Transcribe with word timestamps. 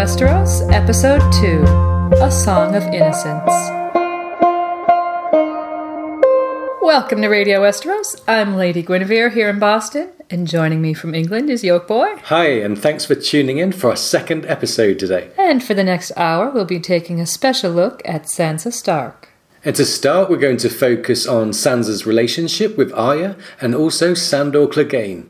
Westeros, 0.00 0.66
Episode 0.72 1.20
2 1.42 1.62
A 2.22 2.30
Song 2.30 2.74
of 2.74 2.82
Innocence. 2.84 3.52
Welcome 6.80 7.20
to 7.20 7.28
Radio 7.28 7.60
Westeros. 7.60 8.18
I'm 8.26 8.56
Lady 8.56 8.82
Guinevere 8.82 9.28
here 9.28 9.50
in 9.50 9.58
Boston, 9.58 10.10
and 10.30 10.48
joining 10.48 10.80
me 10.80 10.94
from 10.94 11.14
England 11.14 11.50
is 11.50 11.62
Yoke 11.62 11.86
Boy. 11.86 12.16
Hi, 12.24 12.46
and 12.46 12.78
thanks 12.78 13.04
for 13.04 13.14
tuning 13.14 13.58
in 13.58 13.72
for 13.72 13.90
our 13.90 13.96
second 13.96 14.46
episode 14.46 14.98
today. 14.98 15.32
And 15.36 15.62
for 15.62 15.74
the 15.74 15.84
next 15.84 16.12
hour, 16.16 16.48
we'll 16.48 16.64
be 16.64 16.80
taking 16.80 17.20
a 17.20 17.26
special 17.26 17.70
look 17.70 18.00
at 18.06 18.22
Sansa 18.22 18.72
Stark. 18.72 19.28
And 19.66 19.76
to 19.76 19.84
start, 19.84 20.30
we're 20.30 20.38
going 20.38 20.56
to 20.56 20.70
focus 20.70 21.26
on 21.26 21.50
Sansa's 21.50 22.06
relationship 22.06 22.78
with 22.78 22.90
Arya 22.94 23.36
and 23.60 23.74
also 23.74 24.14
Sandor 24.14 24.66
Clegane. 24.66 25.28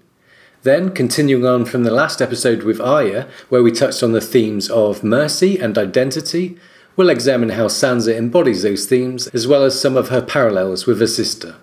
Then, 0.63 0.91
continuing 0.91 1.47
on 1.47 1.65
from 1.65 1.85
the 1.85 1.91
last 1.91 2.21
episode 2.21 2.65
with 2.65 2.81
Arya, 2.81 3.27
where 3.49 3.63
we 3.63 3.73
touched 3.73 4.03
on 4.03 4.13
the 4.13 4.21
themes 4.21 4.69
of 4.69 5.03
mercy 5.03 5.59
and 5.59 5.79
identity, 5.79 6.59
we'll 6.97 7.09
examine 7.09 7.51
how 7.51 7.67
Sansa 7.67 8.15
embodies 8.15 8.63
those 8.63 8.85
themes, 8.85 9.29
as 9.29 9.47
well 9.47 9.65
as 9.65 9.81
some 9.81 9.97
of 9.97 10.11
her 10.11 10.21
parallels 10.21 10.87
with 10.87 11.01
her 11.01 11.07
sister. 11.07 11.57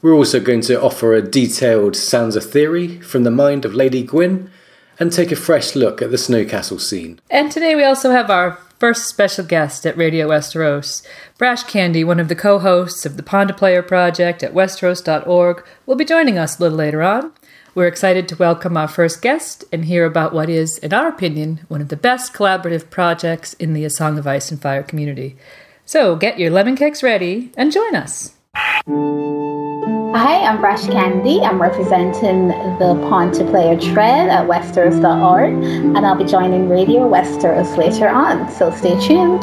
We're 0.00 0.14
also 0.14 0.40
going 0.40 0.62
to 0.62 0.80
offer 0.80 1.12
a 1.12 1.22
detailed 1.22 1.94
Sansa 1.94 2.42
theory 2.42 3.00
from 3.00 3.24
the 3.24 3.30
mind 3.30 3.64
of 3.64 3.74
Lady 3.74 4.02
Gwyn, 4.02 4.50
and 4.98 5.12
take 5.12 5.32
a 5.32 5.36
fresh 5.36 5.74
look 5.74 6.00
at 6.00 6.10
the 6.10 6.16
Snowcastle 6.16 6.80
scene. 6.80 7.20
And 7.28 7.50
today 7.50 7.74
we 7.74 7.84
also 7.84 8.10
have 8.10 8.30
our 8.30 8.52
first 8.78 9.06
special 9.06 9.44
guest 9.44 9.86
at 9.86 9.96
Radio 9.96 10.28
Westeros. 10.28 11.06
Brash 11.36 11.64
Candy, 11.64 12.04
one 12.04 12.20
of 12.20 12.28
the 12.28 12.36
co 12.36 12.58
hosts 12.58 13.04
of 13.04 13.16
the 13.16 13.22
Pawn 13.22 13.48
to 13.48 13.54
Player 13.54 13.82
project 13.82 14.42
at 14.42 14.54
westeros.org, 14.54 15.66
will 15.86 15.96
be 15.96 16.04
joining 16.04 16.38
us 16.38 16.58
a 16.58 16.62
little 16.62 16.78
later 16.78 17.02
on. 17.02 17.32
We're 17.74 17.88
excited 17.88 18.28
to 18.28 18.36
welcome 18.36 18.76
our 18.76 18.86
first 18.86 19.20
guest 19.20 19.64
and 19.72 19.84
hear 19.84 20.04
about 20.06 20.32
what 20.32 20.48
is, 20.48 20.78
in 20.78 20.94
our 20.94 21.08
opinion, 21.08 21.66
one 21.66 21.80
of 21.80 21.88
the 21.88 21.96
best 21.96 22.32
collaborative 22.32 22.88
projects 22.88 23.54
in 23.54 23.72
the 23.72 23.84
A 23.84 23.90
Song 23.90 24.16
of 24.16 24.28
Ice 24.28 24.52
and 24.52 24.62
Fire 24.62 24.84
community. 24.84 25.36
So 25.84 26.14
get 26.14 26.38
your 26.38 26.50
lemon 26.50 26.76
cakes 26.76 27.02
ready 27.02 27.50
and 27.56 27.72
join 27.72 27.96
us. 27.96 28.32
Hi, 28.54 30.44
I'm 30.46 30.60
Brash 30.60 30.86
Candy. 30.86 31.40
I'm 31.40 31.60
representing 31.60 32.46
the 32.78 32.96
Pawn 33.08 33.32
to 33.32 33.44
Player 33.46 33.76
Tread 33.76 34.28
at 34.28 34.46
Westeros.org, 34.46 35.52
and 35.52 36.06
I'll 36.06 36.14
be 36.14 36.24
joining 36.24 36.68
Radio 36.68 37.10
Westeros 37.10 37.76
later 37.76 38.08
on, 38.08 38.48
so 38.52 38.70
stay 38.70 38.96
tuned. 39.04 39.42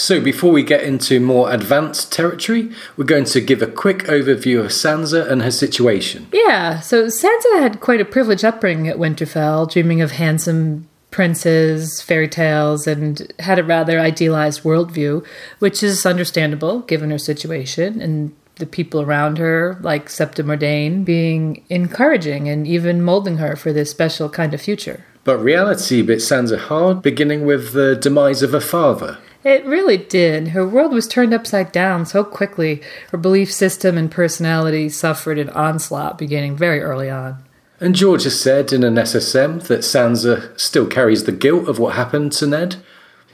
So, 0.00 0.18
before 0.18 0.50
we 0.50 0.62
get 0.62 0.82
into 0.82 1.20
more 1.20 1.52
advanced 1.52 2.10
territory, 2.10 2.70
we're 2.96 3.04
going 3.04 3.26
to 3.26 3.40
give 3.42 3.60
a 3.60 3.66
quick 3.66 4.04
overview 4.04 4.60
of 4.60 4.68
Sansa 4.68 5.30
and 5.30 5.42
her 5.42 5.50
situation. 5.50 6.26
Yeah, 6.32 6.80
so 6.80 7.08
Sansa 7.08 7.58
had 7.58 7.80
quite 7.80 8.00
a 8.00 8.06
privileged 8.06 8.42
upbringing 8.42 8.88
at 8.88 8.96
Winterfell, 8.96 9.70
dreaming 9.70 10.00
of 10.00 10.12
handsome 10.12 10.88
princes, 11.10 12.00
fairy 12.00 12.28
tales, 12.28 12.86
and 12.86 13.30
had 13.40 13.58
a 13.58 13.62
rather 13.62 14.00
idealized 14.00 14.62
worldview, 14.62 15.22
which 15.58 15.82
is 15.82 16.06
understandable 16.06 16.80
given 16.80 17.10
her 17.10 17.18
situation 17.18 18.00
and 18.00 18.34
the 18.54 18.64
people 18.64 19.02
around 19.02 19.36
her, 19.36 19.78
like 19.82 20.08
Septa 20.08 20.42
Mordane, 20.42 21.04
being 21.04 21.62
encouraging 21.68 22.48
and 22.48 22.66
even 22.66 23.02
molding 23.02 23.36
her 23.36 23.54
for 23.54 23.70
this 23.70 23.90
special 23.90 24.30
kind 24.30 24.54
of 24.54 24.62
future. 24.62 25.04
But 25.24 25.38
reality 25.40 26.00
bit 26.00 26.20
Sansa 26.20 26.58
hard, 26.58 27.02
beginning 27.02 27.44
with 27.44 27.74
the 27.74 27.96
demise 27.96 28.42
of 28.42 28.52
her 28.52 28.60
father. 28.60 29.18
It 29.42 29.64
really 29.64 29.96
did. 29.96 30.48
Her 30.48 30.66
world 30.66 30.92
was 30.92 31.08
turned 31.08 31.32
upside 31.32 31.72
down 31.72 32.04
so 32.04 32.24
quickly. 32.24 32.82
Her 33.10 33.18
belief 33.18 33.50
system 33.50 33.96
and 33.96 34.10
personality 34.10 34.90
suffered 34.90 35.38
an 35.38 35.48
onslaught 35.50 36.18
beginning 36.18 36.56
very 36.56 36.80
early 36.80 37.08
on. 37.08 37.42
And 37.80 37.94
George 37.94 38.24
has 38.24 38.38
said 38.38 38.72
in 38.72 38.84
an 38.84 38.96
SSM 38.96 39.62
that 39.68 39.80
Sansa 39.80 40.58
still 40.60 40.86
carries 40.86 41.24
the 41.24 41.32
guilt 41.32 41.66
of 41.68 41.78
what 41.78 41.94
happened 41.94 42.32
to 42.32 42.46
Ned. 42.46 42.76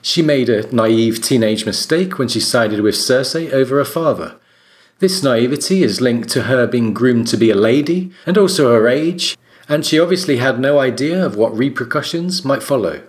She 0.00 0.22
made 0.22 0.48
a 0.48 0.72
naive 0.72 1.20
teenage 1.20 1.66
mistake 1.66 2.16
when 2.16 2.28
she 2.28 2.38
sided 2.38 2.80
with 2.80 2.94
Cersei 2.94 3.52
over 3.52 3.78
her 3.78 3.84
father. 3.84 4.36
This 5.00 5.24
naivety 5.24 5.82
is 5.82 6.00
linked 6.00 6.28
to 6.30 6.44
her 6.44 6.68
being 6.68 6.94
groomed 6.94 7.26
to 7.28 7.36
be 7.36 7.50
a 7.50 7.56
lady 7.56 8.12
and 8.24 8.38
also 8.38 8.72
her 8.72 8.86
age, 8.86 9.36
and 9.68 9.84
she 9.84 9.98
obviously 9.98 10.36
had 10.36 10.60
no 10.60 10.78
idea 10.78 11.26
of 11.26 11.34
what 11.34 11.56
repercussions 11.56 12.44
might 12.44 12.62
follow. 12.62 13.02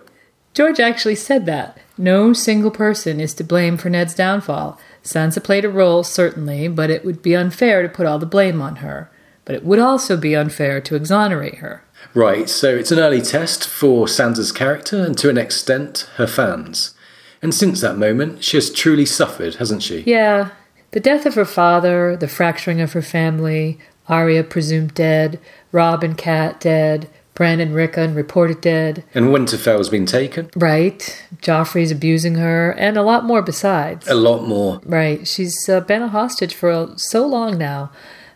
George 0.54 0.80
actually 0.80 1.14
said 1.14 1.46
that. 1.46 1.78
No 1.98 2.32
single 2.32 2.70
person 2.70 3.18
is 3.18 3.34
to 3.34 3.44
blame 3.44 3.76
for 3.76 3.90
Ned's 3.90 4.14
downfall. 4.14 4.80
Sansa 5.02 5.42
played 5.42 5.64
a 5.64 5.68
role, 5.68 6.04
certainly, 6.04 6.68
but 6.68 6.90
it 6.90 7.04
would 7.04 7.22
be 7.22 7.34
unfair 7.34 7.82
to 7.82 7.88
put 7.88 8.06
all 8.06 8.20
the 8.20 8.26
blame 8.26 8.62
on 8.62 8.76
her. 8.76 9.10
But 9.44 9.56
it 9.56 9.64
would 9.64 9.80
also 9.80 10.16
be 10.16 10.36
unfair 10.36 10.80
to 10.80 10.94
exonerate 10.94 11.56
her. 11.56 11.82
Right, 12.14 12.48
so 12.48 12.74
it's 12.74 12.92
an 12.92 13.00
early 13.00 13.20
test 13.20 13.66
for 13.66 14.06
Sansa's 14.06 14.52
character 14.52 15.04
and 15.04 15.18
to 15.18 15.28
an 15.28 15.38
extent 15.38 16.08
her 16.16 16.26
fans. 16.26 16.94
And 17.42 17.54
since 17.54 17.80
that 17.80 17.98
moment, 17.98 18.44
she 18.44 18.56
has 18.56 18.70
truly 18.70 19.06
suffered, 19.06 19.56
hasn't 19.56 19.82
she? 19.82 20.02
Yeah. 20.02 20.50
The 20.92 21.00
death 21.00 21.26
of 21.26 21.34
her 21.34 21.44
father, 21.44 22.16
the 22.16 22.28
fracturing 22.28 22.80
of 22.80 22.92
her 22.92 23.02
family, 23.02 23.78
Arya 24.08 24.44
presumed 24.44 24.94
dead, 24.94 25.38
Robb 25.70 26.02
and 26.02 26.16
Cat 26.16 26.60
dead, 26.60 27.10
Bran 27.38 27.60
and 27.60 27.72
Rickon 27.72 28.16
reported 28.16 28.60
dead. 28.60 29.04
And 29.14 29.26
Winterfell's 29.26 29.88
been 29.88 30.06
taken. 30.06 30.50
Right. 30.56 31.24
Joffrey's 31.36 31.92
abusing 31.92 32.34
her, 32.34 32.72
and 32.72 32.96
a 32.96 33.02
lot 33.02 33.24
more 33.24 33.42
besides. 33.42 34.08
A 34.08 34.14
lot 34.16 34.42
more. 34.42 34.80
Right. 34.84 35.24
She's 35.24 35.68
uh, 35.68 35.78
been 35.78 36.02
a 36.02 36.08
hostage 36.08 36.52
for 36.52 36.94
so 36.96 37.24
long 37.24 37.56
now, 37.56 37.92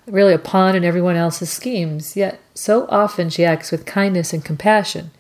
really 0.07 0.33
a 0.33 0.39
pawn 0.39 0.77
in 0.77 0.85
everyone 0.85 1.17
else's 1.17 1.51
schemes, 1.51 2.17
yet 2.17 2.39
so 2.55 2.87
often 2.91 3.29
she 3.29 3.45
acts 3.45 3.73
with 3.73 3.87
kindness 3.87 4.33
and 4.33 4.45
compassion. 4.45 5.11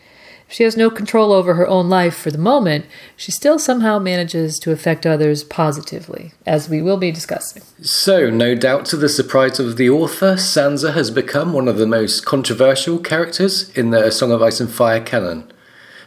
She 0.52 0.64
has 0.64 0.76
no 0.76 0.90
control 0.90 1.32
over 1.32 1.54
her 1.54 1.66
own 1.66 1.88
life 1.88 2.14
for 2.14 2.30
the 2.30 2.36
moment, 2.36 2.84
she 3.16 3.32
still 3.32 3.58
somehow 3.58 3.98
manages 3.98 4.58
to 4.58 4.70
affect 4.70 5.06
others 5.06 5.44
positively, 5.44 6.32
as 6.44 6.68
we 6.68 6.82
will 6.82 6.98
be 6.98 7.10
discussing. 7.10 7.62
So, 7.80 8.28
no 8.28 8.54
doubt 8.54 8.84
to 8.86 8.98
the 8.98 9.08
surprise 9.08 9.58
of 9.58 9.78
the 9.78 9.88
author, 9.88 10.34
Sansa 10.34 10.92
has 10.92 11.10
become 11.10 11.54
one 11.54 11.68
of 11.68 11.78
the 11.78 11.86
most 11.86 12.26
controversial 12.26 12.98
characters 12.98 13.70
in 13.70 13.92
the 13.92 14.10
Song 14.10 14.31
of 14.31 14.43
Ice 14.43 14.60
and 14.60 14.70
Fire 14.70 15.00
canon. 15.00 15.50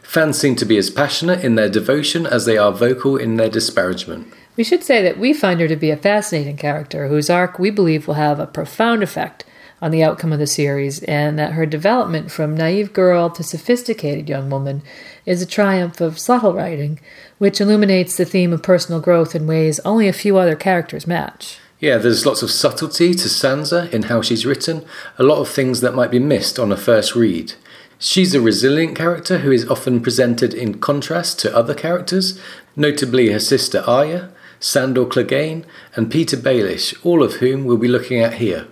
Fans 0.03 0.37
seem 0.37 0.55
to 0.57 0.65
be 0.65 0.77
as 0.77 0.91
passionate 0.91 1.43
in 1.43 1.55
their 1.55 1.67
devotion 1.67 2.27
as 2.27 2.45
they 2.45 2.55
are 2.55 2.71
vocal 2.71 3.17
in 3.17 3.37
their 3.37 3.49
disparagement. 3.49 4.31
We 4.55 4.63
should 4.63 4.83
say 4.83 5.01
that 5.01 5.17
we 5.17 5.33
find 5.33 5.59
her 5.59 5.67
to 5.67 5.75
be 5.75 5.89
a 5.89 5.97
fascinating 5.97 6.57
character 6.57 7.07
whose 7.07 7.31
arc 7.31 7.57
we 7.57 7.71
believe 7.71 8.07
will 8.07 8.13
have 8.13 8.39
a 8.39 8.45
profound 8.45 9.01
effect 9.01 9.43
on 9.81 9.91
the 9.91 10.03
outcome 10.03 10.31
of 10.31 10.39
the 10.39 10.47
series, 10.47 11.03
and 11.03 11.37
that 11.37 11.53
her 11.53 11.65
development 11.65 12.31
from 12.31 12.55
naive 12.55 12.93
girl 12.93 13.29
to 13.29 13.43
sophisticated 13.43 14.29
young 14.29 14.49
woman 14.49 14.81
is 15.25 15.41
a 15.41 15.45
triumph 15.45 16.01
of 16.01 16.19
subtle 16.19 16.53
writing, 16.53 16.99
which 17.37 17.59
illuminates 17.59 18.17
the 18.17 18.25
theme 18.25 18.53
of 18.53 18.63
personal 18.63 19.01
growth 19.01 19.35
in 19.35 19.47
ways 19.47 19.79
only 19.81 20.07
a 20.07 20.13
few 20.13 20.37
other 20.37 20.55
characters 20.55 21.05
match. 21.05 21.59
Yeah, 21.79 21.97
there's 21.97 22.25
lots 22.25 22.41
of 22.41 22.51
subtlety 22.51 23.13
to 23.13 23.27
Sansa 23.27 23.91
in 23.91 24.03
how 24.03 24.21
she's 24.21 24.45
written, 24.45 24.85
a 25.17 25.23
lot 25.23 25.39
of 25.39 25.49
things 25.49 25.81
that 25.81 25.93
might 25.93 26.09
be 26.09 26.19
missed 26.19 26.57
on 26.57 26.71
a 26.71 26.77
first 26.77 27.15
read. 27.15 27.53
She's 27.99 28.33
a 28.33 28.41
resilient 28.41 28.97
character 28.97 29.39
who 29.39 29.51
is 29.51 29.69
often 29.69 30.01
presented 30.01 30.53
in 30.53 30.79
contrast 30.79 31.39
to 31.39 31.55
other 31.55 31.73
characters, 31.73 32.39
notably 32.75 33.31
her 33.31 33.39
sister 33.39 33.83
Arya, 33.85 34.31
Sandor 34.59 35.05
Clegane, 35.05 35.65
and 35.95 36.11
Petyr 36.11 36.37
Baelish, 36.37 36.95
all 37.05 37.21
of 37.23 37.35
whom 37.35 37.65
we'll 37.65 37.77
be 37.77 37.87
looking 37.87 38.19
at 38.19 38.35
here. 38.35 38.67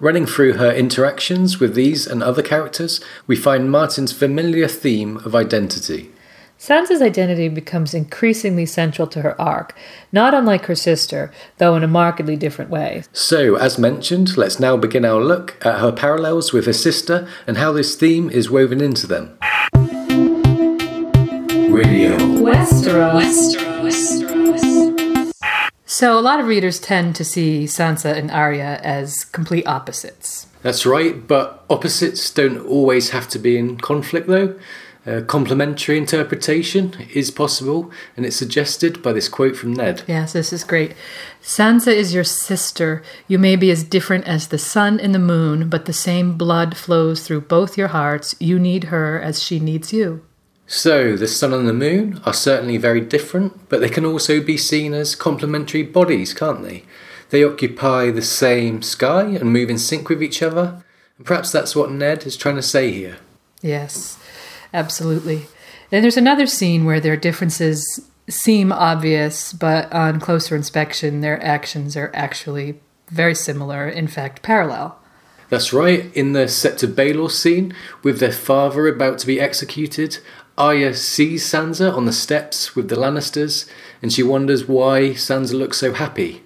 Running 0.00 0.26
through 0.26 0.54
her 0.54 0.72
interactions 0.72 1.60
with 1.60 1.74
these 1.74 2.06
and 2.06 2.22
other 2.22 2.42
characters, 2.42 3.00
we 3.26 3.36
find 3.36 3.70
Martin's 3.70 4.12
familiar 4.12 4.66
theme 4.66 5.18
of 5.18 5.34
identity. 5.34 6.10
Sansa's 6.58 7.02
identity 7.02 7.48
becomes 7.48 7.94
increasingly 7.94 8.66
central 8.66 9.06
to 9.08 9.22
her 9.22 9.40
arc, 9.40 9.76
not 10.12 10.34
unlike 10.34 10.64
her 10.66 10.74
sister, 10.74 11.30
though 11.58 11.76
in 11.76 11.84
a 11.84 11.88
markedly 11.88 12.36
different 12.36 12.70
way. 12.70 13.04
So, 13.12 13.56
as 13.56 13.78
mentioned, 13.78 14.36
let's 14.36 14.58
now 14.58 14.76
begin 14.76 15.04
our 15.04 15.22
look 15.22 15.56
at 15.64 15.80
her 15.80 15.92
parallels 15.92 16.52
with 16.52 16.66
her 16.66 16.72
sister 16.72 17.28
and 17.46 17.58
how 17.58 17.72
this 17.72 17.94
theme 17.94 18.30
is 18.30 18.50
woven 18.50 18.80
into 18.80 19.06
them. 19.06 19.36
Radio 21.70 22.16
Westeros. 22.40 23.73
So, 25.96 26.18
a 26.18 26.20
lot 26.20 26.40
of 26.40 26.46
readers 26.46 26.80
tend 26.80 27.14
to 27.14 27.24
see 27.24 27.66
Sansa 27.66 28.16
and 28.16 28.28
Arya 28.28 28.80
as 28.82 29.24
complete 29.24 29.64
opposites. 29.64 30.48
That's 30.60 30.84
right, 30.84 31.24
but 31.24 31.64
opposites 31.70 32.32
don't 32.32 32.66
always 32.66 33.10
have 33.10 33.28
to 33.28 33.38
be 33.38 33.56
in 33.56 33.76
conflict, 33.76 34.26
though. 34.26 34.58
A 35.06 35.22
complementary 35.22 35.96
interpretation 35.96 36.96
is 37.14 37.30
possible, 37.30 37.92
and 38.16 38.26
it's 38.26 38.34
suggested 38.34 39.04
by 39.04 39.12
this 39.12 39.28
quote 39.28 39.54
from 39.54 39.72
Ned. 39.72 40.02
Yes, 40.08 40.32
this 40.32 40.52
is 40.52 40.64
great. 40.64 40.96
Sansa 41.40 41.94
is 41.94 42.12
your 42.12 42.24
sister. 42.24 43.04
You 43.28 43.38
may 43.38 43.54
be 43.54 43.70
as 43.70 43.84
different 43.84 44.26
as 44.26 44.48
the 44.48 44.58
sun 44.58 44.98
and 44.98 45.14
the 45.14 45.20
moon, 45.20 45.68
but 45.68 45.84
the 45.84 45.92
same 45.92 46.36
blood 46.36 46.76
flows 46.76 47.24
through 47.24 47.42
both 47.42 47.78
your 47.78 47.88
hearts. 47.94 48.34
You 48.40 48.58
need 48.58 48.84
her 48.84 49.20
as 49.20 49.40
she 49.40 49.60
needs 49.60 49.92
you. 49.92 50.24
So, 50.66 51.16
the 51.16 51.28
sun 51.28 51.52
and 51.52 51.68
the 51.68 51.74
moon 51.74 52.20
are 52.24 52.32
certainly 52.32 52.78
very 52.78 53.00
different, 53.00 53.68
but 53.68 53.80
they 53.80 53.90
can 53.90 54.06
also 54.06 54.40
be 54.40 54.56
seen 54.56 54.94
as 54.94 55.14
complementary 55.14 55.82
bodies, 55.82 56.32
can't 56.32 56.62
they? 56.62 56.84
They 57.30 57.44
occupy 57.44 58.10
the 58.10 58.22
same 58.22 58.80
sky 58.80 59.24
and 59.24 59.52
move 59.52 59.68
in 59.68 59.78
sync 59.78 60.08
with 60.08 60.22
each 60.22 60.42
other. 60.42 60.82
And 61.18 61.26
perhaps 61.26 61.52
that's 61.52 61.76
what 61.76 61.90
Ned 61.90 62.26
is 62.26 62.36
trying 62.36 62.56
to 62.56 62.62
say 62.62 62.92
here. 62.92 63.18
Yes. 63.60 64.18
Absolutely. 64.72 65.46
And 65.92 66.02
there's 66.02 66.16
another 66.16 66.46
scene 66.46 66.84
where 66.84 67.00
their 67.00 67.16
differences 67.16 68.08
seem 68.28 68.72
obvious, 68.72 69.52
but 69.52 69.92
on 69.92 70.18
closer 70.18 70.56
inspection, 70.56 71.20
their 71.20 71.42
actions 71.44 71.96
are 71.96 72.10
actually 72.14 72.80
very 73.08 73.34
similar, 73.34 73.88
in 73.88 74.08
fact, 74.08 74.42
parallel. 74.42 74.98
That's 75.50 75.72
right. 75.72 76.10
In 76.16 76.32
the 76.32 76.46
Sept 76.46 76.82
of 76.82 76.90
Baelor 76.90 77.30
scene, 77.30 77.74
with 78.02 78.18
their 78.18 78.32
father 78.32 78.88
about 78.88 79.18
to 79.18 79.26
be 79.26 79.40
executed, 79.40 80.18
Arya 80.56 80.94
sees 80.94 81.44
Sansa 81.44 81.92
on 81.92 82.04
the 82.04 82.12
steps 82.12 82.76
with 82.76 82.88
the 82.88 82.96
Lannisters, 82.96 83.68
and 84.00 84.12
she 84.12 84.22
wonders 84.22 84.68
why 84.68 85.10
Sansa 85.10 85.54
looks 85.54 85.78
so 85.78 85.92
happy. 85.92 86.42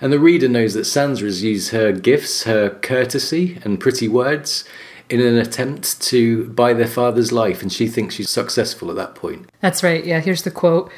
And 0.00 0.12
the 0.12 0.18
reader 0.18 0.48
knows 0.48 0.74
that 0.74 0.80
Sansa 0.80 1.22
has 1.22 1.42
used 1.42 1.70
her 1.70 1.92
gifts, 1.92 2.44
her 2.44 2.70
courtesy, 2.70 3.60
and 3.62 3.78
pretty 3.78 4.08
words 4.08 4.64
in 5.08 5.20
an 5.20 5.36
attempt 5.36 6.00
to 6.00 6.48
buy 6.48 6.72
their 6.72 6.88
father's 6.88 7.32
life, 7.32 7.60
and 7.60 7.70
she 7.70 7.86
thinks 7.86 8.14
she's 8.14 8.30
successful 8.30 8.88
at 8.88 8.96
that 8.96 9.14
point. 9.14 9.50
That's 9.60 9.82
right, 9.82 10.04
yeah. 10.04 10.20
Here's 10.20 10.42
the 10.42 10.50
quote 10.50 10.90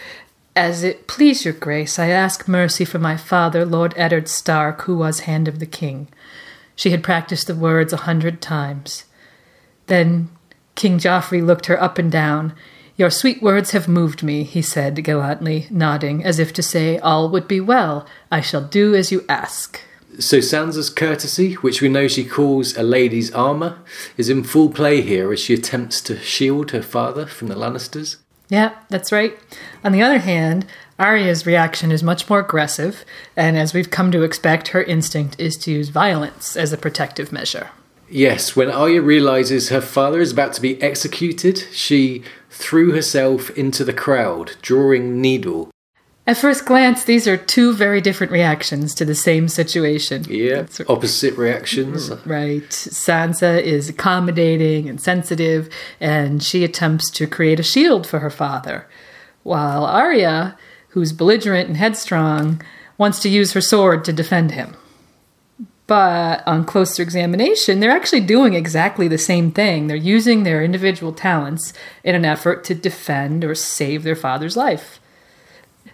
As 0.55 0.85
it 0.85 1.09
please 1.09 1.45
your 1.45 1.55
grace, 1.55 1.99
I 1.99 2.09
ask 2.09 2.47
mercy 2.47 2.85
for 2.85 3.01
my 3.01 3.17
father, 3.17 3.67
Lord 3.67 3.93
Eddard 3.97 4.29
Stark, 4.29 4.83
who 4.83 4.97
was 4.97 5.21
hand 5.21 5.49
of 5.49 5.59
the 5.59 5.67
king. 5.67 6.07
She 6.77 6.91
had 6.91 7.03
practiced 7.03 7.49
the 7.49 7.55
words 7.57 7.93
a 7.93 7.99
hundred 7.99 8.41
times. 8.41 9.05
Then 9.87 10.29
King 10.75 10.99
Joffrey 10.99 11.45
looked 11.45 11.67
her 11.67 11.81
up 11.81 11.99
and 11.99 12.11
down. 12.11 12.55
Your 12.97 13.11
sweet 13.11 13.43
words 13.43 13.73
have 13.73 13.89
moved 13.89 14.23
me, 14.23 14.45
he 14.45 14.63
said 14.63 15.03
gallantly, 15.03 15.67
nodding, 15.71 16.25
as 16.25 16.39
if 16.39 16.53
to 16.55 16.63
say, 16.63 16.99
All 16.99 17.29
would 17.29 17.49
be 17.49 17.61
well. 17.61 18.07
I 18.31 18.41
shall 18.41 18.63
do 18.63 18.95
as 18.95 19.11
you 19.11 19.25
ask. 19.29 19.81
So 20.19 20.39
Sansa's 20.39 20.91
courtesy, 20.91 21.55
which 21.55 21.83
we 21.83 21.89
know 21.89 22.07
she 22.07 22.25
calls 22.25 22.77
a 22.77 22.85
lady's 22.85 23.33
armour, 23.33 23.79
is 24.17 24.29
in 24.31 24.45
full 24.45 24.71
play 24.71 25.01
here 25.01 25.33
as 25.33 25.41
she 25.41 25.55
attempts 25.55 26.01
to 26.03 26.19
shield 26.21 26.71
her 26.71 26.83
father 26.83 27.27
from 27.27 27.49
the 27.49 27.57
Lannisters. 27.57 28.17
Yeah, 28.49 28.77
that's 28.91 29.11
right. 29.11 29.37
On 29.83 29.91
the 29.91 30.03
other 30.03 30.19
hand, 30.19 30.67
Arya's 30.99 31.47
reaction 31.47 31.91
is 31.91 32.03
much 32.05 32.31
more 32.31 32.41
aggressive, 32.41 33.05
and 33.37 33.59
as 33.59 33.75
we've 33.75 33.91
come 33.91 34.13
to 34.13 34.23
expect, 34.23 34.69
her 34.69 34.83
instinct 34.85 35.41
is 35.41 35.57
to 35.59 35.73
use 35.73 35.89
violence 35.89 36.57
as 36.57 36.73
a 36.73 36.79
protective 36.79 37.33
measure. 37.33 37.71
Yes, 38.09 38.55
when 38.55 38.71
Arya 38.71 39.03
realizes 39.03 39.69
her 39.69 39.81
father 39.81 40.21
is 40.21 40.33
about 40.33 40.53
to 40.55 40.61
be 40.61 40.81
executed, 40.83 41.67
she 41.73 42.23
threw 42.51 42.93
herself 42.93 43.51
into 43.51 43.85
the 43.85 43.93
crowd, 43.93 44.57
drawing 44.63 45.21
needle 45.21 45.71
at 46.27 46.39
first 46.39 46.65
glance, 46.65 47.05
these 47.05 47.29
are 47.29 47.37
two 47.37 47.75
very 47.75 48.01
different 48.01 48.33
reactions 48.33 48.95
to 48.95 49.05
the 49.05 49.15
same 49.15 49.47
situation. 49.47 50.25
Yeah, 50.27 50.67
opposite 50.89 51.37
reactions. 51.37 52.09
Mm-hmm. 52.09 52.31
Right. 52.31 52.69
Sansa 52.71 53.61
is 53.61 53.91
accommodating 53.91 54.89
and 54.89 54.99
sensitive, 54.99 55.69
and 56.01 56.43
she 56.43 56.65
attempts 56.65 57.11
to 57.11 57.27
create 57.27 57.61
a 57.61 57.65
shield 57.65 58.07
for 58.07 58.21
her 58.21 58.31
father, 58.31 58.89
while 59.43 59.85
Arya, 59.85 60.57
who's 60.89 61.13
belligerent 61.13 61.69
and 61.69 61.77
headstrong, 61.77 62.63
wants 62.97 63.19
to 63.21 63.29
use 63.29 63.53
her 63.53 63.61
sword 63.61 64.03
to 64.07 64.13
defend 64.13 64.53
him. 64.53 64.75
But 65.87 66.47
on 66.47 66.65
closer 66.65 67.03
examination, 67.03 67.81
they're 67.81 67.91
actually 67.91 68.23
doing 68.23 68.55
exactly 68.55 69.07
the 69.07 69.19
same 69.19 69.51
thing. 69.51 69.87
They're 69.87 69.97
using 69.97 70.43
their 70.43 70.65
individual 70.65 71.13
talents 71.13 71.75
in 72.03 72.15
an 72.15 72.25
effort 72.25 72.65
to 72.65 72.75
defend 72.75 73.45
or 73.45 73.55
save 73.55 74.03
their 74.03 74.17
father's 74.17 74.57
life. 74.57 74.99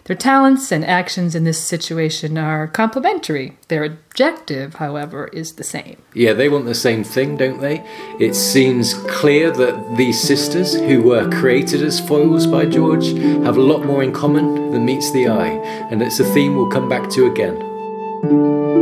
Their 0.05 0.15
talents 0.15 0.71
and 0.71 0.83
actions 0.83 1.35
in 1.35 1.43
this 1.43 1.61
situation 1.61 2.37
are 2.37 2.67
complementary. 2.67 3.57
Their 3.67 3.83
objective, 3.83 4.75
however, 4.75 5.27
is 5.27 5.53
the 5.53 5.63
same. 5.63 6.01
Yeah, 6.13 6.33
they 6.33 6.49
want 6.49 6.65
the 6.65 6.73
same 6.73 7.03
thing, 7.03 7.37
don't 7.37 7.61
they? 7.61 7.85
It 8.19 8.33
seems 8.33 8.93
clear 8.93 9.51
that 9.51 9.97
these 9.97 10.19
sisters, 10.19 10.73
who 10.73 11.03
were 11.03 11.29
created 11.29 11.83
as 11.83 11.99
foils 11.99 12.47
by 12.47 12.65
George, 12.65 13.09
have 13.45 13.57
a 13.57 13.61
lot 13.61 13.85
more 13.85 14.01
in 14.01 14.11
common 14.11 14.71
than 14.71 14.85
meets 14.85 15.11
the 15.11 15.27
eye, 15.27 15.61
and 15.91 16.01
it's 16.01 16.19
a 16.19 16.33
theme 16.33 16.55
we'll 16.55 16.71
come 16.71 16.89
back 16.89 17.09
to 17.11 17.27
again. 17.31 18.80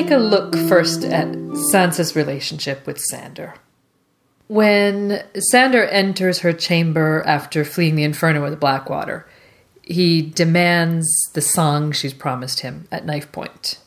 Take 0.00 0.10
a 0.10 0.16
look 0.16 0.56
first 0.56 1.04
at 1.04 1.26
Sansa's 1.72 2.16
relationship 2.16 2.86
with 2.86 2.98
Sandor. 2.98 3.54
When 4.48 5.22
Sandor 5.50 5.84
enters 5.84 6.38
her 6.38 6.54
chamber 6.54 7.22
after 7.26 7.66
fleeing 7.66 7.96
the 7.96 8.04
inferno 8.04 8.48
the 8.48 8.56
Blackwater, 8.56 9.28
he 9.82 10.22
demands 10.22 11.06
the 11.34 11.42
song 11.42 11.92
she's 11.92 12.14
promised 12.14 12.60
him 12.60 12.88
at 12.90 13.04
knife 13.04 13.30
point. 13.30 13.78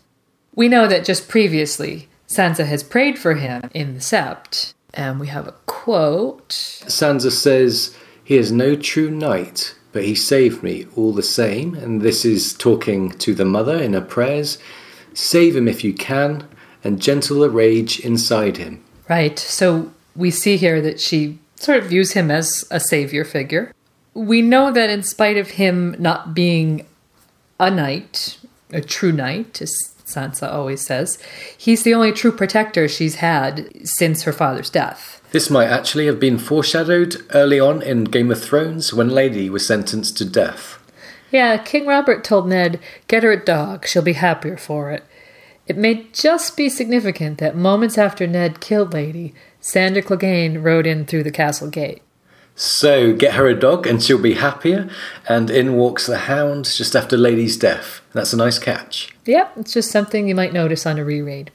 We 0.54 0.68
know 0.68 0.86
that 0.86 1.04
just 1.04 1.28
previously, 1.28 2.10
Sansa 2.28 2.68
has 2.68 2.84
prayed 2.84 3.18
for 3.18 3.34
him 3.34 3.72
in 3.74 3.96
the 3.96 4.00
Sept, 4.00 4.76
and 4.94 5.20
we 5.20 5.28
have 5.28 5.48
a 5.48 5.56
quote. 5.66 6.50
Sansa 6.50 7.32
says, 7.32 7.98
He 8.24 8.38
is 8.38 8.52
no 8.52 8.76
true 8.76 9.10
knight, 9.10 9.74
but 9.92 10.06
he 10.06 10.14
saved 10.14 10.62
me 10.62 10.86
all 10.96 11.12
the 11.12 11.24
same. 11.24 11.74
And 11.74 12.02
this 12.02 12.24
is 12.24 12.54
talking 12.54 13.10
to 13.18 13.34
the 13.34 13.46
mother 13.46 13.82
in 13.82 13.94
her 13.94 14.02
prayers. 14.02 14.60
Save 15.14 15.56
him 15.56 15.68
if 15.68 15.84
you 15.84 15.94
can, 15.94 16.48
and 16.84 17.02
gentle 17.02 17.40
the 17.40 17.50
rage 17.50 18.00
inside 18.00 18.58
him. 18.58 18.84
Right. 19.10 19.38
So 19.38 19.92
we 20.16 20.32
see 20.32 20.58
here 20.58 20.82
that 20.82 21.00
she 21.00 21.40
sort 21.56 21.80
of 21.80 21.86
views 21.86 22.14
him 22.14 22.30
as 22.30 22.66
a 22.72 22.80
savior 22.80 23.24
figure. 23.24 23.74
We 24.14 24.42
know 24.42 24.72
that 24.72 24.90
in 24.90 25.04
spite 25.04 25.38
of 25.38 25.52
him 25.52 25.96
not 25.98 26.34
being 26.34 26.86
a 27.60 27.72
knight, 27.72 28.38
a 28.72 28.82
true 28.82 29.12
knight, 29.12 29.62
as 29.62 29.74
Sansa 30.06 30.52
always 30.52 30.86
says, 30.86 31.18
he's 31.58 31.84
the 31.84 31.94
only 31.94 32.12
true 32.12 32.32
protector 32.32 32.88
she's 32.88 33.16
had 33.16 33.70
since 33.88 34.24
her 34.24 34.34
father's 34.34 34.70
death. 34.70 35.22
This 35.32 35.50
might 35.50 35.68
actually 35.68 36.06
have 36.06 36.20
been 36.20 36.38
foreshadowed 36.38 37.26
early 37.34 37.60
on 37.60 37.82
in 37.82 38.04
Game 38.04 38.30
of 38.30 38.44
Thrones 38.44 38.94
when 38.94 39.10
Lady 39.10 39.50
was 39.50 39.66
sentenced 39.66 40.18
to 40.18 40.26
death. 40.26 40.78
Yeah, 41.34 41.58
King 41.58 41.88
Robert 41.88 42.24
told 42.24 42.48
Ned, 42.48 42.80
Get 43.08 43.24
her 43.24 43.32
a 43.32 43.44
dog, 43.44 43.88
she'll 43.88 44.04
be 44.04 44.14
happier 44.14 44.56
for 44.56 44.92
it. 44.92 45.04
It 45.66 45.76
may 45.76 46.06
just 46.14 46.56
be 46.56 46.70
significant 46.70 47.40
that 47.40 47.56
moments 47.56 47.98
after 47.98 48.28
Ned 48.28 48.60
killed 48.60 48.94
Lady, 48.94 49.34
Sandor 49.60 50.04
Clegane 50.04 50.64
rode 50.64 50.86
in 50.86 51.06
through 51.06 51.24
the 51.24 51.32
castle 51.32 51.72
gate. 51.72 52.04
So, 52.56 53.14
get 53.14 53.34
her 53.34 53.48
a 53.48 53.60
dog 53.60 53.88
and 53.88 54.02
she'll 54.04 54.22
be 54.22 54.36
happier, 54.36 54.88
and 55.28 55.50
in 55.50 55.74
walks 55.74 56.06
the 56.06 56.20
hound 56.20 56.66
just 56.66 56.96
after 56.96 57.18
Lady's 57.18 57.58
death. 57.58 58.02
That's 58.14 58.34
a 58.34 58.38
nice 58.38 58.60
catch. 58.60 59.16
Yep, 59.26 59.54
it's 59.58 59.74
just 59.74 59.90
something 59.90 60.28
you 60.28 60.36
might 60.36 60.54
notice 60.54 60.86
on 60.86 61.00
a 61.00 61.04
reread. 61.04 61.50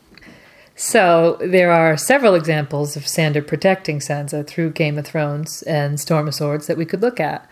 So, 0.75 1.39
there 1.41 1.71
are 1.71 1.97
several 1.97 2.35
examples 2.35 2.97
of 2.97 3.07
Sandor 3.07 3.43
protecting 3.43 4.01
Sansa 4.01 4.45
through 4.45 4.73
Game 4.73 4.99
of 4.99 5.07
Thrones 5.07 5.63
and 5.63 6.01
Storm 6.01 6.27
of 6.27 6.35
Swords 6.35 6.67
that 6.67 6.77
we 6.77 6.85
could 6.85 7.01
look 7.01 7.21
at. 7.21 7.49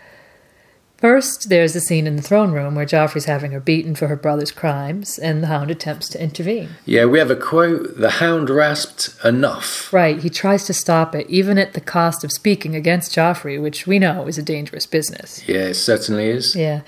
First, 0.97 1.49
there's 1.49 1.75
a 1.75 1.79
scene 1.79 2.07
in 2.07 2.15
the 2.15 2.23
throne 2.23 2.51
room 2.53 2.73
where 2.73 2.85
Joffrey's 2.85 3.25
having 3.25 3.51
her 3.51 3.59
beaten 3.59 3.93
for 3.93 4.07
her 4.07 4.15
brother's 4.15 4.51
crimes, 4.51 5.19
and 5.19 5.43
the 5.43 5.47
Hound 5.47 5.69
attempts 5.69 6.09
to 6.09 6.21
intervene. 6.21 6.69
Yeah, 6.85 7.05
we 7.05 7.19
have 7.19 7.29
a 7.29 7.35
quote 7.35 7.97
The 7.97 8.09
Hound 8.09 8.49
rasped 8.49 9.15
enough. 9.23 9.93
Right, 9.93 10.19
he 10.19 10.31
tries 10.31 10.65
to 10.65 10.73
stop 10.73 11.13
it, 11.13 11.29
even 11.29 11.59
at 11.59 11.73
the 11.73 11.81
cost 11.81 12.23
of 12.23 12.31
speaking 12.31 12.75
against 12.75 13.13
Joffrey, 13.13 13.61
which 13.61 13.85
we 13.85 13.99
know 13.99 14.27
is 14.27 14.39
a 14.39 14.43
dangerous 14.43 14.87
business. 14.87 15.47
Yeah, 15.47 15.67
it 15.67 15.75
certainly 15.75 16.29
is. 16.29 16.55
Yeah. 16.55 16.81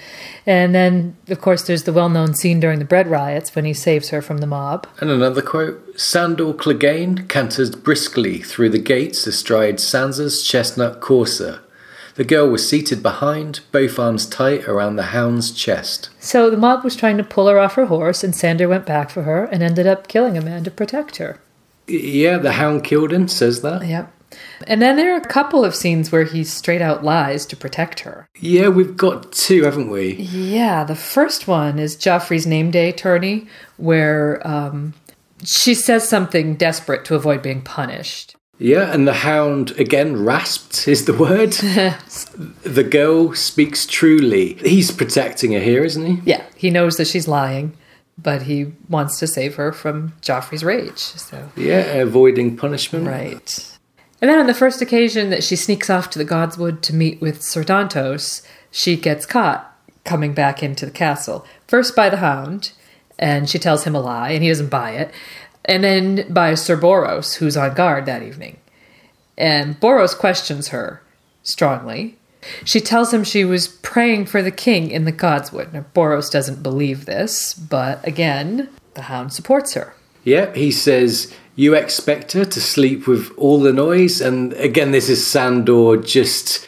And 0.44 0.74
then, 0.74 1.16
of 1.28 1.40
course, 1.40 1.62
there's 1.62 1.84
the 1.84 1.94
well 1.94 2.10
known 2.10 2.34
scene 2.34 2.60
during 2.60 2.80
the 2.80 2.86
bread 2.86 3.08
riots 3.08 3.54
when 3.54 3.66
he 3.66 3.76
saves 3.76 4.10
her 4.10 4.24
from 4.24 4.40
the 4.40 4.48
mob. 4.48 4.88
And 5.00 5.12
another 5.12 5.44
quote 5.44 6.00
Sandor 6.00 6.54
Clegane 6.54 7.30
canters 7.30 7.70
briskly 7.70 8.40
through 8.40 8.70
the 8.70 8.80
gates 8.80 9.28
astride 9.28 9.76
Sansa's 9.76 10.42
chestnut 10.42 11.00
courser. 11.00 11.62
The 12.20 12.26
girl 12.26 12.50
was 12.50 12.68
seated 12.68 13.02
behind, 13.02 13.62
both 13.72 13.98
arms 13.98 14.26
tight 14.26 14.68
around 14.68 14.98
the 14.98 15.14
hound's 15.14 15.54
chest. 15.54 16.10
So 16.20 16.50
the 16.50 16.58
mob 16.58 16.84
was 16.84 16.98
trying 16.98 17.16
to 17.16 17.24
pull 17.24 17.48
her 17.48 17.58
off 17.58 17.76
her 17.76 17.86
horse, 17.86 18.26
and 18.26 18.36
Sandor 18.36 18.68
went 18.68 18.86
back 18.86 19.10
for 19.10 19.24
her 19.24 19.46
and 19.46 19.64
ended 19.64 19.88
up 19.88 20.10
killing 20.10 20.38
a 20.38 20.42
man 20.42 20.66
to 20.66 20.70
protect 20.70 21.16
her. 21.16 21.40
Yeah, 21.88 22.38
the 22.38 22.52
hound 22.52 22.84
killed 22.84 23.14
him, 23.14 23.30
says 23.30 23.62
that. 23.62 23.88
Yep. 23.88 24.12
And 24.68 24.82
then 24.82 24.98
there 24.98 25.14
are 25.14 25.18
a 25.18 25.22
couple 25.22 25.64
of 25.64 25.74
scenes 25.74 26.12
where 26.12 26.26
he 26.26 26.44
straight 26.44 26.82
out 26.82 27.06
lies 27.06 27.46
to 27.46 27.56
protect 27.56 28.02
her. 28.02 28.28
Yeah, 28.38 28.68
we've 28.68 28.98
got 28.98 29.32
two, 29.32 29.64
haven't 29.64 29.90
we? 29.90 30.16
Yeah, 30.16 30.84
the 30.84 30.96
first 30.96 31.48
one 31.48 31.80
is 31.80 31.96
Joffrey's 31.96 32.46
name 32.46 32.70
day 32.70 32.92
tourney, 32.92 33.48
where 33.78 34.46
um, 34.46 34.94
she 35.46 35.74
says 35.74 36.10
something 36.10 36.56
desperate 36.56 37.06
to 37.06 37.16
avoid 37.16 37.42
being 37.42 37.62
punished. 37.62 38.36
Yeah, 38.60 38.94
and 38.94 39.08
the 39.08 39.14
hound 39.14 39.72
again 39.80 40.24
rasped 40.24 40.88
is 40.88 41.06
the 41.06 41.14
word. 41.14 41.52
the 42.64 42.84
girl 42.84 43.34
speaks 43.34 43.86
truly. 43.86 44.56
He's 44.56 44.92
protecting 44.92 45.54
her 45.54 45.60
here, 45.60 45.84
isn't 45.84 46.06
he? 46.06 46.22
Yeah, 46.26 46.44
he 46.56 46.70
knows 46.70 46.98
that 46.98 47.08
she's 47.08 47.28
lying, 47.28 47.74
but 48.18 48.44
he 48.44 48.74
wants 48.90 49.18
to 49.20 49.28
save 49.28 49.56
her 49.56 49.72
from 49.72 50.12
Joffrey's 50.22 50.64
rage. 50.64 50.98
So 51.00 51.50
Yeah, 51.56 51.80
avoiding 52.02 52.58
punishment. 52.58 53.08
right. 53.08 53.78
And 54.22 54.30
then 54.30 54.40
on 54.40 54.48
the 54.48 54.54
first 54.54 54.82
occasion 54.82 55.30
that 55.30 55.46
she 55.46 55.56
sneaks 55.56 55.90
off 55.90 56.10
to 56.10 56.20
the 56.20 56.26
Godswood 56.26 56.82
to 56.82 56.94
meet 56.94 57.22
with 57.22 57.42
Sir 57.42 57.64
Dantos, 57.64 58.46
she 58.70 58.98
gets 58.98 59.26
caught 59.26 59.74
coming 60.04 60.34
back 60.34 60.62
into 60.62 60.86
the 60.86 60.92
castle. 60.92 61.46
First 61.68 61.96
by 61.96 62.10
the 62.10 62.18
Hound, 62.18 62.74
and 63.18 63.50
she 63.50 63.58
tells 63.58 63.86
him 63.86 63.96
a 63.96 64.02
lie, 64.02 64.32
and 64.32 64.44
he 64.44 64.50
doesn't 64.50 64.70
buy 64.70 64.92
it. 64.92 65.14
And 65.70 65.84
then 65.84 66.26
by 66.34 66.56
Sir 66.56 66.76
Boros, 66.76 67.36
who's 67.36 67.56
on 67.56 67.76
guard 67.76 68.08
that 68.08 68.24
evening. 68.24 68.58
And 69.38 69.80
Boros 69.80 70.18
questions 70.18 70.70
her 70.70 71.04
strongly. 71.44 72.18
She 72.66 72.80
tells 72.82 73.14
him 73.14 73.24
she 73.24 73.46
was 73.46 73.68
praying 73.68 74.26
for 74.26 74.42
the 74.42 74.50
king 74.50 74.90
in 74.90 75.06
the 75.06 75.14
Godswood. 75.14 75.72
Now, 75.72 75.86
Boros 75.94 76.32
doesn't 76.32 76.64
believe 76.64 77.06
this, 77.06 77.54
but 77.54 78.06
again, 78.08 78.70
the 78.96 79.04
Hound 79.04 79.32
supports 79.32 79.76
her. 79.76 79.94
Yeah, 80.24 80.52
he 80.56 80.72
says, 80.72 81.32
You 81.56 81.76
expect 81.76 82.32
her 82.32 82.46
to 82.46 82.62
sleep 82.62 83.08
with 83.08 83.32
all 83.38 83.60
the 83.60 83.74
noise? 83.74 84.22
And 84.22 84.54
again, 84.54 84.92
this 84.92 85.08
is 85.08 85.26
Sandor 85.26 85.98
just 85.98 86.68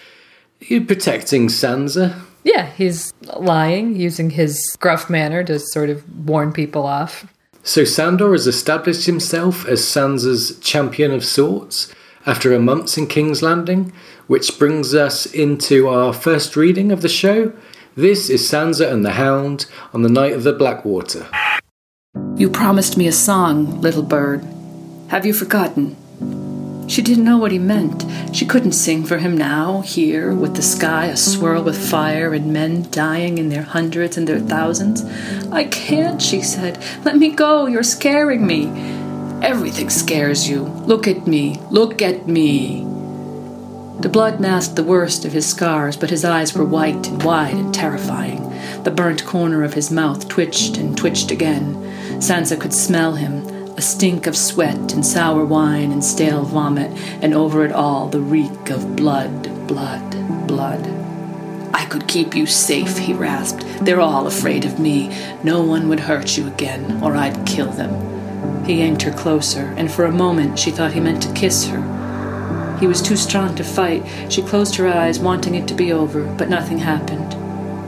protecting 0.70 1.48
Sansa. 1.48 2.22
Yeah, 2.44 2.68
he's 2.72 3.12
lying, 3.38 3.96
using 3.96 4.30
his 4.30 4.78
gruff 4.80 5.10
manner 5.10 5.44
to 5.46 5.58
sort 5.58 5.90
of 5.90 6.28
warn 6.28 6.54
people 6.54 6.86
off. 6.86 7.26
So 7.64 7.84
Sandor 7.84 8.32
has 8.32 8.48
established 8.48 9.06
himself 9.06 9.68
as 9.68 9.82
Sansa's 9.82 10.58
champion 10.60 11.12
of 11.12 11.24
sorts 11.24 11.94
after 12.26 12.54
a 12.54 12.60
month 12.60 12.98
in 12.98 13.06
King's 13.08 13.44
Landing, 13.44 13.94
which 14.28 14.58
brings 14.58 14.96
us 14.96 15.28
into 15.28 15.88
our 15.88 16.12
first 16.12 16.56
reading 16.56 16.92
of 16.92 17.02
the 17.02 17.10
show. 17.10 17.54
This 17.96 18.30
is 18.30 18.42
Sansa 18.42 18.92
and 18.92 19.06
the 19.06 19.12
Hound 19.12 19.68
on 19.94 20.02
the 20.02 20.10
night 20.10 20.34
of 20.34 20.44
the 20.44 20.54
Blackwater. 20.54 21.28
You 22.36 22.50
promised 22.50 22.98
me 22.98 23.08
a 23.08 23.12
song, 23.12 23.80
little 23.82 24.04
bird. 24.04 24.44
Have 25.10 25.26
you 25.26 25.34
forgotten? 25.34 25.96
She 26.92 27.02
didn't 27.02 27.24
know 27.24 27.38
what 27.38 27.54
he 27.54 27.58
meant. 27.58 28.06
She 28.36 28.46
couldn't 28.46 28.74
sing 28.74 29.06
for 29.06 29.18
him 29.18 29.38
now, 29.38 29.80
here, 29.80 30.36
with 30.36 30.58
the 30.58 30.62
sky 30.62 31.06
a 31.06 31.16
swirl 31.16 31.64
with 31.64 31.90
fire 31.90 32.34
and 32.34 32.52
men 32.52 32.86
dying 32.92 33.38
in 33.38 33.48
their 33.48 33.62
hundreds 33.62 34.18
and 34.18 34.28
their 34.28 34.42
thousands. 34.42 35.02
I 35.54 35.64
can't, 35.64 36.22
she 36.22 36.42
said. 36.42 36.84
Let 37.06 37.16
me 37.16 37.30
go. 37.30 37.66
You're 37.66 37.82
scaring 37.82 38.46
me. 38.46 38.68
Everything 39.42 39.90
scares 39.90 40.50
you. 40.50 40.64
Look 40.64 41.08
at 41.08 41.26
me. 41.26 41.62
Look 41.70 42.02
at 42.02 42.28
me. 42.28 42.82
The 44.02 44.10
blood 44.12 44.42
masked 44.42 44.76
the 44.76 44.84
worst 44.84 45.24
of 45.24 45.32
his 45.32 45.48
scars, 45.48 45.96
but 45.96 46.10
his 46.10 46.26
eyes 46.26 46.54
were 46.54 46.66
white 46.66 47.08
and 47.08 47.24
wide 47.24 47.54
and 47.54 47.74
terrifying. 47.74 48.50
The 48.84 48.92
burnt 48.92 49.24
corner 49.26 49.64
of 49.64 49.76
his 49.76 49.92
mouth 49.92 50.28
twitched 50.28 50.76
and 50.76 50.98
twitched 50.98 51.32
again. 51.32 51.74
Sansa 52.20 52.60
could 52.60 52.74
smell 52.74 53.14
him, 53.14 53.48
a 53.82 53.84
stink 53.84 54.28
of 54.28 54.38
sweat 54.38 54.94
and 54.94 55.04
sour 55.04 55.44
wine 55.44 55.92
and 55.92 56.04
stale 56.04 56.44
vomit, 56.44 56.92
and 57.24 57.34
over 57.34 57.66
it 57.66 57.72
all 57.72 58.08
the 58.08 58.22
reek 58.22 58.70
of 58.70 58.96
blood, 58.96 59.68
blood, 59.68 60.48
blood. 60.48 60.86
I 61.74 61.86
could 61.86 62.08
keep 62.08 62.36
you 62.36 62.46
safe, 62.46 63.00
he 63.00 63.12
rasped. 63.12 63.66
They're 63.84 64.00
all 64.00 64.28
afraid 64.28 64.66
of 64.66 64.80
me. 64.80 65.10
No 65.44 65.64
one 65.64 65.90
would 65.90 66.02
hurt 66.02 66.38
you 66.38 66.46
again, 66.46 67.02
or 67.02 67.16
I'd 67.16 67.48
kill 67.48 67.72
them. 67.72 68.66
He 68.68 68.76
yanked 68.76 69.02
her 69.02 69.14
closer, 69.14 69.74
and 69.78 69.92
for 69.92 70.06
a 70.06 70.12
moment 70.12 70.60
she 70.60 70.70
thought 70.70 70.94
he 70.94 71.00
meant 71.00 71.24
to 71.24 71.34
kiss 71.34 71.66
her. 71.66 72.78
He 72.80 72.86
was 72.86 73.02
too 73.02 73.18
strong 73.18 73.56
to 73.56 73.64
fight. 73.64 74.06
She 74.30 74.44
closed 74.44 74.76
her 74.76 74.88
eyes, 74.88 75.18
wanting 75.18 75.56
it 75.56 75.68
to 75.70 75.74
be 75.74 75.92
over, 75.92 76.32
but 76.36 76.50
nothing 76.50 76.78
happened. 76.78 77.36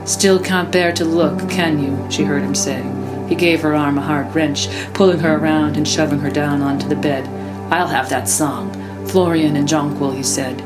Still 0.08 0.40
can't 0.40 0.72
bear 0.72 0.90
to 0.90 1.04
look, 1.04 1.48
can 1.48 1.78
you? 1.78 2.10
she 2.10 2.24
heard 2.24 2.42
him 2.42 2.56
say. 2.56 2.82
He 3.28 3.34
gave 3.34 3.60
her 3.62 3.74
arm 3.74 3.98
a 3.98 4.02
hard 4.02 4.34
wrench, 4.34 4.68
pulling 4.92 5.20
her 5.20 5.36
around 5.36 5.76
and 5.76 5.88
shoving 5.88 6.18
her 6.20 6.30
down 6.30 6.60
onto 6.62 6.88
the 6.88 6.96
bed. 6.96 7.26
I'll 7.72 7.88
have 7.88 8.08
that 8.10 8.28
song. 8.28 8.72
Florian 9.08 9.56
and 9.56 9.68
Jonquil, 9.68 10.12
he 10.12 10.22
said. 10.22 10.60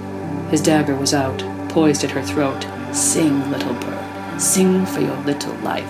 His 0.51 0.61
dagger 0.61 0.97
was 0.97 1.15
out, 1.15 1.39
poised 1.69 2.05
at 2.05 2.11
her 2.11 2.23
throat. 2.23 2.67
Sing, 2.93 3.51
little 3.51 3.75
bird. 3.75 4.41
Sing 4.41 4.87
for 4.87 5.01
your 5.01 5.17
little 5.19 5.55
life. 5.57 5.89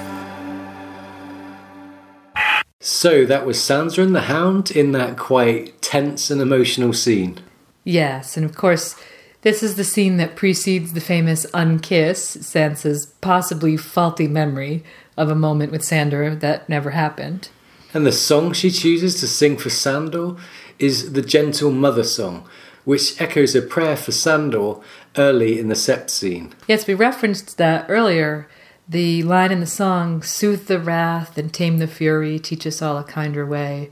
So 2.81 3.25
that 3.27 3.47
was 3.47 3.59
Sansa 3.59 4.03
and 4.03 4.15
the 4.15 4.23
Hound 4.23 4.71
in 4.71 4.93
that 4.93 5.17
quite 5.17 5.81
tense 5.83 6.31
and 6.31 6.41
emotional 6.41 6.93
scene. 6.93 7.39
Yes, 7.85 8.37
and 8.37 8.45
of 8.45 8.57
course, 8.57 8.95
this 9.43 9.63
is 9.63 9.77
the 9.77 9.85
scene 9.85 10.17
that 10.17 10.37
precedes 10.37 10.93
the 10.93 11.01
famous 11.01 11.47
unkiss, 11.53 12.39
Sansa's 12.39 13.07
possibly 13.21 13.77
faulty 13.77 14.29
memory 14.29 14.85
of 15.19 15.31
a 15.31 15.35
moment 15.35 15.73
with 15.73 15.85
Sandor 15.85 16.35
that 16.37 16.69
never 16.69 16.91
happened. 16.91 17.49
And 17.93 18.07
the 18.07 18.13
song 18.13 18.53
she 18.53 18.71
chooses 18.71 19.19
to 19.21 19.27
sing 19.27 19.57
for 19.57 19.71
Sandor 19.71 20.37
is 20.79 21.13
the 21.13 21.23
Gentle 21.23 21.71
Mother 21.71 22.05
song, 22.05 22.49
which 22.85 23.21
echoes 23.21 23.55
a 23.55 23.63
prayer 23.63 23.97
for 23.97 24.13
Sandor 24.13 24.77
early 25.17 25.59
in 25.59 25.69
the 25.69 25.75
Sept 25.75 26.11
scene. 26.11 26.55
Yes, 26.67 26.87
we 26.87 26.95
referenced 26.95 27.59
that 27.59 27.87
earlier. 27.89 28.49
The 28.89 29.23
line 29.23 29.53
in 29.53 29.61
the 29.61 29.67
song, 29.67 30.23
soothe 30.23 30.67
the 30.67 30.79
wrath 30.79 31.37
and 31.37 31.53
tame 31.53 31.79
the 31.79 31.87
fury, 31.87 32.39
teach 32.39 32.67
us 32.67 32.81
all 32.81 32.97
a 32.97 33.05
kinder 33.05 33.45
way, 33.45 33.91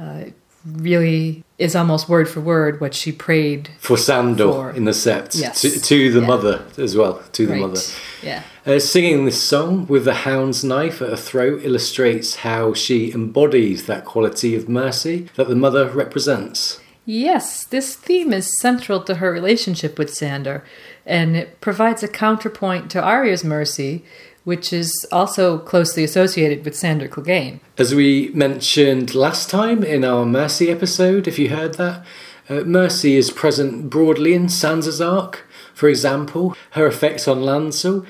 uh, 0.00 0.24
really 0.66 1.44
is 1.58 1.74
almost 1.76 2.08
word 2.08 2.28
for 2.28 2.40
word 2.40 2.80
what 2.80 2.94
she 2.94 3.12
prayed. 3.12 3.70
For 3.78 3.96
Sandor 3.96 4.44
For- 4.52 4.70
in 4.70 4.84
the 4.84 4.92
Sept, 4.92 5.38
Yes. 5.40 5.60
to, 5.62 5.80
to 5.80 6.12
the 6.12 6.20
Yeah. 6.20 6.26
mother 6.26 6.62
as 6.78 6.96
well, 6.96 7.22
to 7.32 7.46
the 7.46 7.52
Right. 7.52 7.60
mother. 7.60 7.80
Yeah. 8.22 8.42
Uh, 8.66 8.78
singing 8.78 9.24
this 9.24 9.40
song 9.40 9.86
with 9.88 10.04
the 10.04 10.14
hound's 10.14 10.62
knife 10.62 11.02
at 11.02 11.10
her 11.10 11.16
throat 11.16 11.60
illustrates 11.64 12.36
how 12.36 12.74
she 12.74 13.12
embodies 13.12 13.86
that 13.86 14.04
quality 14.04 14.54
of 14.54 14.68
mercy 14.68 15.28
that 15.36 15.48
the 15.48 15.56
mother 15.56 15.88
represents. 15.88 16.78
Yes, 17.04 17.64
this 17.64 17.94
theme 17.96 18.32
is 18.32 18.60
central 18.60 19.00
to 19.02 19.16
her 19.16 19.32
relationship 19.32 19.98
with 19.98 20.14
Sandor, 20.14 20.62
and 21.04 21.36
it 21.36 21.60
provides 21.60 22.04
a 22.04 22.08
counterpoint 22.08 22.90
to 22.92 23.00
Arya's 23.02 23.42
mercy, 23.42 24.04
which 24.44 24.72
is 24.72 25.06
also 25.12 25.58
closely 25.58 26.04
associated 26.04 26.64
with 26.64 26.76
Sandor 26.76 27.08
Clegane. 27.08 27.60
As 27.78 27.94
we 27.94 28.30
mentioned 28.34 29.14
last 29.14 29.48
time 29.48 29.84
in 29.84 30.04
our 30.04 30.26
Mercy 30.26 30.70
episode, 30.70 31.28
if 31.28 31.38
you 31.38 31.50
heard 31.50 31.74
that, 31.74 32.04
uh, 32.48 32.60
Mercy 32.64 33.16
is 33.16 33.30
present 33.30 33.88
broadly 33.88 34.34
in 34.34 34.46
Sansa's 34.46 35.00
arc. 35.00 35.46
For 35.74 35.88
example, 35.88 36.56
her 36.72 36.86
effects 36.86 37.28
on 37.28 37.38
Lancel. 37.38 38.04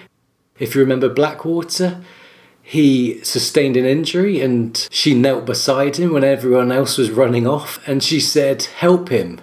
If 0.58 0.74
you 0.74 0.80
remember 0.80 1.08
Blackwater, 1.08 2.02
he 2.62 3.22
sustained 3.22 3.76
an 3.76 3.84
injury 3.84 4.40
and 4.40 4.88
she 4.90 5.14
knelt 5.14 5.44
beside 5.44 5.96
him 5.96 6.12
when 6.12 6.24
everyone 6.24 6.72
else 6.72 6.96
was 6.96 7.10
running 7.10 7.46
off 7.46 7.86
and 7.86 8.02
she 8.02 8.20
said, 8.20 8.62
Help 8.62 9.10
him. 9.10 9.40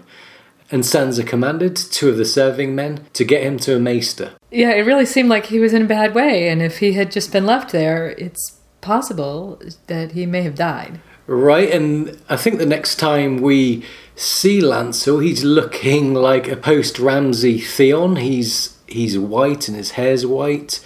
And 0.72 0.84
Sansa 0.84 1.26
commanded 1.26 1.76
two 1.76 2.10
of 2.10 2.18
the 2.18 2.26
serving 2.26 2.76
men 2.76 3.06
to 3.14 3.24
get 3.24 3.44
him 3.44 3.58
to 3.60 3.76
a 3.76 3.80
maester. 3.80 4.34
Yeah, 4.52 4.72
it 4.72 4.82
really 4.82 5.06
seemed 5.06 5.30
like 5.30 5.48
he 5.48 5.60
was 5.60 5.74
in 5.74 5.82
a 5.84 5.88
bad 5.88 6.14
way, 6.14 6.48
and 6.48 6.62
if 6.62 6.78
he 6.78 6.94
had 6.94 7.12
just 7.12 7.32
been 7.32 7.46
left 7.46 7.72
there, 7.72 8.10
it's 8.12 8.60
possible 8.82 9.60
that 9.88 10.12
he 10.12 10.26
may 10.26 10.44
have 10.44 10.56
died. 10.56 11.02
Right, 11.26 11.70
and 11.70 12.20
I 12.30 12.38
think 12.38 12.58
the 12.60 12.66
next 12.66 12.98
time 12.98 13.38
we 13.38 13.84
see 14.16 14.62
Lancel, 14.62 15.24
he's 15.24 15.44
looking 15.44 16.14
like 16.14 16.48
a 16.48 16.56
post 16.56 17.00
Ramsay 17.00 17.60
Theon. 17.60 18.18
He's 18.18 18.80
He's 18.90 19.18
white 19.18 19.68
and 19.68 19.78
his 19.78 19.92
hair's 19.92 20.26
white. 20.26 20.84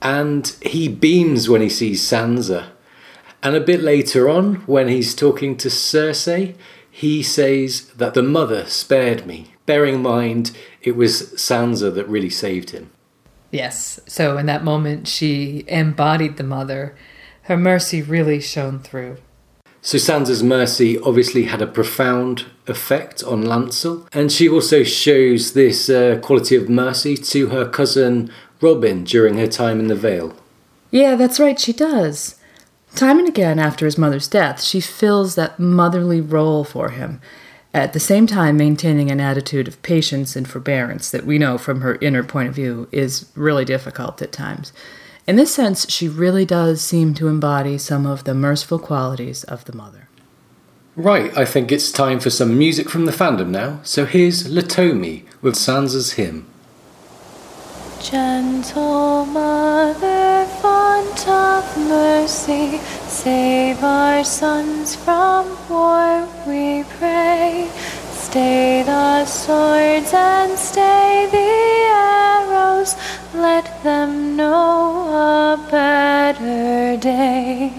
And 0.00 0.46
he 0.62 0.88
beams 0.88 1.48
when 1.48 1.62
he 1.62 1.68
sees 1.68 2.02
Sansa. 2.02 2.68
And 3.42 3.56
a 3.56 3.60
bit 3.60 3.80
later 3.80 4.28
on, 4.28 4.56
when 4.66 4.88
he's 4.88 5.14
talking 5.14 5.56
to 5.58 5.68
Cersei, 5.68 6.54
he 6.98 7.22
says 7.22 7.86
that 7.90 8.14
the 8.14 8.22
mother 8.24 8.66
spared 8.66 9.24
me, 9.24 9.54
bearing 9.66 9.94
in 9.94 10.02
mind 10.02 10.50
it 10.82 10.96
was 10.96 11.32
Sansa 11.34 11.94
that 11.94 12.08
really 12.08 12.28
saved 12.28 12.70
him. 12.70 12.90
Yes, 13.52 14.00
so 14.08 14.36
in 14.36 14.46
that 14.46 14.64
moment, 14.64 15.06
she 15.06 15.64
embodied 15.68 16.38
the 16.38 16.42
mother. 16.42 16.96
Her 17.42 17.56
mercy 17.56 18.02
really 18.02 18.40
shone 18.40 18.80
through. 18.80 19.18
So 19.80 19.96
Sansa's 19.96 20.42
mercy 20.42 20.98
obviously 20.98 21.44
had 21.44 21.62
a 21.62 21.68
profound 21.68 22.46
effect 22.66 23.22
on 23.22 23.44
Lancel, 23.44 24.08
and 24.12 24.32
she 24.32 24.48
also 24.48 24.82
shows 24.82 25.52
this 25.52 25.88
uh, 25.88 26.18
quality 26.20 26.56
of 26.56 26.68
mercy 26.68 27.16
to 27.16 27.50
her 27.50 27.68
cousin 27.68 28.28
Robin 28.60 29.04
during 29.04 29.38
her 29.38 29.46
time 29.46 29.78
in 29.78 29.86
the 29.86 29.94
Vale. 29.94 30.34
Yeah, 30.90 31.14
that's 31.14 31.38
right, 31.38 31.60
she 31.60 31.72
does. 31.72 32.34
Time 32.98 33.20
and 33.20 33.28
again 33.28 33.60
after 33.60 33.84
his 33.84 33.96
mother's 33.96 34.26
death, 34.26 34.60
she 34.60 34.80
fills 34.80 35.36
that 35.36 35.60
motherly 35.60 36.20
role 36.20 36.64
for 36.64 36.90
him, 36.90 37.20
at 37.72 37.92
the 37.92 38.00
same 38.00 38.26
time 38.26 38.56
maintaining 38.56 39.08
an 39.08 39.20
attitude 39.20 39.68
of 39.68 39.80
patience 39.82 40.34
and 40.34 40.48
forbearance 40.48 41.08
that 41.12 41.24
we 41.24 41.38
know 41.38 41.58
from 41.58 41.80
her 41.80 41.94
inner 42.00 42.24
point 42.24 42.48
of 42.48 42.56
view 42.56 42.88
is 42.90 43.30
really 43.36 43.64
difficult 43.64 44.20
at 44.20 44.32
times. 44.32 44.72
In 45.28 45.36
this 45.36 45.54
sense, 45.54 45.88
she 45.88 46.08
really 46.08 46.44
does 46.44 46.80
seem 46.80 47.14
to 47.14 47.28
embody 47.28 47.78
some 47.78 48.04
of 48.04 48.24
the 48.24 48.34
merciful 48.34 48.80
qualities 48.80 49.44
of 49.44 49.64
the 49.66 49.76
mother. 49.76 50.08
Right, 50.96 51.30
I 51.38 51.44
think 51.44 51.70
it's 51.70 51.92
time 51.92 52.18
for 52.18 52.30
some 52.30 52.58
music 52.58 52.90
from 52.90 53.04
the 53.04 53.12
fandom 53.12 53.50
now. 53.50 53.78
So 53.84 54.06
here's 54.06 54.48
Latomi 54.48 55.22
with 55.40 55.54
Sansa's 55.54 56.14
hymn. 56.14 56.48
Gentle 58.02 59.24
Mother, 59.26 60.47
font 60.88 61.28
of 61.28 61.64
mercy, 61.76 62.78
save 63.08 63.82
our 63.84 64.24
sons 64.24 64.96
from 65.04 65.44
war, 65.68 66.26
we 66.46 66.84
pray. 66.98 67.68
Stay 68.26 68.82
the 68.92 69.24
swords 69.26 70.12
and 70.14 70.58
stay 70.58 71.28
the 71.36 71.52
arrows, 72.16 72.96
let 73.34 73.66
them 73.82 74.36
know 74.36 74.76
a 75.32 75.56
better 75.70 76.96
day. 76.96 77.72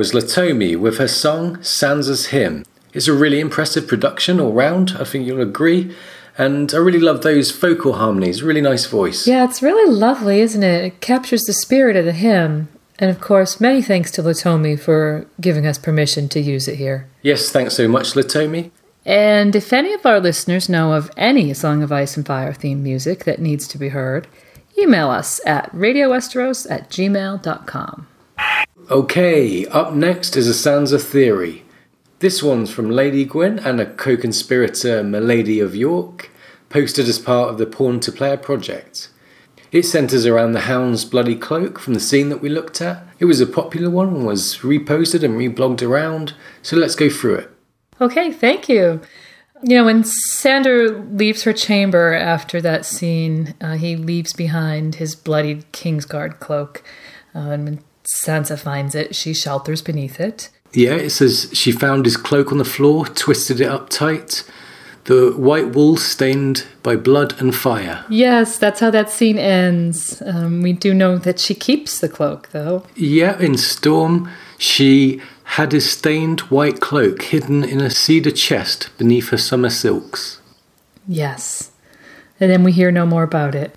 Was 0.00 0.12
Latomi 0.12 0.78
with 0.78 0.96
her 0.96 1.06
song 1.06 1.58
Sansa's 1.58 2.28
Hymn. 2.28 2.64
It's 2.94 3.06
a 3.06 3.12
really 3.12 3.38
impressive 3.38 3.86
production 3.86 4.40
all 4.40 4.50
round, 4.50 4.96
I 4.98 5.04
think 5.04 5.26
you'll 5.26 5.42
agree. 5.42 5.94
And 6.38 6.72
I 6.72 6.78
really 6.78 6.98
love 6.98 7.20
those 7.20 7.50
vocal 7.50 7.92
harmonies, 7.92 8.42
really 8.42 8.62
nice 8.62 8.86
voice. 8.86 9.26
Yeah, 9.26 9.44
it's 9.44 9.60
really 9.60 9.94
lovely, 9.94 10.40
isn't 10.40 10.62
it? 10.62 10.84
It 10.86 11.00
captures 11.02 11.42
the 11.42 11.52
spirit 11.52 11.96
of 11.96 12.06
the 12.06 12.14
hymn. 12.14 12.70
And 12.98 13.10
of 13.10 13.20
course, 13.20 13.60
many 13.60 13.82
thanks 13.82 14.10
to 14.12 14.22
Latomi 14.22 14.80
for 14.80 15.26
giving 15.38 15.66
us 15.66 15.76
permission 15.76 16.30
to 16.30 16.40
use 16.40 16.66
it 16.66 16.76
here. 16.76 17.06
Yes, 17.20 17.50
thanks 17.50 17.76
so 17.76 17.86
much, 17.86 18.14
Latomi. 18.14 18.70
And 19.04 19.54
if 19.54 19.70
any 19.70 19.92
of 19.92 20.06
our 20.06 20.18
listeners 20.18 20.70
know 20.70 20.94
of 20.94 21.10
any 21.18 21.52
Song 21.52 21.82
of 21.82 21.92
Ice 21.92 22.16
and 22.16 22.24
Fire 22.24 22.54
theme 22.54 22.82
music 22.82 23.24
that 23.24 23.38
needs 23.38 23.68
to 23.68 23.76
be 23.76 23.90
heard, 23.90 24.28
email 24.78 25.10
us 25.10 25.42
at 25.44 25.70
radiowesteros 25.72 26.70
at 26.70 26.88
gmail.com. 26.88 28.06
Okay, 28.90 29.66
up 29.66 29.94
next 29.94 30.36
is 30.36 30.48
a 30.48 30.68
Sansa 30.68 31.00
theory. 31.00 31.62
This 32.18 32.42
one's 32.42 32.72
from 32.72 32.90
Lady 32.90 33.24
Gwyn 33.24 33.60
and 33.60 33.80
a 33.80 33.86
co 33.86 34.16
conspirator, 34.16 35.04
Milady 35.04 35.60
of 35.60 35.76
York, 35.76 36.28
posted 36.70 37.06
as 37.06 37.20
part 37.20 37.50
of 37.50 37.58
the 37.58 37.66
Pawn 37.66 38.00
to 38.00 38.10
Player 38.10 38.36
project. 38.36 39.08
It 39.70 39.84
centres 39.84 40.26
around 40.26 40.52
the 40.52 40.62
Hound's 40.62 41.04
bloody 41.04 41.36
cloak 41.36 41.78
from 41.78 41.94
the 41.94 42.00
scene 42.00 42.30
that 42.30 42.42
we 42.42 42.48
looked 42.48 42.82
at. 42.82 43.06
It 43.20 43.26
was 43.26 43.40
a 43.40 43.46
popular 43.46 43.88
one 43.88 44.08
and 44.08 44.26
was 44.26 44.56
reposted 44.56 45.22
and 45.22 45.34
reblogged 45.38 45.82
around, 45.82 46.34
so 46.60 46.76
let's 46.76 46.96
go 46.96 47.08
through 47.08 47.36
it. 47.36 47.50
Okay, 48.00 48.32
thank 48.32 48.68
you. 48.68 49.00
You 49.62 49.76
know, 49.76 49.84
when 49.84 50.02
Sandor 50.02 50.98
leaves 50.98 51.44
her 51.44 51.52
chamber 51.52 52.12
after 52.12 52.60
that 52.62 52.84
scene, 52.84 53.54
uh, 53.60 53.76
he 53.76 53.94
leaves 53.94 54.32
behind 54.32 54.96
his 54.96 55.14
bloodied 55.14 55.70
Kingsguard 55.72 56.40
cloak. 56.40 56.82
Uh, 57.32 57.50
and 57.50 57.84
Sansa 58.14 58.58
finds 58.58 58.94
it, 58.94 59.14
she 59.14 59.34
shelters 59.34 59.82
beneath 59.82 60.20
it. 60.20 60.48
Yeah, 60.72 60.94
it 60.94 61.10
says 61.10 61.50
she 61.52 61.72
found 61.72 62.04
his 62.04 62.16
cloak 62.16 62.52
on 62.52 62.58
the 62.58 62.64
floor, 62.64 63.06
twisted 63.06 63.60
it 63.60 63.68
up 63.68 63.88
tight, 63.88 64.44
the 65.04 65.32
white 65.32 65.74
wool 65.74 65.96
stained 65.96 66.66
by 66.82 66.96
blood 66.96 67.40
and 67.40 67.54
fire. 67.54 68.04
Yes, 68.08 68.58
that's 68.58 68.80
how 68.80 68.90
that 68.90 69.10
scene 69.10 69.38
ends. 69.38 70.22
Um, 70.24 70.62
we 70.62 70.72
do 70.72 70.94
know 70.94 71.18
that 71.18 71.40
she 71.40 71.54
keeps 71.54 71.98
the 71.98 72.08
cloak, 72.08 72.50
though. 72.52 72.86
Yeah, 72.94 73.38
in 73.40 73.56
Storm, 73.56 74.30
she 74.58 75.20
had 75.44 75.72
his 75.72 75.90
stained 75.90 76.40
white 76.42 76.80
cloak 76.80 77.22
hidden 77.22 77.64
in 77.64 77.80
a 77.80 77.90
cedar 77.90 78.30
chest 78.30 78.90
beneath 78.98 79.30
her 79.30 79.38
summer 79.38 79.70
silks. 79.70 80.40
Yes. 81.08 81.72
And 82.38 82.50
then 82.50 82.62
we 82.62 82.72
hear 82.72 82.92
no 82.92 83.04
more 83.04 83.24
about 83.24 83.54
it. 83.54 83.74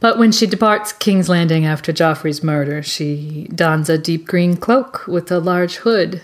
But 0.00 0.18
when 0.18 0.32
she 0.32 0.46
departs 0.46 0.92
King's 0.92 1.28
Landing 1.28 1.64
after 1.64 1.92
Joffrey's 1.92 2.42
murder, 2.42 2.82
she 2.82 3.48
dons 3.54 3.88
a 3.88 3.98
deep 3.98 4.26
green 4.26 4.56
cloak 4.56 5.06
with 5.06 5.30
a 5.32 5.40
large 5.40 5.76
hood 5.76 6.22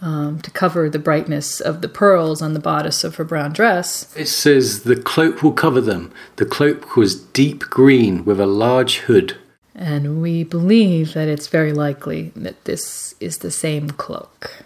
um, 0.00 0.40
to 0.40 0.50
cover 0.50 0.90
the 0.90 0.98
brightness 0.98 1.60
of 1.60 1.80
the 1.80 1.88
pearls 1.88 2.42
on 2.42 2.54
the 2.54 2.60
bodice 2.60 3.04
of 3.04 3.16
her 3.16 3.24
brown 3.24 3.52
dress. 3.52 4.14
It 4.16 4.26
says 4.26 4.82
the 4.82 4.96
cloak 4.96 5.42
will 5.42 5.52
cover 5.52 5.80
them. 5.80 6.12
The 6.36 6.46
cloak 6.46 6.96
was 6.96 7.14
deep 7.14 7.60
green 7.60 8.24
with 8.24 8.40
a 8.40 8.46
large 8.46 8.98
hood. 8.98 9.36
And 9.74 10.20
we 10.20 10.44
believe 10.44 11.14
that 11.14 11.28
it's 11.28 11.46
very 11.46 11.72
likely 11.72 12.32
that 12.36 12.64
this 12.64 13.14
is 13.20 13.38
the 13.38 13.50
same 13.50 13.90
cloak. 13.90 14.64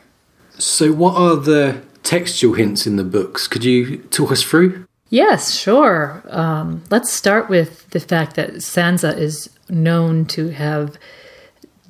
So, 0.58 0.90
what 0.90 1.14
are 1.16 1.36
the 1.36 1.82
textual 2.02 2.54
hints 2.54 2.86
in 2.86 2.96
the 2.96 3.04
books? 3.04 3.46
Could 3.46 3.64
you 3.64 3.98
talk 3.98 4.32
us 4.32 4.42
through? 4.42 4.86
Yes, 5.08 5.54
sure. 5.54 6.22
Um, 6.28 6.82
let's 6.90 7.12
start 7.12 7.48
with 7.48 7.88
the 7.90 8.00
fact 8.00 8.34
that 8.36 8.54
Sansa 8.54 9.16
is 9.16 9.48
known 9.68 10.26
to 10.26 10.48
have 10.48 10.96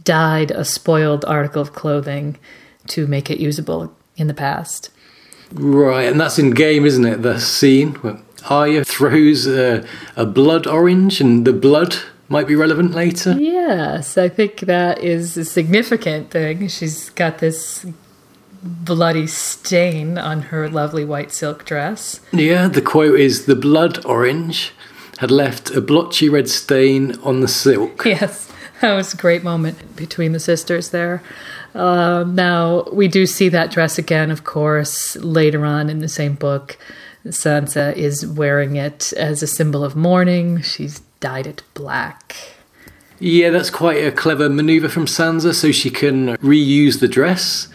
dyed 0.04 0.50
a 0.50 0.64
spoiled 0.64 1.24
article 1.24 1.62
of 1.62 1.72
clothing 1.72 2.38
to 2.88 3.06
make 3.06 3.30
it 3.30 3.40
usable 3.40 3.94
in 4.16 4.26
the 4.26 4.34
past. 4.34 4.90
Right, 5.52 6.08
and 6.08 6.20
that's 6.20 6.38
in 6.38 6.50
game, 6.50 6.84
isn't 6.84 7.04
it? 7.04 7.22
The 7.22 7.40
scene 7.40 7.94
where 7.96 8.18
Arya 8.48 8.84
throws 8.84 9.46
a, 9.46 9.84
a 10.16 10.26
blood 10.26 10.66
orange, 10.66 11.20
and 11.20 11.46
the 11.46 11.52
blood 11.52 11.96
might 12.28 12.46
be 12.46 12.56
relevant 12.56 12.92
later. 12.92 13.32
Yes, 13.32 14.18
I 14.18 14.28
think 14.28 14.60
that 14.60 15.02
is 15.02 15.36
a 15.36 15.44
significant 15.44 16.30
thing. 16.30 16.68
She's 16.68 17.10
got 17.10 17.38
this 17.38 17.86
bloody 18.66 19.26
stain 19.26 20.18
on 20.18 20.42
her 20.42 20.68
lovely 20.68 21.04
white 21.04 21.32
silk 21.32 21.64
dress. 21.64 22.20
Yeah, 22.32 22.68
the 22.68 22.82
quote 22.82 23.18
is 23.18 23.46
The 23.46 23.56
blood 23.56 24.04
orange 24.04 24.72
had 25.18 25.30
left 25.30 25.70
a 25.70 25.80
blotchy 25.80 26.28
red 26.28 26.48
stain 26.48 27.18
on 27.22 27.40
the 27.40 27.48
silk. 27.48 28.04
Yes, 28.06 28.52
that 28.80 28.94
was 28.94 29.14
a 29.14 29.16
great 29.16 29.42
moment 29.42 29.96
between 29.96 30.32
the 30.32 30.40
sisters 30.40 30.90
there. 30.90 31.22
Um, 31.74 32.34
now, 32.34 32.84
we 32.92 33.08
do 33.08 33.26
see 33.26 33.48
that 33.50 33.70
dress 33.70 33.98
again, 33.98 34.30
of 34.30 34.44
course, 34.44 35.16
later 35.16 35.64
on 35.64 35.88
in 35.88 36.00
the 36.00 36.08
same 36.08 36.34
book. 36.34 36.78
Sansa 37.26 37.94
is 37.94 38.26
wearing 38.26 38.76
it 38.76 39.12
as 39.14 39.42
a 39.42 39.46
symbol 39.46 39.84
of 39.84 39.96
mourning. 39.96 40.62
She's 40.62 41.00
dyed 41.20 41.46
it 41.46 41.62
black. 41.74 42.36
Yeah, 43.18 43.50
that's 43.50 43.70
quite 43.70 44.04
a 44.04 44.12
clever 44.12 44.48
maneuver 44.48 44.88
from 44.88 45.06
Sansa 45.06 45.54
so 45.54 45.72
she 45.72 45.90
can 45.90 46.36
reuse 46.36 47.00
the 47.00 47.08
dress. 47.08 47.68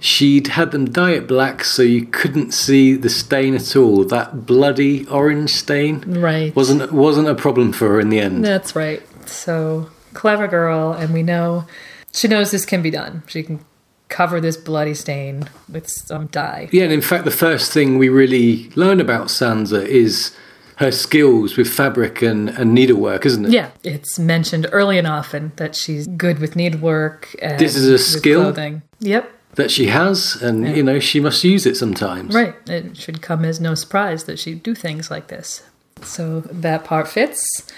She'd 0.00 0.48
had 0.48 0.70
them 0.70 0.90
dye 0.90 1.12
it 1.12 1.26
black 1.26 1.64
so 1.64 1.82
you 1.82 2.06
couldn't 2.06 2.52
see 2.52 2.94
the 2.94 3.08
stain 3.08 3.54
at 3.54 3.74
all. 3.74 4.04
That 4.04 4.46
bloody 4.46 5.06
orange 5.08 5.50
stain 5.50 6.04
Right. 6.06 6.54
wasn't 6.54 6.92
wasn't 6.92 7.28
a 7.28 7.34
problem 7.34 7.72
for 7.72 7.88
her 7.88 8.00
in 8.00 8.08
the 8.08 8.20
end. 8.20 8.44
That's 8.44 8.76
right. 8.76 9.02
So 9.26 9.90
clever 10.14 10.46
girl, 10.46 10.92
and 10.92 11.12
we 11.12 11.22
know 11.22 11.64
she 12.12 12.28
knows 12.28 12.50
this 12.50 12.64
can 12.64 12.80
be 12.80 12.90
done. 12.90 13.22
She 13.26 13.42
can 13.42 13.60
cover 14.08 14.40
this 14.40 14.56
bloody 14.56 14.94
stain 14.94 15.48
with 15.70 15.88
some 15.88 16.26
dye. 16.28 16.68
Yeah, 16.72 16.84
and 16.84 16.92
in 16.92 17.02
fact, 17.02 17.24
the 17.24 17.30
first 17.30 17.72
thing 17.72 17.98
we 17.98 18.08
really 18.08 18.70
learn 18.74 19.00
about 19.00 19.26
Sansa 19.26 19.84
is 19.84 20.34
her 20.76 20.90
skills 20.92 21.56
with 21.56 21.68
fabric 21.68 22.22
and, 22.22 22.48
and 22.50 22.72
needlework, 22.72 23.26
isn't 23.26 23.46
it? 23.46 23.50
Yeah, 23.50 23.70
it's 23.82 24.16
mentioned 24.18 24.66
early 24.72 24.96
and 24.96 25.06
often 25.08 25.50
that 25.56 25.74
she's 25.74 26.06
good 26.06 26.38
with 26.38 26.54
needlework. 26.54 27.34
And 27.42 27.58
This 27.58 27.74
is 27.74 27.88
a 27.88 27.98
skill? 27.98 28.42
Clothing. 28.42 28.82
Yep. 29.00 29.30
That 29.54 29.70
she 29.70 29.86
has, 29.86 30.40
and 30.40 30.76
you 30.76 30.82
know, 30.82 31.00
she 31.00 31.20
must 31.20 31.42
use 31.42 31.66
it 31.66 31.76
sometimes. 31.76 32.34
Right. 32.34 32.54
It 32.68 32.96
should 32.96 33.22
come 33.22 33.44
as 33.44 33.60
no 33.60 33.74
surprise 33.74 34.24
that 34.24 34.38
she'd 34.38 34.62
do 34.62 34.74
things 34.74 35.10
like 35.10 35.28
this. 35.28 35.62
So 36.02 36.40
that 36.40 36.84
part 36.84 37.08
fits. 37.08 37.70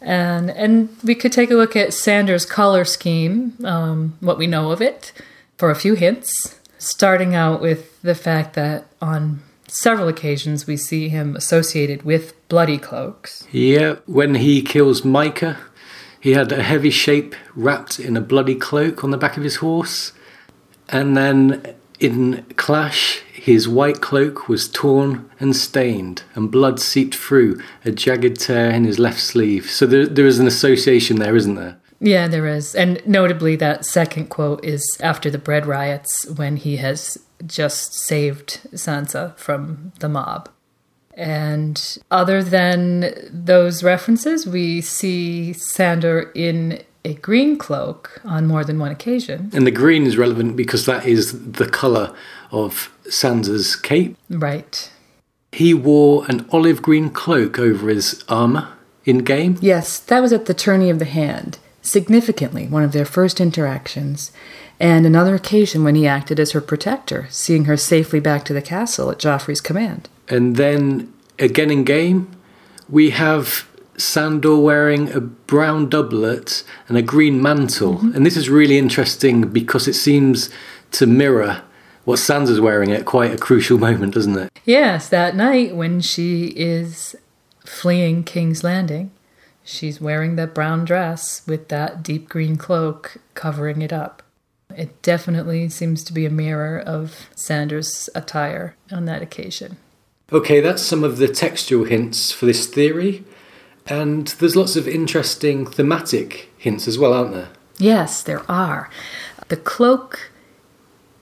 And 0.00 0.50
and 0.50 0.96
we 1.02 1.14
could 1.14 1.32
take 1.32 1.50
a 1.50 1.54
look 1.54 1.74
at 1.74 1.94
Sandor's 1.94 2.46
color 2.46 2.84
scheme, 2.84 3.54
um, 3.64 4.16
what 4.20 4.38
we 4.38 4.46
know 4.46 4.70
of 4.70 4.82
it, 4.82 5.12
for 5.56 5.70
a 5.70 5.74
few 5.74 5.94
hints. 5.94 6.60
Starting 6.78 7.34
out 7.34 7.62
with 7.62 8.00
the 8.02 8.14
fact 8.14 8.54
that 8.54 8.86
on 9.00 9.42
several 9.66 10.06
occasions 10.06 10.66
we 10.66 10.76
see 10.76 11.08
him 11.08 11.34
associated 11.34 12.02
with 12.02 12.34
bloody 12.48 12.78
cloaks. 12.78 13.46
Yeah, 13.50 13.96
when 14.06 14.36
he 14.36 14.62
kills 14.62 15.02
Mycah, 15.02 15.56
he 16.20 16.32
had 16.32 16.52
a 16.52 16.62
heavy 16.62 16.90
shape 16.90 17.34
wrapped 17.54 17.98
in 17.98 18.16
a 18.16 18.20
bloody 18.20 18.54
cloak 18.54 19.02
on 19.02 19.10
the 19.10 19.16
back 19.16 19.36
of 19.36 19.42
his 19.42 19.56
horse. 19.56 20.12
And 20.94 21.16
then 21.16 21.74
in 21.98 22.44
Clash, 22.56 23.20
his 23.32 23.68
white 23.68 24.00
cloak 24.00 24.48
was 24.48 24.68
torn 24.68 25.28
and 25.40 25.56
stained, 25.56 26.22
and 26.36 26.52
blood 26.52 26.78
seeped 26.78 27.16
through 27.16 27.60
a 27.84 27.90
jagged 27.90 28.38
tear 28.38 28.70
in 28.70 28.84
his 28.84 29.00
left 29.00 29.18
sleeve. 29.18 29.68
So 29.68 29.86
there, 29.86 30.06
there 30.06 30.24
is 30.24 30.38
an 30.38 30.46
association 30.46 31.18
there, 31.18 31.34
isn't 31.34 31.56
there? 31.56 31.78
Yeah, 31.98 32.28
there 32.28 32.46
is. 32.46 32.76
And 32.76 33.02
notably, 33.04 33.56
that 33.56 33.84
second 33.84 34.28
quote 34.28 34.64
is 34.64 34.82
after 35.00 35.30
the 35.30 35.38
bread 35.38 35.66
riots 35.66 36.28
when 36.28 36.58
he 36.58 36.76
has 36.76 37.18
just 37.44 37.94
saved 37.94 38.60
Sansa 38.72 39.36
from 39.36 39.92
the 39.98 40.08
mob. 40.08 40.48
And 41.14 41.98
other 42.12 42.40
than 42.40 43.14
those 43.32 43.82
references, 43.82 44.46
we 44.46 44.80
see 44.80 45.54
Sandor 45.54 46.30
in 46.36 46.84
a 47.04 47.14
green 47.14 47.58
cloak 47.58 48.20
on 48.24 48.46
more 48.46 48.64
than 48.64 48.78
one 48.78 48.90
occasion. 48.90 49.50
And 49.52 49.66
the 49.66 49.70
green 49.70 50.06
is 50.06 50.16
relevant 50.16 50.56
because 50.56 50.86
that 50.86 51.06
is 51.06 51.52
the 51.52 51.68
colour 51.68 52.14
of 52.50 52.90
Sansa's 53.04 53.76
cape. 53.76 54.16
Right. 54.30 54.90
He 55.52 55.74
wore 55.74 56.24
an 56.26 56.46
olive 56.50 56.82
green 56.82 57.10
cloak 57.10 57.58
over 57.58 57.88
his 57.88 58.24
armour 58.28 58.68
in 59.04 59.18
game. 59.18 59.58
Yes, 59.60 59.98
that 59.98 60.20
was 60.20 60.32
at 60.32 60.46
the 60.46 60.54
tourney 60.54 60.90
of 60.90 60.98
the 60.98 61.04
hand, 61.04 61.58
significantly 61.82 62.66
one 62.66 62.82
of 62.82 62.92
their 62.92 63.04
first 63.04 63.40
interactions, 63.40 64.32
and 64.80 65.06
another 65.06 65.34
occasion 65.34 65.84
when 65.84 65.94
he 65.94 66.06
acted 66.06 66.40
as 66.40 66.52
her 66.52 66.60
protector, 66.60 67.26
seeing 67.30 67.66
her 67.66 67.76
safely 67.76 68.18
back 68.18 68.44
to 68.46 68.52
the 68.52 68.62
castle 68.62 69.10
at 69.10 69.18
Joffrey's 69.18 69.60
command. 69.60 70.08
And 70.28 70.56
then 70.56 71.12
again 71.38 71.70
in 71.70 71.84
game, 71.84 72.34
we 72.88 73.10
have 73.10 73.68
Sandor 73.96 74.56
wearing 74.56 75.10
a 75.12 75.20
brown 75.20 75.88
doublet 75.88 76.64
and 76.88 76.96
a 76.96 77.02
green 77.02 77.40
mantle. 77.40 77.94
Mm-hmm. 77.94 78.16
And 78.16 78.26
this 78.26 78.36
is 78.36 78.48
really 78.48 78.78
interesting 78.78 79.42
because 79.42 79.86
it 79.88 79.94
seems 79.94 80.50
to 80.92 81.06
mirror 81.06 81.62
what 82.04 82.18
Sansa's 82.18 82.60
wearing 82.60 82.92
at 82.92 83.04
quite 83.04 83.32
a 83.32 83.38
crucial 83.38 83.78
moment, 83.86 84.14
doesn't 84.14 84.38
it? 84.38 84.52
Yes, 84.64 85.08
that 85.08 85.36
night 85.36 85.74
when 85.74 86.00
she 86.00 86.46
is 86.48 87.16
fleeing 87.64 88.24
King's 88.24 88.62
Landing, 88.62 89.10
she's 89.62 90.00
wearing 90.00 90.36
that 90.36 90.54
brown 90.54 90.84
dress 90.84 91.42
with 91.46 91.68
that 91.68 92.02
deep 92.02 92.28
green 92.28 92.56
cloak 92.56 93.16
covering 93.34 93.82
it 93.82 93.92
up. 93.92 94.22
It 94.76 95.02
definitely 95.02 95.68
seems 95.68 96.02
to 96.04 96.12
be 96.12 96.26
a 96.26 96.30
mirror 96.30 96.78
of 96.78 97.28
Sandor's 97.36 98.08
attire 98.14 98.76
on 98.90 99.04
that 99.04 99.22
occasion. 99.22 99.76
Okay, 100.32 100.60
that's 100.60 100.82
some 100.82 101.04
of 101.04 101.18
the 101.18 101.28
textual 101.28 101.84
hints 101.84 102.32
for 102.32 102.46
this 102.46 102.66
theory. 102.66 103.24
And 103.86 104.28
there's 104.28 104.56
lots 104.56 104.76
of 104.76 104.88
interesting 104.88 105.66
thematic 105.66 106.50
hints 106.56 106.88
as 106.88 106.98
well, 106.98 107.12
aren't 107.12 107.32
there? 107.32 107.48
Yes, 107.78 108.22
there 108.22 108.48
are. 108.50 108.88
The 109.48 109.56
cloak 109.56 110.30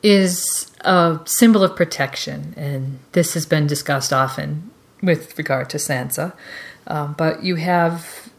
is 0.02 0.70
a 0.82 1.20
symbol 1.24 1.62
of 1.62 1.76
protection, 1.76 2.54
and 2.56 2.98
this 3.12 3.34
has 3.34 3.46
been 3.46 3.66
discussed 3.66 4.12
often 4.12 4.70
with 5.02 5.36
regard 5.36 5.70
to 5.70 5.76
Sansa. 5.76 6.32
Um, 6.86 7.14
but 7.16 7.42
you 7.42 7.56
have, 7.56 8.30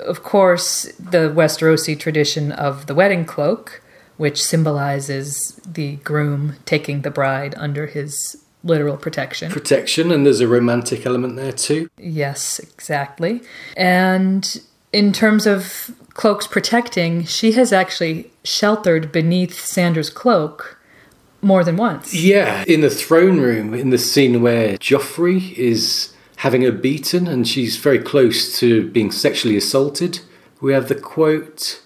of 0.00 0.22
course, 0.22 0.84
the 0.98 1.30
Westerosi 1.30 1.98
tradition 1.98 2.52
of 2.52 2.86
the 2.86 2.94
wedding 2.94 3.24
cloak, 3.24 3.82
which 4.16 4.42
symbolizes 4.42 5.60
the 5.66 5.96
groom 5.96 6.56
taking 6.64 7.02
the 7.02 7.10
bride 7.10 7.54
under 7.56 7.86
his 7.86 8.41
literal 8.64 8.96
protection. 8.96 9.50
Protection, 9.50 10.10
and 10.10 10.24
there's 10.24 10.40
a 10.40 10.48
romantic 10.48 11.06
element 11.06 11.36
there 11.36 11.52
too. 11.52 11.88
Yes, 11.98 12.58
exactly. 12.58 13.42
And 13.76 14.60
in 14.92 15.12
terms 15.12 15.46
of 15.46 15.90
cloaks 16.14 16.46
protecting, 16.46 17.24
she 17.24 17.52
has 17.52 17.72
actually 17.72 18.30
sheltered 18.44 19.10
beneath 19.12 19.64
Sandor's 19.64 20.10
cloak 20.10 20.78
more 21.40 21.64
than 21.64 21.76
once. 21.76 22.14
Yeah, 22.14 22.64
in 22.68 22.80
the 22.80 22.90
throne 22.90 23.40
room, 23.40 23.74
in 23.74 23.90
the 23.90 23.98
scene 23.98 24.42
where 24.42 24.76
Joffrey 24.78 25.52
is 25.54 26.14
having 26.36 26.62
her 26.62 26.72
beaten 26.72 27.26
and 27.26 27.46
she's 27.46 27.76
very 27.76 27.98
close 27.98 28.58
to 28.58 28.88
being 28.90 29.10
sexually 29.10 29.56
assaulted, 29.56 30.20
we 30.60 30.72
have 30.72 30.88
the 30.88 30.94
quote 30.94 31.82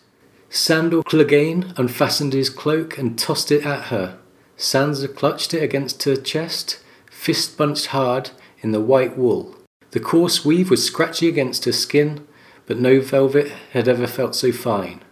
Sandor 0.51 1.03
Clegane 1.03 1.77
unfastened 1.79 2.33
his 2.33 2.51
cloak 2.51 2.99
and 2.99 3.19
tossed 3.19 3.51
it 3.51 3.65
at 3.65 3.85
her. 3.85 4.19
Sansa 4.59 5.15
clutched 5.15 5.55
it 5.55 5.63
against 5.63 6.03
her 6.05 6.17
chest, 6.17 6.79
fist 7.11 7.57
bunched 7.57 7.87
hard 7.87 8.31
in 8.61 8.73
the 8.73 8.81
white 8.81 9.17
wool. 9.17 9.55
The 9.91 10.01
coarse 10.01 10.45
weave 10.45 10.71
was 10.71 10.85
scratchy 10.85 11.29
against 11.29 11.65
her 11.65 11.73
skin, 11.73 12.27
but 12.67 12.79
no 12.79 13.01
velvet 13.01 13.53
had 13.73 13.89
ever 13.89 14.07
felt 14.07 14.35
so 14.35 14.53
fine. 14.53 15.03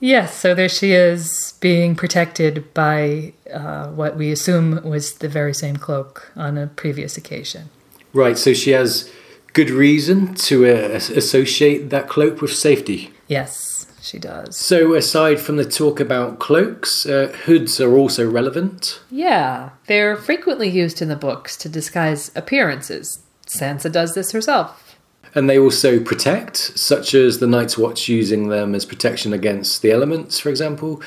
Yes, 0.00 0.36
so 0.36 0.54
there 0.54 0.68
she 0.68 0.92
is 0.92 1.54
being 1.60 1.94
protected 1.94 2.74
by 2.74 3.34
uh, 3.52 3.88
what 3.88 4.16
we 4.16 4.32
assume 4.32 4.82
was 4.82 5.14
the 5.14 5.28
very 5.28 5.54
same 5.54 5.76
cloak 5.76 6.32
on 6.34 6.58
a 6.58 6.66
previous 6.66 7.16
occasion. 7.16 7.70
Right, 8.12 8.36
so 8.36 8.52
she 8.52 8.70
has 8.70 9.10
good 9.52 9.70
reason 9.70 10.34
to 10.34 10.66
uh, 10.66 10.88
associate 10.96 11.90
that 11.90 12.08
cloak 12.08 12.40
with 12.40 12.52
safety. 12.52 13.12
Yes, 13.28 13.71
she 14.02 14.18
does. 14.18 14.56
So, 14.56 14.94
aside 14.94 15.40
from 15.40 15.56
the 15.56 15.64
talk 15.64 16.00
about 16.00 16.38
cloaks, 16.38 17.06
uh, 17.06 17.34
hoods 17.44 17.80
are 17.80 17.96
also 17.96 18.28
relevant. 18.28 19.00
Yeah, 19.10 19.70
they're 19.86 20.16
frequently 20.16 20.68
used 20.68 21.00
in 21.00 21.08
the 21.08 21.16
books 21.16 21.56
to 21.58 21.68
disguise 21.68 22.30
appearances. 22.34 23.22
Sansa 23.46 23.90
does 23.90 24.14
this 24.14 24.32
herself. 24.32 24.96
And 25.34 25.48
they 25.48 25.58
also 25.58 25.98
protect, 25.98 26.56
such 26.56 27.14
as 27.14 27.38
the 27.38 27.46
Night's 27.46 27.78
Watch 27.78 28.08
using 28.08 28.48
them 28.48 28.74
as 28.74 28.84
protection 28.84 29.32
against 29.32 29.80
the 29.80 29.90
elements, 29.90 30.38
for 30.38 30.50
example. 30.50 31.02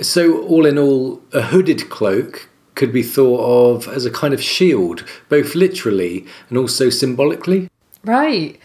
So, 0.00 0.42
all 0.42 0.66
in 0.66 0.78
all, 0.78 1.22
a 1.32 1.42
hooded 1.42 1.90
cloak 1.90 2.48
could 2.74 2.92
be 2.92 3.02
thought 3.02 3.76
of 3.76 3.88
as 3.88 4.04
a 4.04 4.10
kind 4.10 4.32
of 4.32 4.42
shield, 4.42 5.04
both 5.28 5.54
literally 5.54 6.24
and 6.48 6.56
also 6.56 6.90
symbolically. 6.90 7.68
Right. 8.04 8.58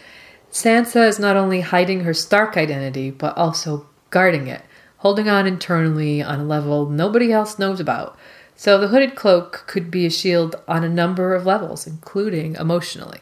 Sansa 0.54 1.08
is 1.08 1.18
not 1.18 1.36
only 1.36 1.62
hiding 1.62 2.04
her 2.04 2.14
Stark 2.14 2.56
identity, 2.56 3.10
but 3.10 3.36
also 3.36 3.88
guarding 4.10 4.46
it, 4.46 4.62
holding 4.98 5.28
on 5.28 5.48
internally 5.48 6.22
on 6.22 6.38
a 6.38 6.44
level 6.44 6.88
nobody 6.88 7.32
else 7.32 7.58
knows 7.58 7.80
about. 7.80 8.16
So 8.54 8.78
the 8.78 8.86
hooded 8.86 9.16
cloak 9.16 9.64
could 9.66 9.90
be 9.90 10.06
a 10.06 10.10
shield 10.10 10.54
on 10.68 10.84
a 10.84 10.88
number 10.88 11.34
of 11.34 11.44
levels, 11.44 11.88
including 11.88 12.54
emotionally. 12.54 13.18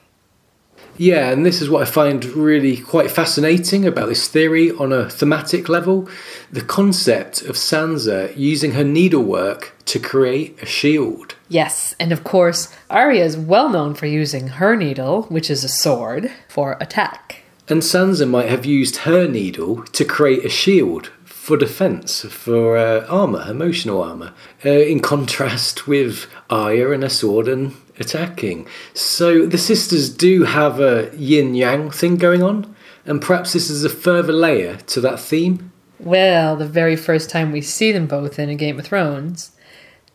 Yeah, 0.99 1.31
and 1.31 1.47
this 1.47 1.63
is 1.63 1.71
what 1.71 1.81
I 1.81 1.87
find 1.87 2.23
really 2.23 2.77
quite 2.77 3.11
fascinating 3.11 3.87
about 3.87 4.11
this 4.11 4.29
theory 4.29 4.71
on 4.71 4.93
a 4.93 5.09
thematic 5.09 5.71
level 5.71 6.11
the 6.51 6.61
concept 6.61 7.41
of 7.41 7.57
Sansa 7.57 8.37
using 8.37 8.73
her 8.73 8.85
needlework 8.85 9.73
to 9.87 9.99
create 9.99 10.63
a 10.63 10.67
shield. 10.67 11.37
Yes, 11.53 11.95
and 12.01 12.13
of 12.13 12.25
course, 12.25 12.75
Arya 12.89 13.23
is 13.23 13.37
well 13.37 13.69
known 13.69 13.93
for 13.93 14.07
using 14.07 14.49
her 14.49 14.75
needle, 14.75 15.25
which 15.25 15.51
is 15.51 15.63
a 15.63 15.69
sword, 15.69 16.33
for 16.49 16.79
attack. 16.81 17.43
And 17.69 17.83
Sansa 17.83 18.27
might 18.27 18.49
have 18.49 18.65
used 18.65 19.05
her 19.09 19.29
needle 19.29 19.83
to 19.83 20.05
create 20.07 20.47
a 20.47 20.49
shield 20.49 21.13
for 21.27 21.59
defense, 21.59 22.23
for 22.23 22.79
uh, 22.79 23.07
armor, 23.07 23.45
emotional 23.47 24.03
armor, 24.03 24.33
uh, 24.65 24.71
in 24.71 25.01
contrast 25.01 25.87
with 25.87 26.27
Arya 26.49 26.91
and 26.93 27.05
a 27.05 27.11
sword 27.11 27.49
and 27.49 27.75
attacking. 28.01 28.67
So 28.95 29.45
the 29.45 29.59
sisters 29.59 30.09
do 30.09 30.45
have 30.45 30.81
a 30.81 31.11
yin 31.15 31.55
yang 31.55 31.91
thing 31.91 32.17
going 32.17 32.43
on, 32.43 32.75
and 33.05 33.21
perhaps 33.21 33.53
this 33.53 33.69
is 33.69 33.85
a 33.85 33.91
further 33.91 34.33
layer 34.33 34.77
to 34.77 35.03
that 35.03 35.21
theme. 35.21 35.71
Well, 36.01 36.57
the 36.57 36.67
very 36.67 36.97
first 36.97 37.29
time 37.29 37.53
we 37.53 37.61
see 37.61 37.93
them 37.93 38.07
both 38.07 38.39
in 38.39 38.49
a 38.49 38.55
Game 38.55 38.79
of 38.79 38.87
Thrones, 38.87 39.53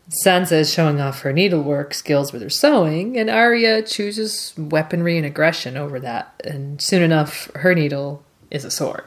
Sansa 0.09 0.53
is 0.53 0.73
showing 0.73 1.01
off 1.01 1.21
her 1.21 1.33
needlework 1.33 1.93
skills 1.93 2.31
with 2.31 2.41
her 2.41 2.49
sewing, 2.49 3.17
and 3.17 3.29
Arya 3.29 3.81
chooses 3.81 4.53
weaponry 4.57 5.17
and 5.17 5.25
aggression 5.25 5.75
over 5.75 5.99
that. 5.99 6.41
And 6.45 6.81
soon 6.81 7.01
enough, 7.01 7.51
her 7.55 7.75
needle 7.75 8.23
is 8.49 8.63
a 8.63 8.71
sword. 8.71 9.03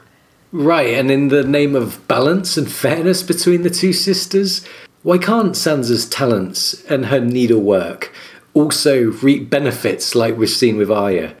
Right, 0.51 0.93
and 0.93 1.09
in 1.09 1.29
the 1.29 1.43
name 1.43 1.75
of 1.75 2.07
balance 2.07 2.57
and 2.57 2.71
fairness 2.71 3.23
between 3.23 3.63
the 3.63 3.69
two 3.69 3.93
sisters, 3.93 4.65
why 5.01 5.17
can't 5.17 5.53
Sansa's 5.53 6.07
talents 6.07 6.83
and 6.85 7.07
her 7.07 7.19
needlework 7.19 8.13
also 8.53 9.11
reap 9.11 9.49
benefits 9.49 10.13
like 10.13 10.37
we've 10.37 10.49
seen 10.49 10.77
with 10.77 10.91
Arya? 10.91 11.35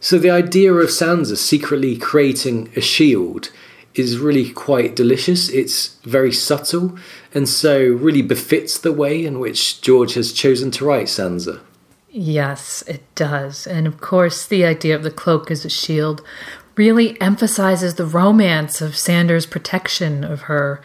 So 0.00 0.18
the 0.18 0.30
idea 0.30 0.72
of 0.74 0.88
Sansa 0.88 1.36
secretly 1.36 1.96
creating 1.96 2.70
a 2.76 2.80
shield 2.80 3.50
is 3.94 4.18
really 4.18 4.50
quite 4.50 4.96
delicious. 4.96 5.48
It's 5.48 5.96
very 6.04 6.32
subtle, 6.32 6.96
and 7.34 7.48
so 7.48 7.78
really 7.78 8.22
befits 8.22 8.78
the 8.78 8.92
way 8.92 9.24
in 9.24 9.40
which 9.40 9.80
George 9.80 10.14
has 10.14 10.32
chosen 10.32 10.70
to 10.72 10.84
write 10.84 11.06
Sansa. 11.06 11.60
Yes, 12.10 12.82
it 12.88 13.02
does. 13.14 13.66
And 13.66 13.86
of 13.86 14.00
course, 14.00 14.46
the 14.46 14.64
idea 14.64 14.96
of 14.96 15.02
the 15.02 15.10
cloak 15.10 15.50
as 15.50 15.64
a 15.64 15.70
shield 15.70 16.22
really 16.76 17.20
emphasizes 17.20 17.94
the 17.94 18.06
romance 18.06 18.80
of 18.80 18.96
Sandor's 18.96 19.46
protection 19.46 20.24
of 20.24 20.42
her, 20.42 20.80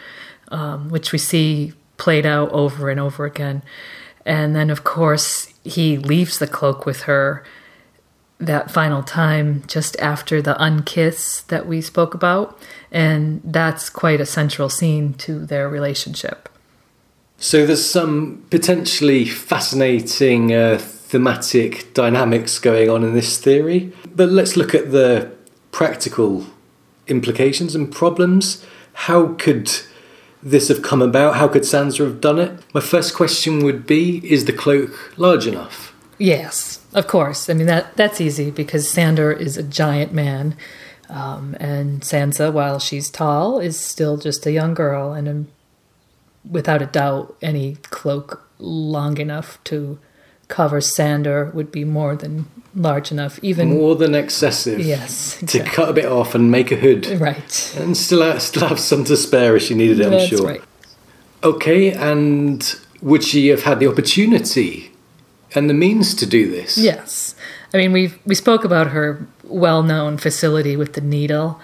um, 0.49 0.89
which 0.89 1.11
we 1.11 1.17
see 1.17 1.73
played 1.97 2.25
out 2.25 2.51
over 2.51 2.89
and 2.89 2.99
over 2.99 3.25
again. 3.25 3.63
And 4.25 4.55
then, 4.55 4.69
of 4.69 4.83
course, 4.83 5.53
he 5.63 5.97
leaves 5.97 6.37
the 6.37 6.47
cloak 6.47 6.85
with 6.85 7.03
her 7.03 7.43
that 8.39 8.69
final 8.69 9.01
time 9.01 9.63
just 9.67 9.97
after 9.99 10.41
the 10.41 10.55
unkiss 10.55 11.47
that 11.47 11.65
we 11.65 11.81
spoke 11.81 12.13
about. 12.13 12.59
And 12.95 13.41
that's 13.43 13.89
quite 13.89 14.21
a 14.21 14.25
central 14.25 14.69
scene 14.69 15.15
to 15.15 15.45
their 15.45 15.67
relationship. 15.67 16.47
So 17.37 17.65
there's 17.65 17.85
some 17.85 18.45
potentially 18.49 19.25
fascinating 19.25 20.53
uh, 20.53 20.77
thematic 20.79 21.93
dynamics 21.93 22.57
going 22.57 22.89
on 22.89 23.03
in 23.03 23.13
this 23.13 23.37
theory. 23.37 23.91
But 24.15 24.29
let's 24.29 24.55
look 24.55 24.73
at 24.73 24.93
the 24.93 25.29
practical 25.73 26.45
implications 27.07 27.75
and 27.75 27.91
problems. 27.91 28.65
How 28.93 29.33
could 29.33 29.69
this 30.41 30.69
have 30.69 30.81
come 30.81 31.01
about? 31.01 31.35
How 31.35 31.49
could 31.49 31.63
Sansa 31.63 32.05
have 32.05 32.21
done 32.21 32.39
it? 32.39 32.61
My 32.73 32.79
first 32.79 33.13
question 33.13 33.65
would 33.65 33.85
be 33.85 34.21
Is 34.23 34.45
the 34.45 34.53
cloak 34.53 35.17
large 35.17 35.47
enough? 35.47 35.93
Yes, 36.17 36.79
of 36.93 37.07
course. 37.07 37.49
I 37.49 37.55
mean 37.55 37.67
that 37.67 37.97
that's 37.97 38.21
easy 38.21 38.51
because 38.51 38.89
Sandor 38.89 39.33
is 39.33 39.57
a 39.57 39.63
giant 39.63 40.13
man, 40.13 40.55
um, 41.09 41.55
and 41.59 42.01
Sansa, 42.01 42.51
while 42.51 42.79
she's 42.79 43.09
tall, 43.09 43.59
is 43.59 43.79
still 43.79 44.17
just 44.17 44.45
a 44.45 44.51
young 44.51 44.73
girl, 44.73 45.13
and 45.13 45.27
um, 45.27 45.47
without 46.49 46.81
a 46.81 46.85
doubt, 46.87 47.35
any 47.41 47.75
cloak 47.83 48.47
long 48.59 49.17
enough 49.17 49.63
to 49.65 49.99
cover 50.47 50.79
Sandor 50.79 51.45
would 51.53 51.71
be 51.71 51.83
more 51.83 52.15
than 52.15 52.45
large 52.75 53.11
enough. 53.11 53.39
Even 53.41 53.69
More 53.69 53.95
than 53.95 54.13
excessive. 54.13 54.79
yes, 54.79 55.39
To 55.47 55.63
cut 55.63 55.89
a 55.89 55.93
bit 55.93 56.05
off 56.05 56.35
and 56.35 56.51
make 56.51 56.71
a 56.71 56.75
hood. 56.75 57.07
right. 57.19 57.75
And 57.79 57.97
still 57.97 58.21
have, 58.21 58.41
still 58.41 58.67
have 58.67 58.79
some 58.79 59.03
to 59.05 59.17
spare 59.17 59.55
if 59.55 59.63
she 59.63 59.73
needed 59.75 59.99
it, 59.99 60.05
I'm 60.05 60.11
That's 60.11 60.27
sure. 60.27 60.45
right. 60.45 60.61
Okay, 61.43 61.91
and 61.91 62.75
would 63.01 63.23
she 63.23 63.47
have 63.47 63.63
had 63.63 63.79
the 63.79 63.87
opportunity 63.87 64.91
and 65.53 65.69
the 65.69 65.73
means 65.73 66.13
to 66.15 66.25
do 66.25 66.49
this? 66.49 66.77
Yes. 66.77 67.35
I 67.73 67.77
mean, 67.77 67.91
we 67.91 68.13
we 68.25 68.35
spoke 68.35 68.63
about 68.63 68.87
her 68.87 69.25
well-known 69.47 70.17
facility 70.17 70.75
with 70.75 70.93
the 70.93 71.01
needle, 71.01 71.59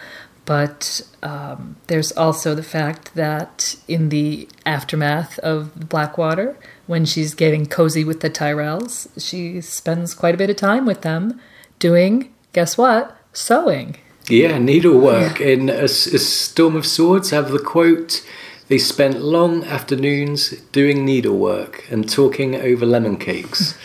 but 0.46 1.02
um, 1.24 1.78
there's 1.88 2.12
also 2.14 2.56
the 2.56 2.64
fact 2.64 3.14
that 3.16 3.76
in 3.88 4.10
the 4.10 4.48
aftermath 4.66 5.38
of 5.40 5.90
Blackwater, 5.90 6.58
when 6.88 7.06
she's 7.06 7.34
getting 7.34 7.66
cozy 7.66 8.04
with 8.04 8.22
the 8.22 8.30
Tyrells, 8.30 9.08
she 9.18 9.62
spends 9.62 10.14
quite 10.14 10.36
a 10.36 10.38
bit 10.38 10.50
of 10.50 10.56
time 10.56 10.86
with 10.86 11.02
them, 11.02 11.40
doing 11.80 12.34
guess 12.54 12.78
what, 12.78 13.18
sewing. 13.34 13.98
Yeah, 14.28 14.58
needlework. 14.58 15.42
In 15.42 15.70
*A 15.70 15.88
Storm 15.88 16.76
of 16.76 16.86
Swords, 16.86 17.32
have 17.32 17.52
the 17.52 17.60
quote 17.60 18.26
they 18.68 18.78
spent 18.78 19.22
long 19.22 19.66
afternoons 19.66 20.52
doing 20.72 21.06
needlework 21.06 21.86
and 21.92 22.10
talking 22.10 22.56
over 22.56 22.86
lemon 22.86 23.18
cakes. 23.18 23.78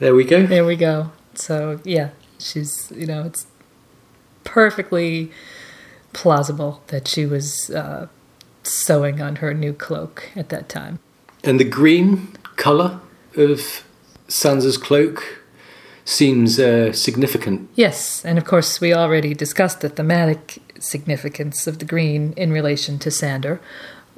there 0.00 0.14
we 0.14 0.24
go. 0.24 0.44
There 0.46 0.66
we 0.66 0.76
go. 0.76 1.12
So 1.34 1.80
yeah, 1.84 2.10
she's 2.42 2.92
you 2.94 3.06
know 3.06 3.22
it's 3.24 3.46
perfectly 4.44 5.30
plausible 6.12 6.82
that 6.88 7.08
she 7.08 7.24
was 7.24 7.70
uh, 7.70 8.06
sewing 8.62 9.20
on 9.20 9.36
her 9.36 9.54
new 9.54 9.72
cloak 9.72 10.30
at 10.36 10.48
that 10.50 10.68
time. 10.68 10.98
And 11.44 11.58
the 11.58 11.64
green 11.64 12.28
colour 12.56 13.00
of 13.36 13.84
Sansa's 14.28 14.76
cloak 14.76 15.42
seems 16.04 16.58
uh, 16.58 16.92
significant. 16.92 17.68
Yes, 17.74 18.24
and 18.24 18.38
of 18.38 18.44
course, 18.44 18.80
we 18.80 18.92
already 18.92 19.34
discussed 19.34 19.80
the 19.80 19.88
thematic 19.88 20.58
significance 20.78 21.66
of 21.66 21.78
the 21.78 21.84
green 21.84 22.32
in 22.36 22.52
relation 22.52 22.98
to 23.00 23.10
Sandor. 23.10 23.60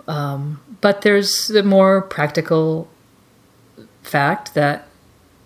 Um, 0.07 0.61
but 0.81 1.03
there's 1.03 1.49
the 1.49 1.63
more 1.63 2.03
practical 2.03 2.89
fact 4.03 4.55
that 4.55 4.87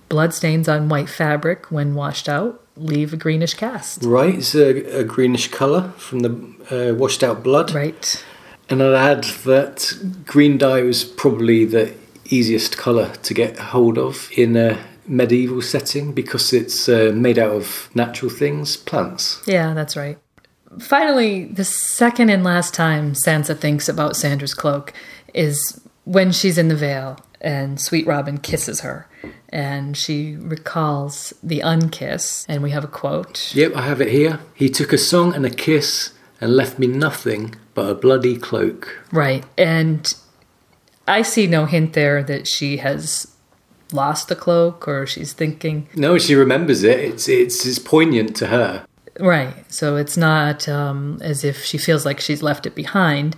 bloodstains 0.08 0.68
on 0.68 0.88
white 0.88 1.08
fabric, 1.08 1.70
when 1.70 1.94
washed 1.94 2.28
out, 2.28 2.64
leave 2.78 3.12
a 3.12 3.16
greenish 3.16 3.54
cast. 3.54 4.04
Right, 4.04 4.36
it's 4.36 4.54
a, 4.54 5.00
a 5.00 5.04
greenish 5.04 5.48
colour 5.48 5.92
from 5.96 6.20
the 6.20 6.30
uh, 6.70 6.94
washed 6.94 7.22
out 7.22 7.42
blood. 7.42 7.72
Right. 7.72 8.24
And 8.68 8.82
I'd 8.82 8.94
add 8.94 9.24
that 9.44 9.94
green 10.26 10.58
dye 10.58 10.82
was 10.82 11.04
probably 11.04 11.64
the 11.64 11.94
easiest 12.26 12.76
colour 12.76 13.14
to 13.22 13.34
get 13.34 13.58
hold 13.58 13.98
of 13.98 14.28
in 14.36 14.56
a 14.56 14.78
medieval 15.06 15.62
setting 15.62 16.12
because 16.12 16.52
it's 16.52 16.88
uh, 16.88 17.12
made 17.14 17.38
out 17.38 17.52
of 17.52 17.88
natural 17.94 18.30
things, 18.30 18.76
plants. 18.76 19.42
Yeah, 19.46 19.72
that's 19.72 19.96
right. 19.96 20.18
Finally, 20.78 21.46
the 21.46 21.64
second 21.64 22.28
and 22.28 22.44
last 22.44 22.74
time 22.74 23.14
Sansa 23.14 23.58
thinks 23.58 23.88
about 23.88 24.16
Sandor's 24.16 24.52
cloak 24.52 24.92
is 25.32 25.80
when 26.04 26.30
she's 26.30 26.58
in 26.58 26.68
the 26.68 26.76
Vale 26.76 27.18
and 27.40 27.80
Sweet 27.80 28.06
Robin 28.06 28.38
kisses 28.38 28.80
her. 28.80 29.08
And 29.50 29.96
she 29.96 30.36
recalls 30.36 31.32
the 31.42 31.60
unkiss, 31.60 32.44
and 32.48 32.62
we 32.62 32.70
have 32.70 32.84
a 32.84 32.88
quote. 32.88 33.54
Yep, 33.54 33.74
I 33.74 33.82
have 33.82 34.00
it 34.00 34.10
here. 34.10 34.40
He 34.54 34.68
took 34.68 34.92
a 34.92 34.98
song 34.98 35.34
and 35.34 35.46
a 35.46 35.50
kiss 35.50 36.12
and 36.40 36.54
left 36.54 36.78
me 36.78 36.86
nothing 36.86 37.54
but 37.74 37.88
a 37.90 37.94
bloody 37.94 38.36
cloak. 38.36 39.02
Right. 39.10 39.44
And 39.56 40.14
I 41.06 41.22
see 41.22 41.46
no 41.46 41.64
hint 41.64 41.94
there 41.94 42.22
that 42.24 42.46
she 42.46 42.78
has 42.78 43.34
lost 43.92 44.28
the 44.28 44.36
cloak 44.36 44.86
or 44.86 45.06
she's 45.06 45.32
thinking. 45.32 45.88
No, 45.94 46.18
she 46.18 46.34
remembers 46.34 46.82
it. 46.82 47.00
It's 47.00 47.28
it's, 47.28 47.64
it's 47.64 47.78
poignant 47.78 48.36
to 48.36 48.48
her. 48.48 48.84
Right. 49.18 49.54
So 49.72 49.96
it's 49.96 50.16
not 50.16 50.68
um, 50.68 51.18
as 51.20 51.42
if 51.42 51.64
she 51.64 51.78
feels 51.78 52.04
like 52.04 52.20
she's 52.20 52.42
left 52.42 52.66
it 52.66 52.74
behind. 52.74 53.34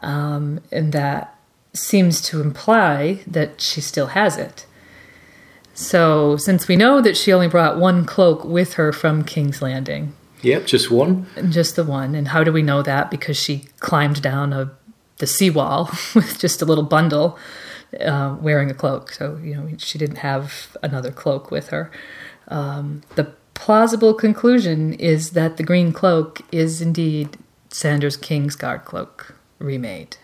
Um, 0.00 0.60
and 0.72 0.92
that 0.92 1.38
seems 1.74 2.20
to 2.22 2.40
imply 2.40 3.20
that 3.26 3.60
she 3.60 3.80
still 3.80 4.08
has 4.08 4.36
it. 4.36 4.66
So, 5.82 6.36
since 6.36 6.68
we 6.68 6.76
know 6.76 7.00
that 7.00 7.16
she 7.16 7.32
only 7.32 7.48
brought 7.48 7.78
one 7.78 8.04
cloak 8.04 8.44
with 8.44 8.74
her 8.74 8.92
from 8.92 9.24
King's 9.24 9.60
Landing, 9.60 10.14
Yep, 10.42 10.66
just 10.66 10.90
one. 10.90 11.26
just 11.50 11.76
the 11.76 11.84
one, 11.84 12.14
and 12.14 12.28
how 12.28 12.42
do 12.44 12.52
we 12.52 12.62
know 12.62 12.82
that? 12.82 13.10
Because 13.10 13.36
she 13.36 13.64
climbed 13.80 14.22
down 14.22 14.52
a, 14.52 14.72
the 15.18 15.26
seawall 15.26 15.90
with 16.14 16.38
just 16.38 16.62
a 16.62 16.64
little 16.64 16.84
bundle 16.84 17.38
uh, 18.00 18.36
wearing 18.40 18.70
a 18.70 18.74
cloak. 18.74 19.12
So, 19.12 19.38
you 19.42 19.54
know, 19.54 19.68
she 19.78 19.98
didn't 19.98 20.18
have 20.18 20.76
another 20.82 21.10
cloak 21.12 21.50
with 21.50 21.68
her. 21.68 21.90
Um, 22.48 23.02
the 23.14 23.32
plausible 23.54 24.14
conclusion 24.14 24.94
is 24.94 25.30
that 25.30 25.56
the 25.56 25.62
green 25.62 25.92
cloak 25.92 26.40
is 26.50 26.80
indeed 26.82 27.38
Sandor's 27.70 28.16
Kingsguard 28.16 28.84
cloak 28.84 29.36
remade. 29.58 30.16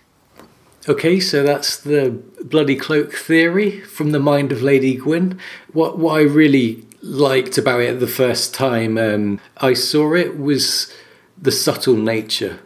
Okay, 0.88 1.20
so 1.20 1.42
that's 1.42 1.76
the 1.76 2.18
bloody 2.42 2.74
cloak 2.74 3.12
theory 3.12 3.82
from 3.82 4.12
the 4.12 4.18
mind 4.18 4.52
of 4.52 4.62
Lady 4.62 4.94
Gwyn. 4.96 5.38
What 5.74 5.98
what 5.98 6.16
I 6.16 6.22
really 6.22 6.82
liked 7.02 7.58
about 7.58 7.82
it 7.82 8.00
the 8.00 8.06
first 8.06 8.54
time 8.54 8.96
um, 8.96 9.38
I 9.58 9.74
saw 9.74 10.14
it 10.14 10.38
was 10.38 10.90
the 11.36 11.52
subtle 11.52 11.94
nature. 11.94 12.60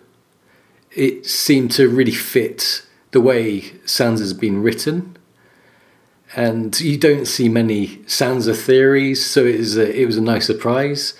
It 0.92 1.26
seemed 1.26 1.72
to 1.72 1.88
really 1.88 2.12
fit 2.12 2.86
the 3.10 3.20
way 3.20 3.62
Sansa's 3.86 4.34
been 4.34 4.62
written. 4.62 5.16
And 6.36 6.80
you 6.80 6.98
don't 6.98 7.26
see 7.26 7.48
many 7.48 7.98
Sansa 8.06 8.56
theories, 8.56 9.26
so 9.26 9.44
it 9.44 9.58
was 9.58 9.76
a, 9.76 10.00
it 10.00 10.06
was 10.06 10.16
a 10.16 10.22
nice 10.22 10.46
surprise. 10.46 11.14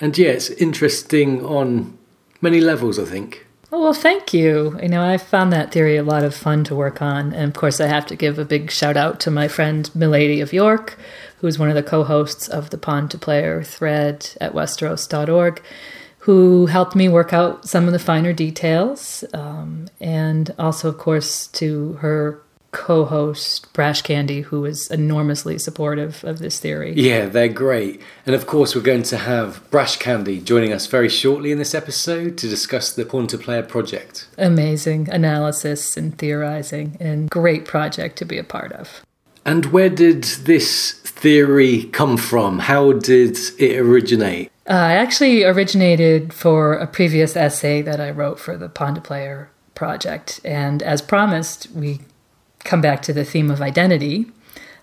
And 0.00 0.16
yeah, 0.16 0.30
it's 0.30 0.48
interesting 0.50 1.44
on 1.44 1.98
many 2.40 2.60
levels, 2.60 3.00
I 3.00 3.04
think. 3.04 3.46
Oh, 3.72 3.80
well, 3.80 3.94
thank 3.94 4.34
you. 4.34 4.76
You 4.82 4.88
know, 4.88 5.04
I 5.04 5.16
found 5.16 5.52
that 5.52 5.70
theory 5.70 5.96
a 5.96 6.02
lot 6.02 6.24
of 6.24 6.34
fun 6.34 6.64
to 6.64 6.74
work 6.74 7.00
on. 7.00 7.32
And 7.32 7.48
of 7.48 7.54
course, 7.54 7.80
I 7.80 7.86
have 7.86 8.04
to 8.06 8.16
give 8.16 8.36
a 8.38 8.44
big 8.44 8.70
shout 8.72 8.96
out 8.96 9.20
to 9.20 9.30
my 9.30 9.46
friend 9.46 9.88
Milady 9.94 10.40
of 10.40 10.52
York, 10.52 10.98
who's 11.38 11.56
one 11.56 11.68
of 11.68 11.76
the 11.76 11.82
co 11.82 12.02
hosts 12.02 12.48
of 12.48 12.70
the 12.70 12.78
Pawn 12.78 13.08
to 13.10 13.18
Player 13.18 13.62
thread 13.62 14.28
at 14.40 14.54
Westeros.org, 14.54 15.62
who 16.18 16.66
helped 16.66 16.96
me 16.96 17.08
work 17.08 17.32
out 17.32 17.64
some 17.68 17.86
of 17.86 17.92
the 17.92 18.00
finer 18.00 18.32
details. 18.32 19.22
Um, 19.32 19.86
and 20.00 20.52
also, 20.58 20.88
of 20.88 20.98
course, 20.98 21.46
to 21.48 21.92
her 21.94 22.42
co 22.72 23.04
host, 23.04 23.72
Brash 23.72 24.02
Candy, 24.02 24.42
who 24.42 24.60
was 24.60 24.90
enormously 24.90 25.58
supportive 25.58 26.24
of 26.24 26.38
this 26.38 26.60
theory. 26.60 26.92
Yeah, 26.94 27.26
they're 27.26 27.48
great. 27.48 28.00
And 28.26 28.34
of 28.34 28.46
course, 28.46 28.74
we're 28.74 28.82
going 28.82 29.02
to 29.04 29.16
have 29.16 29.68
Brash 29.70 29.96
Candy 29.96 30.40
joining 30.40 30.72
us 30.72 30.86
very 30.86 31.08
shortly 31.08 31.52
in 31.52 31.58
this 31.58 31.74
episode 31.74 32.38
to 32.38 32.48
discuss 32.48 32.92
the 32.92 33.04
Pawn 33.04 33.26
to 33.28 33.38
Player 33.38 33.62
project. 33.62 34.28
Amazing 34.38 35.08
analysis 35.10 35.96
and 35.96 36.16
theorizing, 36.16 36.96
and 37.00 37.30
great 37.30 37.64
project 37.64 38.16
to 38.18 38.24
be 38.24 38.38
a 38.38 38.44
part 38.44 38.72
of. 38.72 39.02
And 39.44 39.66
where 39.66 39.88
did 39.88 40.24
this 40.24 40.92
theory 40.92 41.84
come 41.84 42.16
from? 42.16 42.60
How 42.60 42.92
did 42.92 43.38
it 43.58 43.78
originate? 43.78 44.50
Uh, 44.68 44.74
I 44.74 44.92
actually 44.92 45.44
originated 45.44 46.32
for 46.32 46.74
a 46.74 46.86
previous 46.86 47.36
essay 47.36 47.82
that 47.82 48.00
I 48.00 48.10
wrote 48.10 48.38
for 48.38 48.56
the 48.56 48.68
to 48.68 49.00
Player 49.00 49.50
project. 49.74 50.40
And 50.44 50.82
as 50.82 51.02
promised, 51.02 51.70
we 51.72 52.00
come 52.64 52.80
back 52.80 53.02
to 53.02 53.12
the 53.12 53.24
theme 53.24 53.50
of 53.50 53.60
identity. 53.60 54.26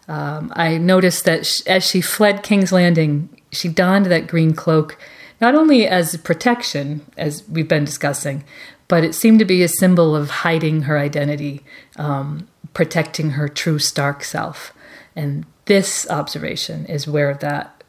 Um, 0.08 0.52
I 0.56 0.78
noticed 0.78 1.26
that 1.26 1.46
sh- 1.46 1.62
as 1.68 1.86
she 1.86 2.02
fled 2.02 2.44
King's 2.44 2.72
Landing, 2.72 3.30
she 3.52 3.68
donned 3.68 4.08
that 4.08 4.28
green 4.28 4.54
cloak 4.54 4.98
not 5.40 5.54
only 5.54 5.88
as 5.88 6.18
protection, 6.18 7.06
as 7.16 7.48
we've 7.48 7.68
been 7.68 7.86
discussing, 7.86 8.44
but 8.88 9.04
it 9.04 9.13
seemed 9.13 9.40
to 9.40 9.46
be 9.46 9.63
a 9.63 9.68
symbol 9.68 10.16
of 10.16 10.30
hiding 10.30 10.84
her 10.84 10.98
identity, 10.98 11.63
um, 11.98 12.48
protecting 12.74 13.32
her 13.32 13.48
true 13.48 13.80
Stark 13.80 14.24
self. 14.24 14.74
And 15.16 15.46
this 15.66 16.10
observation 16.10 16.86
is 16.86 17.08
where 17.08 17.34
that 17.36 17.84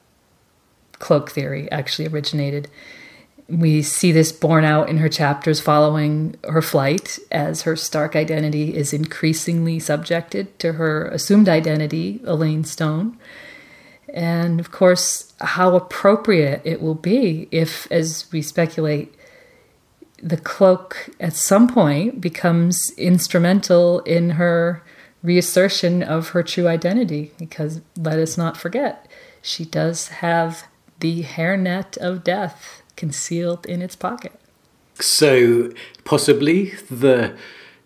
cloak 0.99 1.31
theory 1.31 1.71
actually 1.71 2.09
originated. 2.09 2.69
We 3.49 3.83
see 3.83 4.13
this 4.13 4.31
borne 4.31 4.65
out 4.65 4.91
in 4.91 4.99
her 4.99 5.09
chapters 5.09 5.59
following 5.59 6.37
her 6.47 6.61
flight 6.61 7.19
as 7.31 7.63
her 7.63 7.77
Stark 7.77 8.15
identity 8.15 8.77
is 8.77 8.93
increasingly 8.93 9.81
subjected 9.81 10.59
to 10.59 10.75
her 10.75 11.07
assumed 11.09 11.49
identity, 11.49 12.21
Alayne 12.25 12.65
Stone. 12.65 13.17
And 14.13 14.61
of 14.61 14.71
course, 14.71 15.33
how 15.41 15.77
appropriate 15.77 16.61
it 16.65 16.83
will 16.83 16.95
be 16.95 17.49
if, 17.51 17.91
as 17.91 18.27
we 18.33 18.43
speculate, 18.43 19.15
the 20.23 20.37
cloak 20.37 21.09
at 21.19 21.35
some 21.35 21.69
point 21.69 22.21
becomes 22.21 22.93
instrumental 22.99 24.01
in 24.01 24.31
her 24.31 24.83
reassertion 25.23 26.03
of 26.03 26.31
her 26.31 26.43
true 26.43 26.69
identity. 26.69 27.33
Because 27.39 27.81
let 27.97 28.19
us 28.19 28.37
not 28.37 28.57
forget, 28.57 29.07
she 29.41 29.65
does 29.65 30.09
have 30.09 30.67
the 31.01 31.23
hairnet 31.23 31.97
of 31.99 32.25
death 32.25 32.78
concealed 32.99 33.65
in 33.65 33.81
its 33.81 33.97
pocket. 33.97 34.33
So, 35.01 35.71
possibly 36.05 36.73
the 36.91 37.35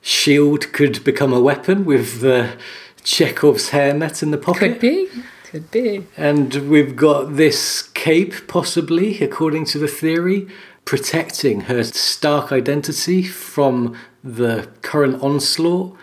shield 0.00 0.72
could 0.72 1.04
become 1.04 1.32
a 1.32 1.40
weapon 1.40 1.84
with 1.84 2.20
the 2.20 2.56
Chekhov's 3.04 3.70
hairnet 3.70 4.22
in 4.22 4.30
the 4.32 4.38
pocket. 4.38 4.72
Could 4.72 4.80
be, 4.80 5.08
could 5.44 5.70
be. 5.70 6.06
And 6.16 6.70
we've 6.70 6.96
got 6.96 7.36
this 7.36 7.82
cape, 7.82 8.48
possibly, 8.48 9.22
according 9.22 9.66
to 9.66 9.78
the 9.78 9.86
theory, 9.86 10.48
protecting 10.84 11.62
her 11.62 11.84
Stark 11.84 12.50
identity 12.50 13.22
from 13.22 13.96
the 14.24 14.68
current 14.80 15.22
onslaught 15.22 15.94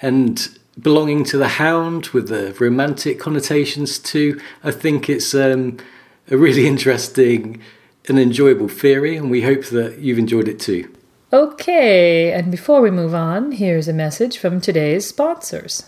and 0.00 0.48
belonging 0.80 1.24
to 1.24 1.36
the 1.36 1.48
Hound 1.48 2.08
with 2.08 2.28
the 2.28 2.54
romantic 2.60 3.18
connotations 3.18 3.98
too. 3.98 4.40
I 4.62 4.70
think 4.70 5.08
it's 5.08 5.34
um, 5.34 5.78
a 6.30 6.36
really 6.36 6.66
interesting 6.74 7.60
and 8.08 8.18
enjoyable 8.18 8.68
theory, 8.68 9.16
and 9.16 9.30
we 9.30 9.42
hope 9.42 9.66
that 9.66 9.98
you've 9.98 10.18
enjoyed 10.18 10.48
it 10.48 10.60
too. 10.60 10.90
Okay, 11.32 12.32
and 12.32 12.50
before 12.50 12.80
we 12.80 12.90
move 12.90 13.14
on, 13.14 13.52
here's 13.52 13.88
a 13.88 13.92
message 13.92 14.38
from 14.38 14.60
today's 14.60 15.08
sponsors. 15.08 15.84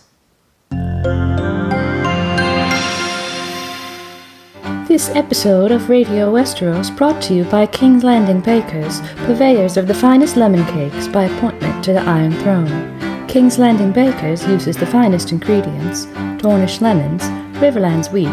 This 4.87 5.09
episode 5.09 5.71
of 5.71 5.89
Radio 5.89 6.33
Westeros 6.33 6.95
brought 6.95 7.21
to 7.23 7.33
you 7.33 7.43
by 7.45 7.65
King's 7.65 8.03
Landing 8.03 8.41
Bakers, 8.41 9.01
purveyors 9.25 9.77
of 9.77 9.87
the 9.87 9.93
finest 9.93 10.37
lemon 10.37 10.65
cakes 10.65 11.07
by 11.07 11.25
appointment 11.25 11.83
to 11.83 11.93
the 11.93 12.01
Iron 12.01 12.31
Throne. 12.31 13.27
King's 13.27 13.59
Landing 13.59 13.91
Bakers 13.91 14.45
uses 14.47 14.75
the 14.75 14.85
finest 14.85 15.31
ingredients 15.31 16.05
Dornish 16.41 16.81
lemons, 16.81 17.23
Riverlands 17.59 18.11
wheat, 18.11 18.27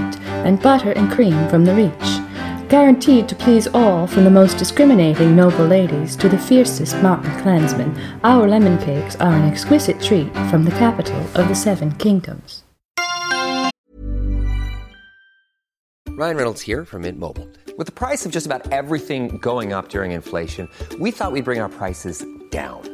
and 0.46 0.62
butter 0.62 0.92
and 0.92 1.10
cream 1.10 1.48
from 1.48 1.64
the 1.64 1.74
Reach. 1.74 2.23
Guaranteed 2.68 3.28
to 3.28 3.34
please 3.34 3.66
all, 3.68 4.06
from 4.06 4.24
the 4.24 4.30
most 4.30 4.56
discriminating 4.56 5.36
noble 5.36 5.66
ladies 5.66 6.16
to 6.16 6.28
the 6.28 6.38
fiercest 6.38 6.96
mountain 7.02 7.30
clansmen, 7.42 7.94
our 8.24 8.48
lemon 8.48 8.78
cakes 8.78 9.16
are 9.16 9.32
an 9.34 9.50
exquisite 9.50 10.00
treat 10.00 10.32
from 10.50 10.64
the 10.64 10.70
capital 10.72 11.18
of 11.34 11.46
the 11.48 11.54
Seven 11.54 11.92
Kingdoms. 11.92 12.64
Ryan 16.16 16.36
Reynolds 16.36 16.62
here 16.62 16.84
from 16.84 17.02
Mint 17.02 17.18
Mobile. 17.18 17.48
With 17.76 17.86
the 17.86 17.92
price 17.92 18.24
of 18.24 18.32
just 18.32 18.46
about 18.46 18.72
everything 18.72 19.38
going 19.38 19.72
up 19.72 19.88
during 19.88 20.12
inflation, 20.12 20.68
we 20.98 21.10
thought 21.10 21.32
we'd 21.32 21.44
bring 21.44 21.60
our 21.60 21.68
prices 21.68 22.24
down. 22.50 22.93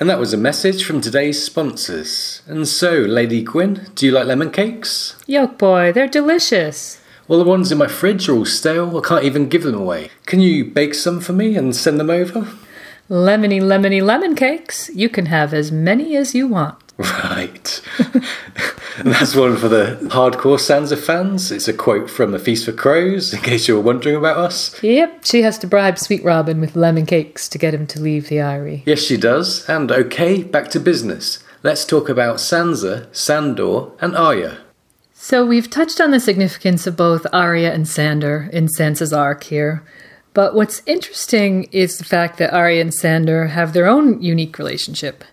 And 0.00 0.08
that 0.08 0.20
was 0.20 0.32
a 0.32 0.36
message 0.36 0.84
from 0.84 1.00
today's 1.00 1.44
sponsors. 1.44 2.42
And 2.46 2.68
so, 2.68 2.92
Lady 3.00 3.42
Gwyn, 3.42 3.88
do 3.96 4.06
you 4.06 4.12
like 4.12 4.26
lemon 4.26 4.52
cakes? 4.52 5.16
Yokeboy, 5.26 5.92
they're 5.92 6.06
delicious. 6.06 7.00
Well, 7.26 7.40
the 7.40 7.44
ones 7.44 7.72
in 7.72 7.78
my 7.78 7.88
fridge 7.88 8.28
are 8.28 8.36
all 8.36 8.44
stale. 8.44 8.96
I 8.96 9.00
can't 9.00 9.24
even 9.24 9.48
give 9.48 9.64
them 9.64 9.74
away. 9.74 10.10
Can 10.24 10.40
you 10.40 10.64
bake 10.64 10.94
some 10.94 11.20
for 11.20 11.32
me 11.32 11.56
and 11.56 11.74
send 11.74 11.98
them 11.98 12.10
over? 12.10 12.46
Lemony, 13.10 13.60
lemony, 13.60 14.00
lemon 14.00 14.36
cakes. 14.36 14.88
You 14.94 15.08
can 15.08 15.26
have 15.26 15.52
as 15.52 15.72
many 15.72 16.16
as 16.16 16.32
you 16.32 16.46
want. 16.46 16.78
Right. 16.98 17.80
that's 19.04 19.36
one 19.36 19.56
for 19.56 19.68
the 19.68 19.98
hardcore 20.10 20.58
Sansa 20.58 20.98
fans. 20.98 21.52
It's 21.52 21.68
a 21.68 21.72
quote 21.72 22.10
from 22.10 22.34
A 22.34 22.40
Feast 22.40 22.64
for 22.64 22.72
Crows, 22.72 23.32
in 23.32 23.40
case 23.40 23.68
you 23.68 23.76
were 23.76 23.80
wondering 23.80 24.16
about 24.16 24.36
us. 24.36 24.82
Yep, 24.82 25.24
she 25.24 25.42
has 25.42 25.58
to 25.58 25.68
bribe 25.68 25.98
Sweet 25.98 26.24
Robin 26.24 26.60
with 26.60 26.74
lemon 26.74 27.06
cakes 27.06 27.48
to 27.50 27.58
get 27.58 27.72
him 27.72 27.86
to 27.88 28.00
leave 28.00 28.28
the 28.28 28.40
Eyrie. 28.40 28.82
Yes, 28.84 29.00
she 29.00 29.16
does. 29.16 29.68
And 29.68 29.92
okay, 29.92 30.42
back 30.42 30.70
to 30.70 30.80
business. 30.80 31.44
Let's 31.62 31.84
talk 31.84 32.08
about 32.08 32.36
Sansa, 32.36 33.06
Sandor, 33.14 33.92
and 34.00 34.16
Arya. 34.16 34.58
So 35.12 35.46
we've 35.46 35.70
touched 35.70 36.00
on 36.00 36.10
the 36.10 36.20
significance 36.20 36.86
of 36.86 36.96
both 36.96 37.26
Arya 37.32 37.72
and 37.72 37.86
Sandor 37.86 38.48
in 38.52 38.66
Sansa's 38.66 39.12
arc 39.12 39.44
here. 39.44 39.84
But 40.34 40.54
what's 40.54 40.82
interesting 40.86 41.64
is 41.72 41.98
the 41.98 42.04
fact 42.04 42.38
that 42.38 42.52
Arya 42.52 42.80
and 42.80 42.94
Sandor 42.94 43.48
have 43.48 43.72
their 43.72 43.86
own 43.86 44.22
unique 44.22 44.58
relationship. 44.58 45.24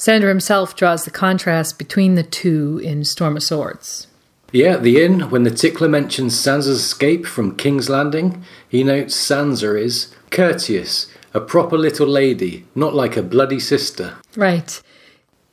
Sandor 0.00 0.30
himself 0.30 0.74
draws 0.74 1.04
the 1.04 1.10
contrast 1.10 1.76
between 1.76 2.14
the 2.14 2.22
two 2.22 2.80
in 2.82 3.04
Storm 3.04 3.36
of 3.36 3.42
Swords. 3.42 4.06
Yeah, 4.50 4.70
at 4.70 4.82
the 4.82 5.04
inn, 5.04 5.28
when 5.28 5.42
the 5.42 5.50
tickler 5.50 5.90
mentions 5.90 6.34
Sansa's 6.34 6.68
escape 6.68 7.26
from 7.26 7.54
King's 7.54 7.90
Landing, 7.90 8.42
he 8.66 8.82
notes 8.82 9.14
Sansa 9.14 9.78
is 9.78 10.10
courteous, 10.30 11.06
a 11.34 11.40
proper 11.42 11.76
little 11.76 12.06
lady, 12.06 12.64
not 12.74 12.94
like 12.94 13.18
a 13.18 13.22
bloody 13.22 13.60
sister. 13.60 14.16
Right. 14.36 14.80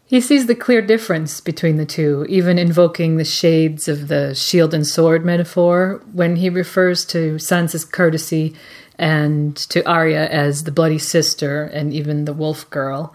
He 0.05 0.21
sees 0.21 0.45
the 0.45 0.55
clear 0.55 0.81
difference 0.81 1.41
between 1.41 1.75
the 1.75 1.85
two, 1.85 2.25
even 2.29 2.57
invoking 2.57 3.17
the 3.17 3.25
shades 3.25 3.89
of 3.89 4.07
the 4.07 4.33
shield 4.33 4.73
and 4.73 4.87
sword 4.87 5.25
metaphor 5.25 6.01
when 6.13 6.37
he 6.37 6.49
refers 6.49 7.03
to 7.07 7.35
Sansa's 7.35 7.83
courtesy 7.83 8.55
and 8.97 9.57
to 9.57 9.85
Arya 9.85 10.29
as 10.29 10.63
the 10.63 10.71
bloody 10.71 10.99
sister 10.99 11.63
and 11.63 11.91
even 11.91 12.23
the 12.23 12.31
wolf 12.31 12.69
girl. 12.69 13.13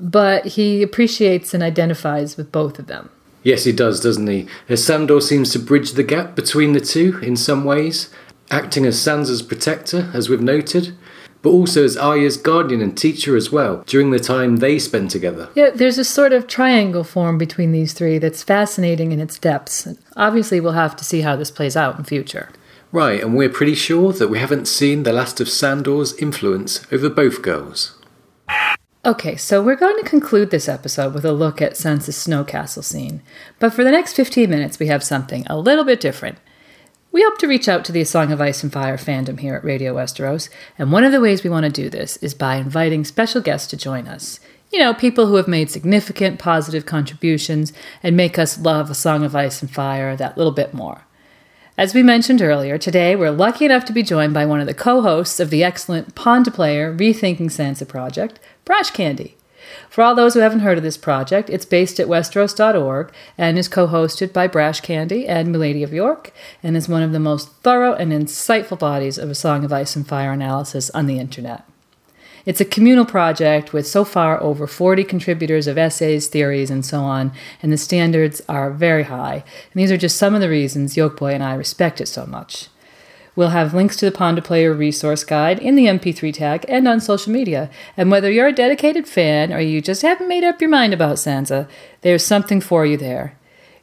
But 0.00 0.46
he 0.46 0.82
appreciates 0.82 1.54
and 1.54 1.62
identifies 1.62 2.36
with 2.36 2.52
both 2.52 2.78
of 2.78 2.86
them. 2.86 3.10
Yes, 3.42 3.64
he 3.64 3.72
does, 3.72 4.00
doesn't 4.00 4.26
he? 4.26 4.48
As 4.68 4.84
Sandor 4.84 5.20
seems 5.20 5.52
to 5.52 5.58
bridge 5.58 5.92
the 5.92 6.02
gap 6.02 6.34
between 6.34 6.72
the 6.72 6.80
two 6.80 7.18
in 7.18 7.36
some 7.36 7.64
ways, 7.64 8.08
acting 8.50 8.86
as 8.86 8.96
Sansa's 8.96 9.42
protector, 9.42 10.10
as 10.14 10.28
we've 10.28 10.40
noted, 10.40 10.96
but 11.42 11.50
also 11.50 11.84
as 11.84 11.98
Arya's 11.98 12.38
guardian 12.38 12.80
and 12.80 12.96
teacher 12.96 13.36
as 13.36 13.52
well, 13.52 13.84
during 13.86 14.10
the 14.10 14.18
time 14.18 14.56
they 14.56 14.78
spend 14.78 15.10
together. 15.10 15.50
Yeah, 15.54 15.70
there's 15.70 15.98
a 15.98 16.04
sort 16.04 16.32
of 16.32 16.46
triangle 16.46 17.04
form 17.04 17.36
between 17.36 17.70
these 17.70 17.92
three 17.92 18.16
that's 18.16 18.42
fascinating 18.42 19.12
in 19.12 19.20
its 19.20 19.38
depths. 19.38 19.86
Obviously, 20.16 20.58
we'll 20.58 20.72
have 20.72 20.96
to 20.96 21.04
see 21.04 21.20
how 21.20 21.36
this 21.36 21.50
plays 21.50 21.76
out 21.76 21.98
in 21.98 22.04
future. 22.04 22.48
Right, 22.92 23.20
and 23.20 23.36
we're 23.36 23.50
pretty 23.50 23.74
sure 23.74 24.14
that 24.14 24.28
we 24.28 24.38
haven't 24.38 24.68
seen 24.68 25.02
the 25.02 25.12
last 25.12 25.38
of 25.38 25.50
Sandor's 25.50 26.14
influence 26.14 26.86
over 26.90 27.10
both 27.10 27.42
girls. 27.42 28.00
Okay, 29.06 29.36
so 29.36 29.62
we're 29.62 29.76
going 29.76 30.02
to 30.02 30.08
conclude 30.08 30.50
this 30.50 30.66
episode 30.66 31.12
with 31.12 31.26
a 31.26 31.32
look 31.32 31.60
at 31.60 31.74
Sansa's 31.74 32.16
snow 32.16 32.42
castle 32.42 32.82
scene. 32.82 33.20
But 33.58 33.74
for 33.74 33.84
the 33.84 33.90
next 33.90 34.14
15 34.14 34.48
minutes, 34.48 34.78
we 34.78 34.86
have 34.86 35.04
something 35.04 35.44
a 35.46 35.58
little 35.58 35.84
bit 35.84 36.00
different. 36.00 36.38
We 37.12 37.22
hope 37.22 37.36
to 37.40 37.46
reach 37.46 37.68
out 37.68 37.84
to 37.84 37.92
the 37.92 38.02
Song 38.04 38.32
of 38.32 38.40
Ice 38.40 38.62
and 38.62 38.72
Fire 38.72 38.96
fandom 38.96 39.40
here 39.40 39.56
at 39.56 39.64
Radio 39.64 39.94
Westeros, 39.94 40.48
and 40.78 40.90
one 40.90 41.04
of 41.04 41.12
the 41.12 41.20
ways 41.20 41.44
we 41.44 41.50
want 41.50 41.64
to 41.64 41.70
do 41.70 41.90
this 41.90 42.16
is 42.18 42.32
by 42.32 42.56
inviting 42.56 43.04
special 43.04 43.42
guests 43.42 43.68
to 43.68 43.76
join 43.76 44.08
us. 44.08 44.40
You 44.72 44.78
know, 44.78 44.94
people 44.94 45.26
who 45.26 45.34
have 45.34 45.48
made 45.48 45.70
significant 45.70 46.38
positive 46.38 46.86
contributions 46.86 47.74
and 48.02 48.16
make 48.16 48.38
us 48.38 48.58
love 48.58 48.88
A 48.88 48.94
Song 48.94 49.22
of 49.22 49.36
Ice 49.36 49.60
and 49.60 49.70
Fire 49.70 50.16
that 50.16 50.38
little 50.38 50.50
bit 50.50 50.72
more. 50.72 51.04
As 51.76 51.92
we 51.92 52.04
mentioned 52.04 52.40
earlier, 52.40 52.78
today 52.78 53.16
we're 53.16 53.32
lucky 53.32 53.64
enough 53.64 53.84
to 53.86 53.92
be 53.92 54.04
joined 54.04 54.32
by 54.32 54.46
one 54.46 54.60
of 54.60 54.68
the 54.68 54.74
co 54.74 55.02
hosts 55.02 55.40
of 55.40 55.50
the 55.50 55.64
excellent 55.64 56.14
Pawn 56.14 56.44
Player 56.44 56.94
Rethinking 56.96 57.50
Sansa 57.50 57.86
project, 57.86 58.38
Brash 58.64 58.92
Candy. 58.92 59.36
For 59.90 60.04
all 60.04 60.14
those 60.14 60.34
who 60.34 60.40
haven't 60.40 60.60
heard 60.60 60.78
of 60.78 60.84
this 60.84 60.96
project, 60.96 61.50
it's 61.50 61.64
based 61.64 61.98
at 61.98 62.06
Westeros.org 62.06 63.12
and 63.36 63.58
is 63.58 63.66
co 63.66 63.88
hosted 63.88 64.32
by 64.32 64.46
Brash 64.46 64.82
Candy 64.82 65.26
and 65.26 65.50
Milady 65.50 65.82
of 65.82 65.92
York, 65.92 66.32
and 66.62 66.76
is 66.76 66.88
one 66.88 67.02
of 67.02 67.10
the 67.10 67.18
most 67.18 67.50
thorough 67.64 67.94
and 67.94 68.12
insightful 68.12 68.78
bodies 68.78 69.18
of 69.18 69.28
A 69.28 69.34
Song 69.34 69.64
of 69.64 69.72
Ice 69.72 69.96
and 69.96 70.06
Fire 70.06 70.30
analysis 70.30 70.90
on 70.90 71.06
the 71.06 71.18
internet. 71.18 71.64
It's 72.46 72.60
a 72.60 72.66
communal 72.66 73.06
project 73.06 73.72
with 73.72 73.86
so 73.86 74.04
far 74.04 74.40
over 74.42 74.66
40 74.66 75.02
contributors 75.04 75.66
of 75.66 75.78
essays, 75.78 76.26
theories, 76.26 76.70
and 76.70 76.84
so 76.84 77.00
on, 77.00 77.32
and 77.62 77.72
the 77.72 77.78
standards 77.78 78.42
are 78.48 78.70
very 78.70 79.04
high. 79.04 79.44
And 79.72 79.82
these 79.82 79.90
are 79.90 79.96
just 79.96 80.18
some 80.18 80.34
of 80.34 80.42
the 80.42 80.50
reasons 80.50 80.94
Yokeboy 80.94 81.32
and 81.32 81.42
I 81.42 81.54
respect 81.54 82.02
it 82.02 82.06
so 82.06 82.26
much. 82.26 82.68
We'll 83.36 83.48
have 83.48 83.74
links 83.74 83.96
to 83.96 84.04
the 84.04 84.12
Pawn 84.12 84.36
to 84.36 84.42
Player 84.42 84.72
resource 84.72 85.24
guide 85.24 85.58
in 85.58 85.74
the 85.74 85.86
MP3 85.86 86.32
tag 86.34 86.64
and 86.68 86.86
on 86.86 87.00
social 87.00 87.32
media. 87.32 87.68
And 87.96 88.10
whether 88.10 88.30
you're 88.30 88.48
a 88.48 88.52
dedicated 88.52 89.08
fan 89.08 89.52
or 89.52 89.58
you 89.58 89.80
just 89.80 90.02
haven't 90.02 90.28
made 90.28 90.44
up 90.44 90.60
your 90.60 90.70
mind 90.70 90.94
about 90.94 91.16
Sansa, 91.16 91.68
there's 92.02 92.24
something 92.24 92.60
for 92.60 92.86
you 92.86 92.96
there. 92.96 93.36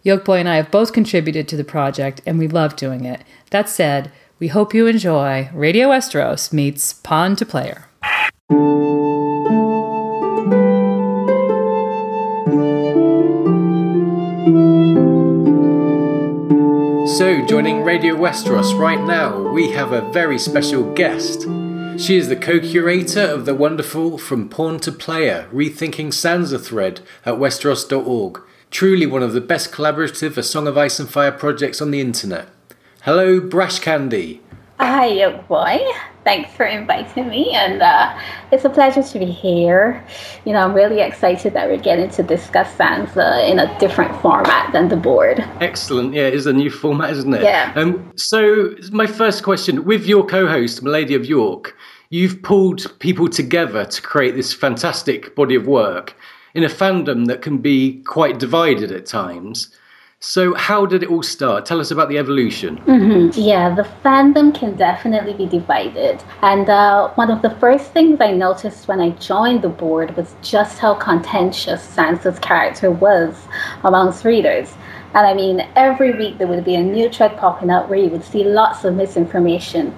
Yokeboy 0.05 0.39
and 0.39 0.49
I 0.49 0.55
have 0.55 0.71
both 0.71 0.93
contributed 0.93 1.47
to 1.47 1.57
the 1.57 1.63
project, 1.63 2.21
and 2.25 2.39
we 2.39 2.47
love 2.47 2.75
doing 2.75 3.05
it. 3.05 3.21
That 3.49 3.69
said, 3.69 4.11
we 4.39 4.47
hope 4.47 4.73
you 4.73 4.87
enjoy 4.87 5.49
Radio 5.53 5.89
Westeros 5.89 6.53
meets 6.53 6.93
Pawn 6.93 7.35
to 7.35 7.45
Player. 7.45 7.87
So, 8.51 8.57
joining 17.45 17.83
Radio 17.83 18.13
Westeros 18.17 18.77
right 18.77 18.99
now, 18.99 19.53
we 19.53 19.71
have 19.71 19.93
a 19.93 20.11
very 20.11 20.37
special 20.37 20.93
guest. 20.95 21.43
She 21.97 22.17
is 22.17 22.27
the 22.27 22.35
co 22.35 22.59
curator 22.59 23.21
of 23.21 23.45
the 23.45 23.55
wonderful 23.55 24.17
From 24.17 24.49
Pawn 24.49 24.81
to 24.81 24.91
Player 24.91 25.47
Rethinking 25.53 26.07
Sansa 26.07 26.61
thread 26.61 26.99
at 27.25 27.35
Westeros.org. 27.35 28.41
Truly 28.69 29.05
one 29.05 29.23
of 29.23 29.31
the 29.31 29.39
best 29.39 29.71
collaborative 29.71 30.35
A 30.35 30.43
Song 30.43 30.67
of 30.67 30.77
Ice 30.77 30.99
and 30.99 31.09
Fire 31.09 31.31
projects 31.31 31.81
on 31.81 31.91
the 31.91 32.01
internet. 32.01 32.49
Hello, 33.03 33.39
Brash 33.39 33.79
Candy. 33.79 34.40
Hi, 34.81 35.11
Yokeboy. 35.11 35.79
Thanks 36.23 36.51
for 36.55 36.65
inviting 36.65 37.29
me, 37.29 37.51
and 37.51 37.83
uh, 37.83 38.19
it's 38.51 38.65
a 38.65 38.69
pleasure 38.69 39.03
to 39.03 39.19
be 39.19 39.25
here. 39.25 40.03
You 40.43 40.53
know, 40.53 40.59
I'm 40.59 40.73
really 40.73 41.01
excited 41.01 41.53
that 41.53 41.69
we're 41.69 41.77
getting 41.77 42.09
to 42.09 42.23
discuss 42.23 42.75
Sansa 42.77 43.47
in 43.47 43.59
a 43.59 43.77
different 43.77 44.19
format 44.23 44.73
than 44.73 44.89
the 44.89 44.95
board. 44.95 45.39
Excellent. 45.59 46.15
Yeah, 46.15 46.23
it's 46.23 46.47
a 46.47 46.53
new 46.53 46.71
format, 46.71 47.11
isn't 47.11 47.31
it? 47.31 47.43
Yeah. 47.43 47.71
Um, 47.75 48.11
so, 48.15 48.73
my 48.91 49.05
first 49.05 49.43
question 49.43 49.85
with 49.85 50.07
your 50.07 50.25
co 50.25 50.47
host, 50.47 50.81
Milady 50.81 51.13
of 51.13 51.27
York, 51.27 51.77
you've 52.09 52.41
pulled 52.41 52.97
people 52.97 53.29
together 53.29 53.85
to 53.85 54.01
create 54.01 54.33
this 54.33 54.51
fantastic 54.51 55.35
body 55.35 55.53
of 55.53 55.67
work 55.67 56.15
in 56.55 56.63
a 56.63 56.69
fandom 56.69 57.27
that 57.27 57.43
can 57.43 57.59
be 57.59 58.01
quite 58.01 58.39
divided 58.39 58.91
at 58.91 59.05
times. 59.05 59.77
So, 60.23 60.53
how 60.53 60.85
did 60.85 61.01
it 61.01 61.09
all 61.09 61.23
start? 61.23 61.65
Tell 61.65 61.79
us 61.79 61.89
about 61.89 62.07
the 62.07 62.19
evolution. 62.19 62.77
hmm 62.77 63.31
Yeah, 63.33 63.73
the 63.73 63.89
fandom 64.03 64.53
can 64.53 64.75
definitely 64.75 65.33
be 65.33 65.47
divided. 65.47 66.23
And 66.43 66.69
uh, 66.69 67.09
one 67.15 67.31
of 67.31 67.41
the 67.41 67.49
first 67.49 67.91
things 67.91 68.21
I 68.21 68.31
noticed 68.31 68.87
when 68.87 68.99
I 69.01 69.09
joined 69.31 69.63
the 69.63 69.69
board 69.69 70.15
was 70.15 70.35
just 70.43 70.77
how 70.77 70.93
contentious 70.93 71.81
Sansa's 71.95 72.37
character 72.37 72.91
was 72.91 73.35
amongst 73.83 74.23
readers. 74.23 74.71
And 75.15 75.25
I 75.25 75.33
mean, 75.33 75.67
every 75.75 76.11
week 76.15 76.37
there 76.37 76.45
would 76.45 76.63
be 76.63 76.75
a 76.75 76.83
new 76.83 77.09
thread 77.09 77.35
popping 77.37 77.71
up 77.71 77.89
where 77.89 77.97
you 77.97 78.09
would 78.09 78.23
see 78.23 78.43
lots 78.43 78.85
of 78.85 78.93
misinformation. 78.93 79.91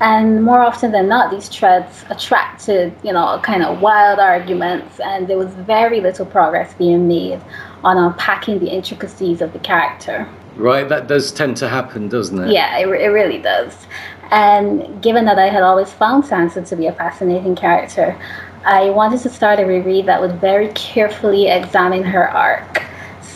And 0.00 0.44
more 0.44 0.60
often 0.60 0.92
than 0.92 1.08
not, 1.08 1.30
these 1.30 1.48
threads 1.48 2.04
attracted, 2.08 2.94
you 3.02 3.12
know, 3.12 3.40
kind 3.42 3.64
of 3.64 3.80
wild 3.80 4.20
arguments, 4.20 5.00
and 5.00 5.26
there 5.26 5.36
was 5.36 5.52
very 5.54 6.00
little 6.00 6.24
progress 6.24 6.72
being 6.74 7.08
made 7.08 7.40
on 7.82 7.96
unpacking 7.96 8.60
the 8.60 8.68
intricacies 8.68 9.40
of 9.40 9.52
the 9.52 9.58
character. 9.58 10.28
Right, 10.54 10.88
that 10.88 11.08
does 11.08 11.32
tend 11.32 11.56
to 11.58 11.68
happen, 11.68 12.08
doesn't 12.08 12.38
it? 12.38 12.52
Yeah, 12.52 12.78
it, 12.78 12.88
it 12.88 13.08
really 13.08 13.38
does. 13.38 13.86
And 14.30 15.02
given 15.02 15.24
that 15.24 15.38
I 15.38 15.48
had 15.48 15.62
always 15.62 15.90
found 15.90 16.24
Sansa 16.24 16.66
to 16.68 16.76
be 16.76 16.86
a 16.86 16.92
fascinating 16.92 17.56
character, 17.56 18.16
I 18.64 18.90
wanted 18.90 19.20
to 19.20 19.30
start 19.30 19.58
a 19.60 19.64
reread 19.64 20.06
that 20.06 20.20
would 20.20 20.40
very 20.40 20.68
carefully 20.74 21.48
examine 21.48 22.02
her 22.04 22.28
arc. 22.30 22.82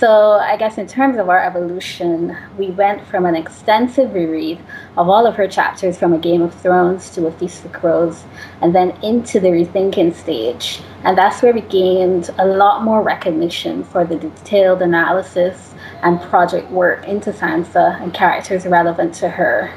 So, 0.02 0.32
I 0.32 0.56
guess 0.56 0.78
in 0.78 0.88
terms 0.88 1.16
of 1.16 1.28
our 1.28 1.38
evolution, 1.38 2.36
we 2.58 2.70
went 2.70 3.06
from 3.06 3.24
an 3.24 3.36
extensive 3.36 4.12
reread 4.12 4.58
of 4.96 5.08
all 5.08 5.28
of 5.28 5.36
her 5.36 5.46
chapters 5.46 5.96
from 5.96 6.12
A 6.12 6.18
Game 6.18 6.42
of 6.42 6.52
Thrones 6.52 7.08
to 7.10 7.28
A 7.28 7.30
Feast 7.30 7.62
for 7.62 7.68
Crows, 7.68 8.24
and 8.62 8.74
then 8.74 8.90
into 9.04 9.38
the 9.38 9.46
rethinking 9.46 10.12
stage. 10.12 10.80
And 11.04 11.16
that's 11.16 11.40
where 11.40 11.54
we 11.54 11.60
gained 11.60 12.30
a 12.38 12.44
lot 12.44 12.82
more 12.82 13.00
recognition 13.00 13.84
for 13.84 14.04
the 14.04 14.16
detailed 14.16 14.82
analysis 14.82 15.72
and 16.02 16.20
project 16.20 16.68
work 16.72 17.06
into 17.06 17.30
Sansa 17.30 18.02
and 18.02 18.12
characters 18.12 18.66
relevant 18.66 19.14
to 19.14 19.28
her. 19.28 19.72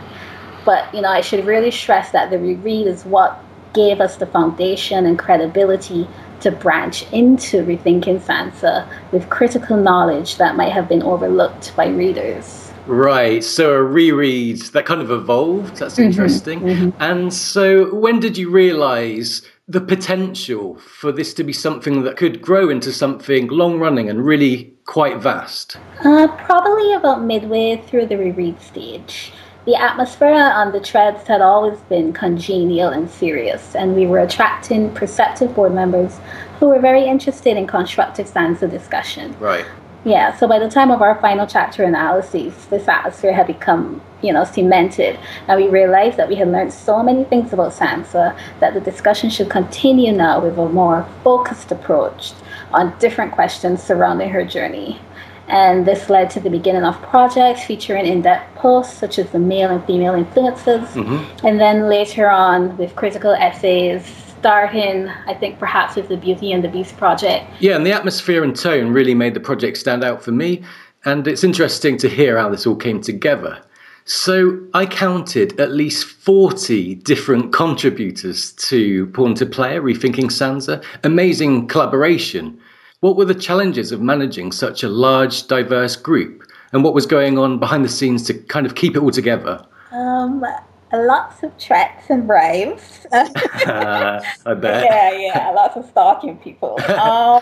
But, 0.66 0.92
you 0.92 1.02
know, 1.02 1.10
I 1.10 1.22
should 1.22 1.46
really 1.46 1.70
stress 1.70 2.10
that 2.14 2.32
the 2.32 2.40
reread 2.40 2.88
is 2.88 3.06
what 3.06 3.44
gave 3.74 4.02
us 4.02 4.16
the 4.16 4.26
foundation 4.26 5.06
and 5.06 5.20
credibility 5.20 6.08
to 6.42 6.52
branch 6.52 7.12
into 7.12 7.64
rethinking 7.64 8.20
Sansa 8.22 8.88
with 9.12 9.30
critical 9.30 9.78
knowledge 9.78 10.38
that 10.38 10.56
might 10.56 10.72
have 10.72 10.88
been 10.88 11.04
overlooked 11.04 11.76
by 11.76 11.88
readers. 11.88 12.66
Right, 12.88 13.44
so 13.44 13.74
a 13.74 13.82
reread 13.82 14.62
that 14.74 14.86
kind 14.86 15.02
of 15.02 15.10
evolved. 15.10 15.78
That's 15.78 15.98
interesting. 15.98 16.94
And 17.00 17.34
so, 17.34 17.94
when 17.96 18.20
did 18.20 18.38
you 18.38 18.52
realize 18.52 19.42
the 19.68 19.82
potential 19.82 20.76
for 20.78 21.12
this 21.12 21.34
to 21.34 21.44
be 21.44 21.54
something 21.54 22.04
that 22.04 22.18
could 22.18 22.42
grow 22.42 22.70
into 22.70 22.94
something 22.94 23.48
long 23.48 23.80
running 23.80 24.08
and 24.08 24.24
really 24.24 24.74
quite 24.86 25.18
vast? 25.18 25.78
Uh, 26.04 26.28
probably 26.46 26.94
about 26.94 27.24
midway 27.24 27.82
through 27.88 28.06
the 28.06 28.18
reread 28.18 28.62
stage. 28.62 29.32
The 29.66 29.76
atmosphere 29.76 30.28
on 30.28 30.74
the 30.74 30.80
treads 30.80 31.28
had 31.28 31.42
always 31.42 31.80
been 31.90 32.14
congenial 32.14 32.90
and 32.90 33.10
serious, 33.10 33.74
and 33.74 33.96
we 33.96 34.06
were 34.06 34.20
attracting 34.20 34.94
perceptive 34.94 35.56
board 35.56 35.74
members 35.74 36.20
who 36.60 36.68
were 36.68 36.80
very 36.80 37.04
interested 37.04 37.58
in 37.58 37.66
constructive 37.66 38.28
Sansa 38.28 38.70
discussion. 38.70 39.36
Right. 39.40 39.66
Yeah, 40.04 40.38
so 40.38 40.48
by 40.48 40.60
the 40.60 40.70
time 40.70 40.92
of 40.92 41.02
our 41.02 41.20
final 41.20 41.48
chapter 41.48 41.84
analyses, 41.84 42.68
this 42.68 42.88
atmosphere 42.88 43.34
had 43.34 43.48
become, 43.48 44.04
you 44.22 44.32
know, 44.32 44.44
cemented, 44.44 45.18
and 45.48 45.60
we 45.60 45.68
realized 45.68 46.18
that 46.18 46.30
we 46.30 46.36
had 46.36 46.52
learned 46.52 46.72
so 46.72 47.02
many 47.02 47.24
things 47.24 47.52
about 47.52 47.74
Sansa 47.74 48.38
that 48.60 48.76
the 48.76 48.82
discussion 48.82 49.32
should 49.32 49.50
continue 49.50 50.12
now 50.12 50.40
with 50.40 50.60
a 50.60 50.70
more 50.70 51.08
focused 51.24 51.72
approach 51.72 52.34
on 52.72 52.96
different 53.00 53.32
questions 53.32 53.82
surrounding 53.82 54.30
her 54.30 54.46
journey. 54.46 55.02
And 55.48 55.86
this 55.86 56.10
led 56.10 56.30
to 56.32 56.40
the 56.40 56.50
beginning 56.50 56.84
of 56.84 57.00
projects 57.04 57.64
featuring 57.66 58.06
in 58.06 58.22
depth 58.24 58.56
posts 58.56 58.98
such 58.98 59.20
as 59.20 59.30
the 59.32 59.40
male 59.40 59.70
and 59.70 59.86
female 59.86 60.16
influences. 60.16 60.90
Mm-hmm. 60.96 61.46
And 61.46 61.60
then 61.60 61.88
later 61.88 62.30
on 62.30 62.76
with 62.78 62.96
critical 62.96 63.32
essays, 63.32 64.06
starting, 64.40 65.10
I 65.26 65.34
think, 65.34 65.58
perhaps 65.58 65.96
with 65.96 66.08
the 66.08 66.18
Beauty 66.18 66.52
and 66.52 66.64
the 66.64 66.68
Beast 66.68 66.98
project. 66.98 67.50
Yeah, 67.60 67.76
and 67.76 67.86
the 67.86 67.92
atmosphere 67.92 68.44
and 68.44 68.56
tone 68.56 68.94
really 68.94 69.16
made 69.16 69.34
the 69.34 69.40
project 69.40 69.78
stand 69.78 70.04
out 70.04 70.24
for 70.24 70.32
me, 70.32 70.64
and 71.04 71.28
it's 71.28 71.44
interesting 71.44 71.98
to 71.98 72.08
hear 72.10 72.38
how 72.38 72.50
this 72.50 72.68
all 72.68 72.76
came 72.76 73.02
together. 73.02 73.60
So 74.08 74.60
I 74.76 74.86
counted 74.86 75.60
at 75.60 75.72
least 75.72 76.06
40 76.06 76.94
different 76.94 77.54
contributors 77.54 78.52
to 78.70 79.08
Pawn 79.08 79.34
to 79.34 79.48
Player 79.48 79.82
Rethinking 79.82 80.30
Sansa. 80.30 80.84
Amazing 81.04 81.68
collaboration. 81.68 82.60
What 83.02 83.18
were 83.18 83.26
the 83.26 83.36
challenges 83.36 83.92
of 83.92 84.02
managing 84.02 84.52
such 84.52 84.84
a 84.84 84.90
large, 84.90 85.48
diverse 85.48 85.96
group? 85.96 86.44
And 86.72 86.84
what 86.84 86.94
was 86.94 87.06
going 87.06 87.38
on 87.38 87.60
behind 87.60 87.84
the 87.84 87.90
scenes 87.90 88.24
to 88.24 88.34
kind 88.34 88.66
of 88.66 88.76
keep 88.76 88.96
it 88.96 89.00
all 89.00 89.12
together? 89.12 89.66
Um, 89.92 90.46
lots 90.94 91.44
of 91.44 91.56
threats 91.58 92.10
and 92.10 92.26
bribes. 92.26 93.06
Uh, 93.12 93.30
I 94.46 94.54
bet. 94.54 94.86
yeah, 94.90 95.12
yeah, 95.12 95.52
lots 95.52 95.76
of 95.76 95.86
stalking 95.86 96.38
people. 96.38 96.80
Um, 96.96 97.42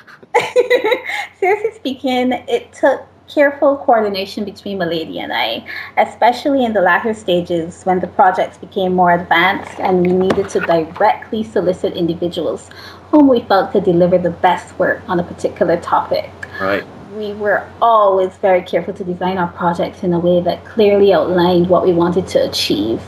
seriously 1.39 1.72
speaking, 1.76 2.34
it 2.34 2.74
took 2.74 3.08
careful 3.28 3.78
coordination 3.78 4.43
between 4.43 4.78
Milady 4.78 5.20
and 5.20 5.32
I, 5.32 5.66
especially 5.97 6.66
in 6.66 6.74
the 6.74 6.82
latter 6.82 7.14
stages 7.14 7.84
when 7.84 7.99
the 7.99 8.08
projects 8.08 8.58
became 8.58 8.93
more 8.93 9.12
advanced 9.12 9.80
and 9.80 10.06
we 10.06 10.14
needed 10.14 10.49
to 10.49 10.60
directly 10.62 11.43
solicit 11.43 11.93
individuals 11.93 12.70
whom 13.14 13.28
we 13.28 13.41
felt 13.41 13.72
could 13.72 13.84
deliver 13.84 14.18
the 14.18 14.32
best 14.32 14.78
work 14.80 14.99
on 15.07 15.20
a 15.20 15.24
particular 15.24 15.80
topic. 15.80 16.32
Right. 16.59 16.84
We 17.16 17.34
were 17.34 17.70
always 17.80 18.36
very 18.38 18.64
careful 18.64 18.91
to 18.95 19.03
design 19.03 19.38
our 19.38 19.49
projects 19.49 20.01
in 20.01 20.14
a 20.14 20.20
way 20.20 20.41
that 20.41 20.66
clearly 20.66 21.14
outlined 21.14 21.70
what 21.70 21.86
we 21.86 21.93
wanted 21.93 22.28
to 22.30 22.49
achieve. 22.49 22.99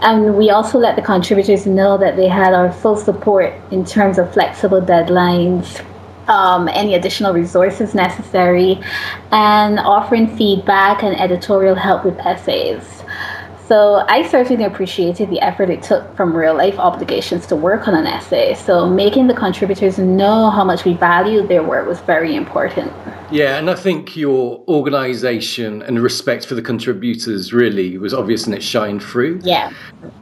And 0.00 0.36
we 0.36 0.50
also 0.50 0.78
let 0.78 0.96
the 0.96 1.02
contributors 1.02 1.64
know 1.64 1.96
that 1.96 2.16
they 2.16 2.26
had 2.26 2.54
our 2.54 2.72
full 2.72 2.96
support 2.96 3.54
in 3.70 3.84
terms 3.84 4.18
of 4.18 4.32
flexible 4.32 4.80
deadlines, 4.80 5.80
um, 6.26 6.66
any 6.66 6.94
additional 6.94 7.32
resources 7.32 7.94
necessary, 7.94 8.80
and 9.30 9.78
offering 9.78 10.36
feedback 10.36 11.04
and 11.04 11.14
editorial 11.20 11.76
help 11.76 12.04
with 12.04 12.18
essays. 12.18 12.99
So 13.70 14.04
I 14.08 14.26
certainly 14.26 14.64
appreciated 14.64 15.30
the 15.30 15.38
effort 15.38 15.70
it 15.70 15.80
took 15.80 16.16
from 16.16 16.36
real 16.36 16.56
life 16.56 16.76
obligations 16.76 17.46
to 17.46 17.54
work 17.54 17.86
on 17.86 17.94
an 17.94 18.04
essay. 18.04 18.54
So 18.54 18.90
making 18.90 19.28
the 19.28 19.34
contributors 19.34 19.96
know 19.96 20.50
how 20.50 20.64
much 20.64 20.84
we 20.84 20.94
valued 20.94 21.46
their 21.46 21.62
work 21.62 21.86
was 21.86 22.00
very 22.00 22.34
important. 22.34 22.92
Yeah, 23.30 23.58
and 23.58 23.70
I 23.70 23.76
think 23.76 24.16
your 24.16 24.64
organisation 24.66 25.82
and 25.82 26.02
respect 26.02 26.46
for 26.46 26.56
the 26.56 26.62
contributors 26.62 27.52
really 27.52 27.96
was 27.96 28.12
obvious 28.12 28.44
and 28.44 28.56
it 28.56 28.62
shined 28.64 29.04
through. 29.04 29.38
Yeah. 29.44 29.70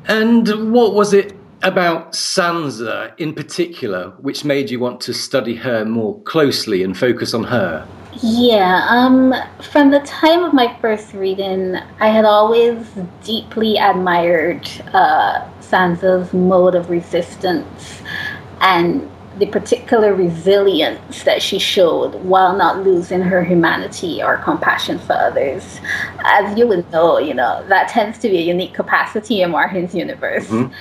And 0.04 0.70
what 0.70 0.92
was 0.92 1.14
it 1.14 1.34
about 1.62 2.12
Sansa 2.12 3.14
in 3.16 3.32
particular 3.32 4.10
which 4.20 4.44
made 4.44 4.68
you 4.68 4.78
want 4.78 5.00
to 5.00 5.14
study 5.14 5.54
her 5.54 5.86
more 5.86 6.20
closely 6.24 6.82
and 6.82 6.94
focus 6.94 7.32
on 7.32 7.44
her? 7.44 7.88
Yeah, 8.20 8.84
um, 8.88 9.32
from 9.62 9.90
the 9.90 10.00
time 10.00 10.42
of 10.42 10.52
my 10.52 10.76
first 10.80 11.14
reading, 11.14 11.76
I 12.00 12.08
had 12.08 12.24
always 12.24 12.84
deeply 13.22 13.76
admired 13.76 14.68
uh, 14.92 15.48
Sansa's 15.60 16.32
mode 16.32 16.74
of 16.74 16.90
resistance 16.90 18.02
and 18.60 19.08
the 19.38 19.46
particular 19.46 20.14
resilience 20.14 21.22
that 21.22 21.40
she 21.40 21.60
showed 21.60 22.16
while 22.24 22.56
not 22.56 22.82
losing 22.82 23.20
her 23.20 23.44
humanity 23.44 24.20
or 24.20 24.38
compassion 24.38 24.98
for 24.98 25.12
others. 25.12 25.78
As 26.24 26.58
you 26.58 26.66
would 26.66 26.90
know, 26.90 27.18
you 27.18 27.34
know, 27.34 27.64
that 27.68 27.88
tends 27.88 28.18
to 28.18 28.28
be 28.28 28.38
a 28.38 28.42
unique 28.42 28.74
capacity 28.74 29.42
in 29.42 29.52
Martin's 29.52 29.94
universe. 29.94 30.46
Mm-hmm. 30.48 30.72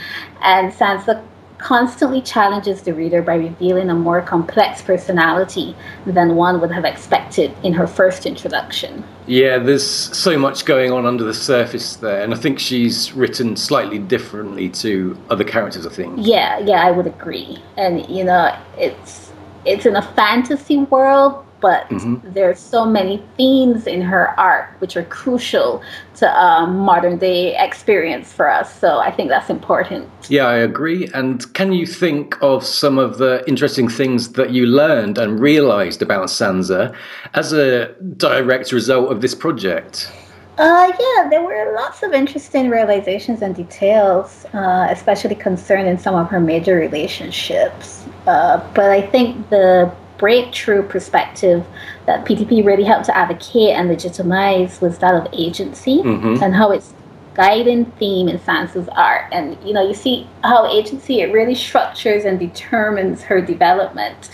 And 0.42 0.74
Sansa 0.74 1.24
constantly 1.58 2.22
challenges 2.22 2.82
the 2.84 2.94
reader 2.94 3.22
by 3.22 3.36
revealing 3.36 3.90
a 3.90 3.96
more 3.96 4.22
complex 4.22 4.82
personality 4.82 5.76
than 6.06 6.36
one 6.36 6.62
would 6.62 6.72
have 6.72 6.86
expected 6.86 7.54
in 7.64 7.74
her 7.74 7.88
first 7.88 8.26
introduction. 8.26 9.04
Yeah, 9.26 9.58
there's 9.58 9.86
so 9.86 10.38
much 10.38 10.66
going 10.66 10.92
on 10.92 11.06
under 11.06 11.24
the 11.24 11.34
surface 11.34 11.96
there, 11.98 12.24
and 12.24 12.34
I 12.34 12.38
think 12.38 12.60
she's 12.60 13.14
written 13.14 13.56
slightly 13.56 14.00
differently 14.00 14.70
to 14.70 15.18
other 15.30 15.44
characters, 15.44 15.86
I 15.86 15.90
think. 15.90 16.16
Yeah, 16.20 16.60
yeah, 16.60 16.86
I 16.86 16.92
would 16.92 17.08
agree. 17.08 17.62
And 17.76 18.08
you 18.10 18.24
know, 18.24 18.58
it's 18.78 19.27
it's 19.68 19.86
in 19.86 19.96
a 19.96 20.02
fantasy 20.02 20.78
world, 20.78 21.44
but 21.60 21.90
Mhm. 21.90 22.22
there's 22.34 22.60
so 22.60 22.86
many 22.86 23.22
themes 23.36 23.88
in 23.88 24.02
her 24.02 24.34
art 24.40 24.66
which 24.80 24.96
are 24.96 25.04
crucial 25.04 25.82
to 26.16 26.26
um, 26.44 26.78
modern 26.78 27.18
day 27.18 27.56
experience 27.58 28.32
for 28.32 28.50
us. 28.50 28.80
So 28.80 29.00
I 29.00 29.12
think 29.12 29.30
that's 29.30 29.50
important. 29.50 30.08
Yeah, 30.30 30.48
I 30.48 30.58
agree. 30.58 31.10
And 31.14 31.52
can 31.54 31.74
you 31.74 31.86
think 31.86 32.38
of 32.42 32.64
some 32.64 32.98
of 32.98 33.18
the 33.18 33.44
interesting 33.48 33.88
things 33.88 34.34
that 34.34 34.52
you 34.52 34.66
learned 34.68 35.18
and 35.18 35.40
realised 35.40 36.02
about 36.02 36.28
Sansa 36.28 36.94
as 37.34 37.54
a 37.54 37.90
direct 38.18 38.72
result 38.72 39.12
of 39.12 39.22
this 39.22 39.36
project? 39.36 40.12
Uh, 40.58 40.92
yeah, 41.00 41.30
there 41.30 41.44
were 41.44 41.74
lots 41.76 42.02
of 42.02 42.14
interesting 42.14 42.70
realizations 42.70 43.44
and 43.44 43.56
details, 43.56 44.46
uh, 44.54 44.88
especially 44.90 45.36
concerning 45.36 45.98
some 46.00 46.16
of 46.16 46.28
her 46.30 46.40
major 46.40 46.76
relationships. 46.76 48.06
Uh, 48.26 48.60
but 48.74 48.90
I 48.90 49.02
think 49.02 49.50
the 49.52 49.92
breakthrough 50.18 50.82
perspective 50.82 51.64
that 52.08 52.26
PTP 52.26 52.66
really 52.66 52.84
helped 52.84 53.06
to 53.06 53.16
advocate 53.16 53.76
and 53.76 53.88
legitimize 53.88 54.82
was 54.82 54.98
that 54.98 55.14
of 55.14 55.28
agency 55.32 56.02
Mhm. 56.02 56.42
and 56.42 56.56
how 56.56 56.72
it's 56.72 56.94
guiding 57.36 57.86
theme 58.00 58.28
in 58.28 58.40
Sansa's 58.40 58.90
art. 58.96 59.26
And 59.32 59.58
you 59.64 59.74
know, 59.74 59.88
you 59.88 59.94
see 59.94 60.28
how 60.44 60.66
agency 60.66 61.22
it 61.22 61.32
really 61.32 61.54
structures 61.54 62.26
and 62.26 62.40
determines 62.40 63.22
her 63.24 63.40
development. 63.42 64.32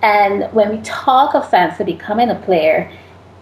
And 0.00 0.48
when 0.52 0.70
we 0.70 0.78
talk 0.78 1.34
of 1.34 1.44
Sansa 1.50 1.84
becoming 1.84 2.30
a 2.30 2.36
player 2.36 2.90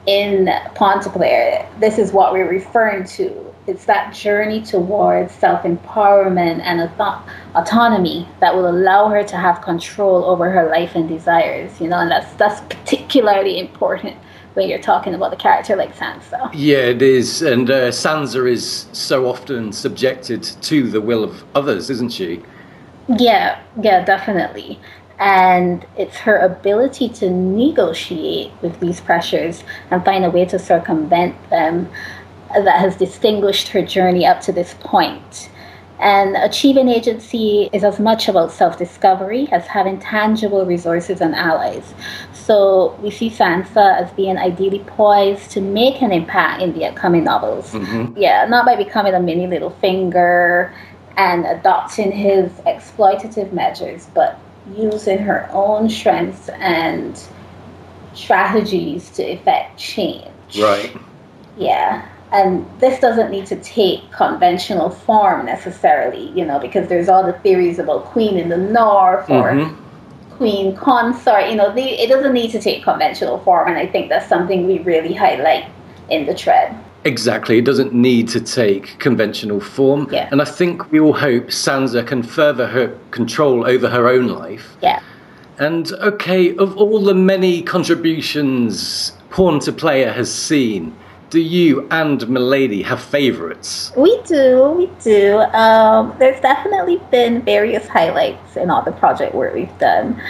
in 0.07 0.49
Player, 0.75 1.69
this 1.81 1.99
is 1.99 2.13
what 2.13 2.33
we're 2.33 2.49
referring 2.49 3.05
to. 3.05 3.55
It's 3.67 3.85
that 3.87 4.15
journey 4.15 4.63
towards 4.63 5.35
self 5.35 5.63
empowerment 5.63 6.61
and 6.61 6.81
auto- 6.81 7.21
autonomy 7.57 8.29
that 8.41 8.55
will 8.55 8.69
allow 8.69 9.09
her 9.09 9.25
to 9.25 9.37
have 9.37 9.61
control 9.63 10.25
over 10.25 10.51
her 10.51 10.69
life 10.69 10.95
and 10.95 11.09
desires. 11.09 11.81
You 11.81 11.89
know, 11.89 11.99
and 11.99 12.11
that's 12.11 12.33
that's 12.35 12.61
particularly 12.61 13.59
important 13.59 14.17
when 14.55 14.69
you're 14.69 14.79
talking 14.79 15.15
about 15.15 15.33
a 15.33 15.37
character 15.37 15.77
like 15.77 15.95
Sansa. 15.97 16.51
Yeah, 16.55 16.79
it 16.79 17.03
is. 17.03 17.43
And 17.43 17.69
uh, 17.69 17.91
Sansa 17.91 18.51
is 18.51 18.87
so 18.93 19.27
often 19.27 19.73
subjected 19.73 20.43
to 20.43 20.89
the 20.89 21.01
will 21.01 21.25
of 21.25 21.45
others, 21.55 21.91
isn't 21.91 22.13
she? 22.13 22.43
Yeah, 23.09 23.61
yeah, 23.81 24.05
definitely. 24.05 24.81
And 25.19 25.87
it's 25.97 26.17
her 26.19 26.37
ability 26.37 27.09
to 27.09 27.31
negotiate 27.31 28.53
with 28.61 28.79
these 28.81 29.01
pressures 29.01 29.65
and 29.91 30.05
find 30.05 30.25
a 30.25 30.31
way 30.31 30.45
to 30.47 30.59
circumvent 30.59 31.35
them 31.51 31.89
that 32.55 32.81
has 32.81 32.97
distinguished 32.97 33.69
her 33.69 33.83
journey 33.83 34.27
up 34.27 34.41
to 34.43 34.53
this 34.53 34.75
point. 34.81 35.51
And 35.99 36.37
achieving 36.37 36.89
agency 36.89 37.71
is 37.73 37.83
as 37.83 37.99
much 37.99 38.29
about 38.29 38.53
self 38.53 38.77
discovery 38.77 39.49
as 39.51 39.67
having 39.67 39.99
tangible 39.99 40.67
resources 40.67 41.23
and 41.23 41.35
allies. 41.35 41.95
So 42.35 42.99
we 43.03 43.11
see 43.11 43.31
Sansa 43.31 44.03
as 44.03 44.13
being 44.13 44.37
ideally 44.37 44.81
poised 44.87 45.51
to 45.53 45.63
make 45.63 46.03
an 46.03 46.13
impact 46.13 46.61
in 46.63 46.75
the 46.75 46.85
upcoming 46.85 47.25
novels. 47.25 47.73
Mm-hmm. 47.73 48.19
Yeah, 48.19 48.45
not 48.45 48.67
by 48.67 48.77
becoming 48.77 49.15
a 49.15 49.21
mini 49.21 49.47
Littlefinger 49.47 50.75
and 51.17 51.47
adopting 51.47 52.13
his 52.13 52.53
exploitative 52.67 53.55
measures, 53.55 54.07
but 54.13 54.39
using 54.75 55.19
her 55.19 55.49
own 55.53 55.89
strengths 55.89 56.49
and 56.49 57.21
strategies 58.15 59.11
to 59.11 59.23
effect 59.23 59.79
change. 59.79 60.59
Right. 60.59 60.97
Yeah. 61.57 62.07
And 62.33 62.67
this 62.81 62.99
doesn't 63.01 63.31
need 63.31 63.47
to 63.47 63.57
take 63.57 64.11
conventional 64.11 64.91
form 64.91 65.47
necessarily, 65.47 66.31
you 66.31 66.45
know, 66.45 66.59
because 66.59 66.89
there's 66.89 67.09
all 67.09 67.25
the 67.25 67.35
theories 67.35 67.79
about 67.79 68.07
Queen 68.07 68.37
in 68.37 68.49
the 68.49 68.57
North 68.57 69.31
or 69.31 69.53
Mhm. 69.53 69.77
Queen 70.37 70.77
Consort, 70.77 71.49
you 71.49 71.55
know, 71.57 71.73
they, 71.73 71.99
it 71.99 72.09
doesn't 72.09 72.33
need 72.33 72.51
to 72.51 72.61
take 72.61 72.83
conventional 72.83 73.39
form. 73.39 73.69
And 73.69 73.79
I 73.79 73.87
think 73.87 74.09
that's 74.09 74.29
something 74.29 74.67
we 74.67 74.81
really 74.81 75.15
highlight 75.15 75.65
in 76.11 76.27
the 76.27 76.35
thread. 76.35 76.75
Exactly. 77.07 77.59
It 77.59 77.65
doesn't 77.65 77.95
need 77.95 78.29
to 78.31 78.41
take 78.41 78.99
conventional 78.99 79.61
form. 79.61 80.09
Yeah. 80.11 80.29
And 80.33 80.43
I 80.43 80.45
think 80.45 80.91
we 80.91 80.99
all 80.99 81.13
hope 81.13 81.47
Sansa 81.47 82.05
can 82.05 82.25
further 82.25 82.67
her 82.67 82.99
control 83.13 83.65
over 83.65 83.89
her 83.89 84.09
own 84.09 84.27
life. 84.27 84.77
Yeah. 84.83 85.01
And 85.59 85.93
okay, 85.93 86.57
of 86.57 86.77
all 86.77 87.01
the 87.01 87.15
many 87.15 87.63
contributions 87.63 89.13
Pawn 89.31 89.61
to 89.61 89.73
Player 89.73 90.11
has 90.11 90.35
seen, 90.35 90.97
do 91.31 91.41
you 91.41 91.87
and 91.93 92.29
Milady 92.29 92.83
have 92.83 93.01
favourites? 93.01 93.93
We 93.97 94.21
do, 94.23 94.71
we 94.73 94.91
do. 95.03 95.39
Um, 95.39 96.13
there's 96.19 96.41
definitely 96.41 97.01
been 97.13 97.43
various 97.43 97.87
highlights 97.87 98.57
in 98.57 98.69
all 98.69 98.83
the 98.83 98.93
project 98.93 99.33
work 99.33 99.55
we've 99.55 99.79
done. 99.79 100.21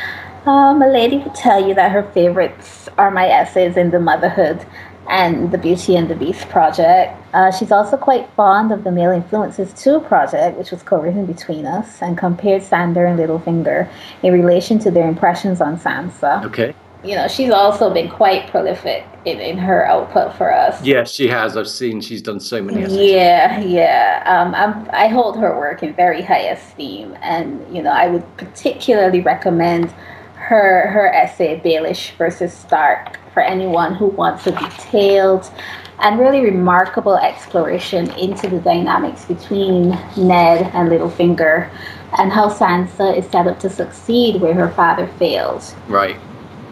Um, 0.47 0.81
a 0.81 0.87
would 0.87 1.35
tell 1.35 1.66
you 1.66 1.74
that 1.74 1.91
her 1.91 2.05
favorites 2.12 2.89
are 2.99 3.11
my 3.11 3.29
essays 3.29 3.77
in 3.77 3.91
the 3.91 3.99
motherhood 3.99 4.64
and 5.09 5.53
the 5.53 5.59
Beauty 5.59 5.97
and 5.97 6.09
the 6.09 6.15
Beast 6.15 6.49
project. 6.49 7.17
Uh, 7.35 7.51
she's 7.51 7.71
also 7.71 7.97
quite 7.97 8.29
fond 8.31 8.73
of 8.73 8.85
the 8.85 8.91
Male 8.91 9.11
Influences 9.11 9.73
2 9.75 10.01
project, 10.01 10.57
which 10.59 10.71
was 10.71 10.83
co 10.83 11.01
written 11.01 11.27
between 11.27 11.67
us, 11.67 12.03
and 12.03 12.17
compared 12.19 12.63
Sandor 12.63 13.07
and 13.07 13.19
Littlefinger 13.19 13.89
in 14.23 14.33
relation 14.33 14.79
to 14.81 14.91
their 14.91 15.09
impressions 15.09 15.61
on 15.61 15.79
Sansa. 15.79 16.45
Okay. 16.45 16.75
You 17.05 17.15
know, 17.15 17.29
she's 17.29 17.51
also 17.51 17.93
been 17.93 18.09
quite 18.11 18.49
prolific 18.49 19.05
in, 19.25 19.39
in 19.39 19.59
her 19.59 19.87
output 19.87 20.35
for 20.35 20.53
us. 20.53 20.83
Yes, 20.83 21.13
she 21.13 21.29
has. 21.29 21.57
I've 21.57 21.69
seen 21.69 22.01
she's 22.01 22.23
done 22.23 22.41
so 22.41 22.61
many 22.61 22.83
essays. 22.83 23.11
Yeah, 23.13 23.61
yeah. 23.61 24.23
Um, 24.27 24.55
I'm, 24.55 24.91
I 24.93 25.07
hold 25.07 25.39
her 25.39 25.57
work 25.57 25.85
in 25.85 25.95
very 25.95 26.23
high 26.23 26.49
esteem, 26.49 27.17
and 27.21 27.65
you 27.75 27.83
know, 27.83 27.91
I 27.91 28.09
would 28.09 28.25
particularly 28.39 29.21
recommend 29.21 29.93
her 30.35 30.89
her 30.89 31.09
essay 31.13 31.61
Baelish 31.61 32.17
versus 32.17 32.53
Stark 32.53 33.19
for 33.37 33.43
anyone 33.43 33.95
who 33.95 34.07
wants 34.07 34.47
a 34.47 34.51
detailed 34.53 35.53
and 35.99 36.18
really 36.18 36.41
remarkable 36.41 37.18
exploration 37.18 38.11
into 38.12 38.49
the 38.49 38.59
dynamics 38.61 39.26
between 39.26 39.91
Ned 40.16 40.70
and 40.72 40.89
Littlefinger 40.89 41.70
and 42.16 42.32
how 42.32 42.49
Sansa 42.49 43.14
is 43.14 43.26
set 43.26 43.47
up 43.47 43.59
to 43.59 43.68
succeed 43.68 44.41
where 44.41 44.55
her 44.55 44.70
father 44.70 45.07
failed. 45.18 45.62
Right. 45.87 46.16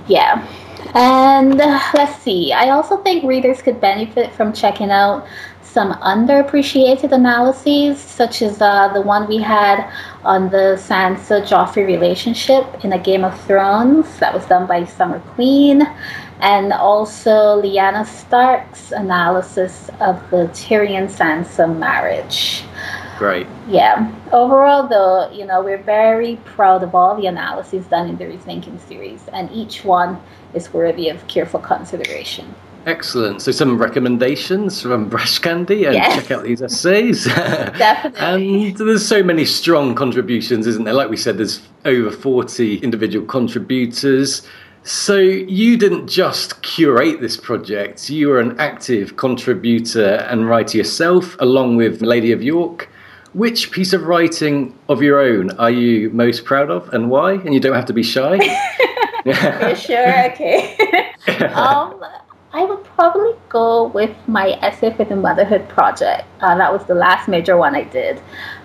Yeah. 0.09 0.49
And 0.95 1.61
uh, 1.61 1.81
let's 1.93 2.23
see, 2.23 2.55
I 2.55 2.71
also 2.71 2.97
think 3.03 3.25
readers 3.25 3.61
could 3.61 3.79
benefit 3.79 4.33
from 4.33 4.55
checking 4.55 4.91
out 4.91 5.27
some 5.75 5.93
underappreciated 5.95 7.11
analyses, 7.11 7.99
such 7.99 8.43
as 8.43 8.63
uh, 8.63 8.89
the 8.95 9.01
one 9.03 9.27
we 9.27 9.39
had 9.39 9.91
on 10.23 10.49
the 10.51 10.77
Sansa 10.79 11.43
Joffrey 11.43 11.85
relationship 11.85 12.85
in 12.85 12.93
A 12.93 12.99
Game 12.99 13.25
of 13.25 13.39
Thrones 13.45 14.19
that 14.21 14.33
was 14.33 14.47
done 14.47 14.69
by 14.69 14.85
Summer 14.85 15.19
Queen, 15.35 15.83
and 16.45 16.75
also 16.75 17.63
Lyanna 17.63 18.05
Stark's 18.07 18.93
analysis 18.93 19.89
of 20.01 20.21
the 20.31 20.47
Tyrion 20.53 21.07
Sansa 21.09 21.67
marriage. 21.79 22.63
Great. 23.19 23.47
Yeah. 23.67 24.13
Overall, 24.31 24.87
though, 24.87 25.31
you 25.33 25.47
know, 25.47 25.63
we're 25.63 25.83
very 25.83 26.37
proud 26.45 26.83
of 26.83 26.95
all 26.95 27.17
the 27.17 27.27
analyses 27.27 27.87
done 27.87 28.09
in 28.11 28.19
the 28.19 28.25
Rethinking 28.27 28.79
series, 28.87 29.23
and 29.33 29.51
each 29.53 29.85
one 29.87 30.21
is 30.53 30.71
worthy 30.75 31.09
of 31.09 31.27
careful 31.29 31.61
consideration. 31.61 32.55
Excellent. 32.85 33.41
So 33.41 33.51
some 33.51 33.79
recommendations 33.79 34.83
from 34.83 35.09
Brash 35.13 35.39
Candy 35.39 35.87
and 35.87 35.95
Yes. 35.95 36.15
check 36.15 36.31
out 36.31 36.45
these 36.45 36.61
essays. 36.61 37.25
Definitely. 37.25 38.67
and 38.69 38.77
there's 38.77 39.07
so 39.07 39.23
many 39.23 39.47
strong 39.47 39.95
contributions, 39.95 40.67
isn't 40.67 40.85
there? 40.85 40.93
Like 40.93 41.09
we 41.09 41.17
said, 41.17 41.39
there's 41.39 41.67
over 41.87 42.11
40 42.11 42.79
individual 42.81 43.25
contributors. 43.27 44.47
So 44.87 45.17
you 45.17 45.79
didn't 45.79 46.09
just 46.09 46.61
curate 46.61 47.23
this 47.23 47.39
project, 47.39 48.11
you 48.11 48.29
were 48.29 48.39
an 48.39 48.61
active 48.61 49.17
contributor 49.17 50.17
and 50.29 50.47
writer 50.47 50.77
yourself, 50.77 51.37
along 51.41 51.77
with 51.77 52.03
Lady 52.03 52.33
of 52.33 52.43
York. 52.43 52.91
Which 53.33 53.71
piece 53.71 53.95
of 53.95 54.03
writing 54.03 54.79
of 54.91 55.03
your 55.03 55.21
own 55.21 55.53
are 55.53 55.71
you 55.71 56.11
most 56.11 56.45
proud 56.45 56.71
of 56.71 56.93
and 56.93 57.11
why? 57.11 57.33
And 57.33 57.55
you 57.55 57.61
don't 57.61 57.75
have 57.75 57.87
to 57.87 57.95
be 57.95 58.03
shy. 58.03 58.39
You 59.25 59.33
sure? 59.75 60.27
Okay. 60.33 60.77
um, 61.55 62.05
I 62.53 62.65
would 62.65 62.85
probably 62.85 63.33
go 63.49 63.87
with 63.87 64.15
my 64.29 64.51
essay 64.61 64.93
for 64.93 65.07
the 65.07 65.17
Motherhood 65.17 65.67
Project. 65.71 66.25
Uh, 66.43 66.59
that 66.59 66.71
was 66.71 66.85
the 66.85 66.95
last 66.95 67.27
major 67.27 67.57
one 67.57 67.75
I 67.75 67.85
did, 67.85 68.21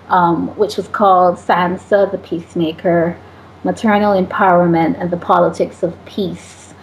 um, 0.08 0.54
which 0.58 0.76
was 0.76 0.86
called 0.88 1.36
Sansa 1.36 2.12
the 2.12 2.18
Peacemaker 2.18 3.16
Maternal 3.64 4.20
Empowerment 4.20 5.00
and 5.00 5.10
the 5.10 5.16
Politics 5.16 5.82
of 5.82 5.96
Peace. 6.06 6.74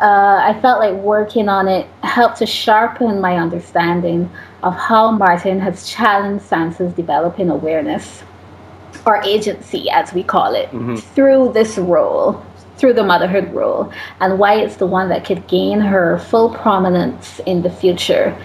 Uh, 0.00 0.42
I 0.44 0.58
felt 0.60 0.78
like 0.78 0.94
working 0.94 1.48
on 1.48 1.68
it 1.68 1.86
helped 2.02 2.38
to 2.38 2.46
sharpen 2.46 3.20
my 3.20 3.36
understanding 3.36 4.30
of 4.62 4.74
how 4.74 5.10
Martin 5.10 5.58
has 5.60 5.88
challenged 5.88 6.44
Sansa's 6.44 6.92
developing 6.92 7.48
awareness 7.48 8.22
or 9.06 9.22
agency, 9.22 9.88
as 9.88 10.12
we 10.12 10.22
call 10.22 10.54
it, 10.54 10.68
through 11.14 11.52
this 11.52 11.78
role, 11.78 12.44
through 12.76 12.92
the 12.92 13.04
motherhood 13.04 13.52
role, 13.54 13.90
and 14.20 14.38
why 14.38 14.56
it's 14.56 14.76
the 14.76 14.86
one 14.86 15.08
that 15.08 15.24
could 15.24 15.46
gain 15.46 15.80
her 15.80 16.18
full 16.18 16.50
prominence 16.50 17.40
in 17.46 17.62
the 17.62 17.70
future, 17.70 18.36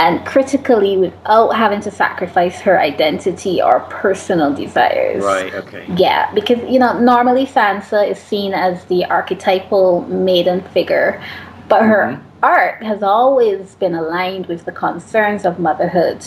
and 0.00 0.24
critically 0.24 0.96
without 0.96 1.50
having 1.50 1.78
to 1.82 1.90
sacrifice 1.90 2.58
her 2.60 2.80
identity 2.80 3.60
or 3.60 3.80
personal 3.90 4.52
desires. 4.52 5.22
right, 5.22 5.52
okay. 5.52 5.84
Yeah, 5.94 6.32
because 6.32 6.58
you 6.70 6.78
know 6.78 6.98
normally 6.98 7.44
Sansa 7.44 8.10
is 8.10 8.18
seen 8.18 8.54
as 8.54 8.86
the 8.86 9.04
archetypal 9.04 10.00
maiden 10.06 10.62
figure, 10.72 11.22
but 11.68 11.82
her 11.82 12.14
mm-hmm. 12.14 12.22
art 12.42 12.82
has 12.82 13.02
always 13.02 13.74
been 13.74 13.94
aligned 13.94 14.46
with 14.46 14.64
the 14.64 14.72
concerns 14.72 15.44
of 15.44 15.58
motherhood, 15.58 16.26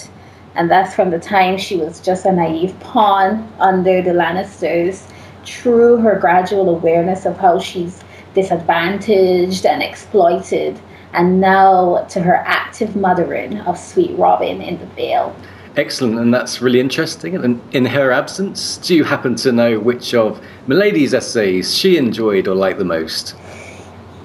and 0.53 0.69
that's 0.69 0.93
from 0.93 1.09
the 1.09 1.19
time 1.19 1.57
she 1.57 1.76
was 1.76 1.99
just 1.99 2.28
a 2.28 2.32
naive 2.32 2.80
pawn 2.80 3.51
under 3.57 4.03
the 4.03 4.11
Lannisters, 4.11 5.09
through 5.45 5.97
her 5.97 6.19
gradual 6.19 6.69
awareness 6.69 7.26
of 7.26 7.38
how 7.38 7.57
she's 7.57 8.03
disadvantaged 8.36 9.65
and 9.65 9.82
exploited, 9.82 10.80
and 11.14 11.39
now 11.39 12.05
to 12.09 12.22
her 12.22 12.36
active 12.45 12.95
mothering 12.95 13.59
of 13.61 13.78
Sweet 13.78 14.18
Robin 14.18 14.61
in 14.61 14.80
the 14.80 14.86
Vale. 14.88 15.36
Excellent, 15.76 16.20
and 16.20 16.32
that's 16.32 16.61
really 16.61 16.80
interesting. 16.80 17.36
And 17.36 17.59
in 17.74 17.86
her 17.86 18.11
absence, 18.11 18.78
do 18.78 18.95
you 18.95 19.03
happen 19.03 19.36
to 19.38 19.51
know 19.51 19.80
which 19.80 20.14
of 20.14 20.39
Milady's 20.68 21.14
essays 21.14 21.76
she 21.76 21.97
enjoyed 21.97 22.47
or 22.47 22.55
liked 22.55 22.78
the 22.78 22.86
most? 22.86 23.36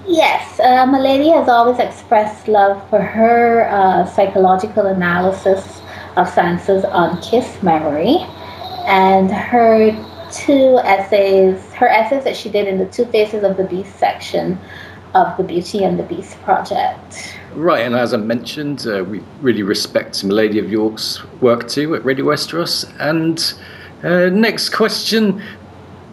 Yes, 0.07 0.59
uh, 0.61 0.86
Milady 0.86 1.28
has 1.30 1.49
always 1.49 1.78
expressed 1.78 2.49
love 2.49 2.86
for 2.89 3.01
her 3.01 3.68
uh, 3.68 4.07
psychological 4.07 4.86
analysis 4.86 5.80
of 6.16 6.26
Sansa's 6.28 6.84
unkissed 6.91 7.62
memory, 7.62 8.16
and 8.86 9.30
her 9.30 9.93
two 10.30 10.78
essays, 10.84 11.72
her 11.72 11.89
essays 11.89 12.24
that 12.24 12.36
she 12.36 12.51
did 12.51 12.66
in 12.66 12.78
the 12.78 12.86
Two 12.86 13.05
Faces 13.07 13.45
of 13.45 13.57
the 13.57 13.64
Beast 13.64 13.99
section 13.99 14.59
of 15.14 15.36
the 15.36 15.42
Beauty 15.42 15.84
and 15.84 15.98
the 15.98 16.02
Beast 16.02 16.40
project. 16.42 17.36
Right, 17.54 17.80
and 17.84 17.94
as 17.94 18.12
I 18.14 18.18
mentioned, 18.18 18.86
uh, 18.86 19.04
we 19.04 19.20
really 19.40 19.62
respect 19.62 20.22
Milady 20.24 20.59
of 20.59 20.70
York's 20.70 21.22
work 21.40 21.68
too 21.68 21.94
at 21.94 22.04
Radio 22.04 22.26
Westeros. 22.26 22.90
And 23.00 23.54
uh, 24.04 24.28
next 24.30 24.70
question. 24.70 25.42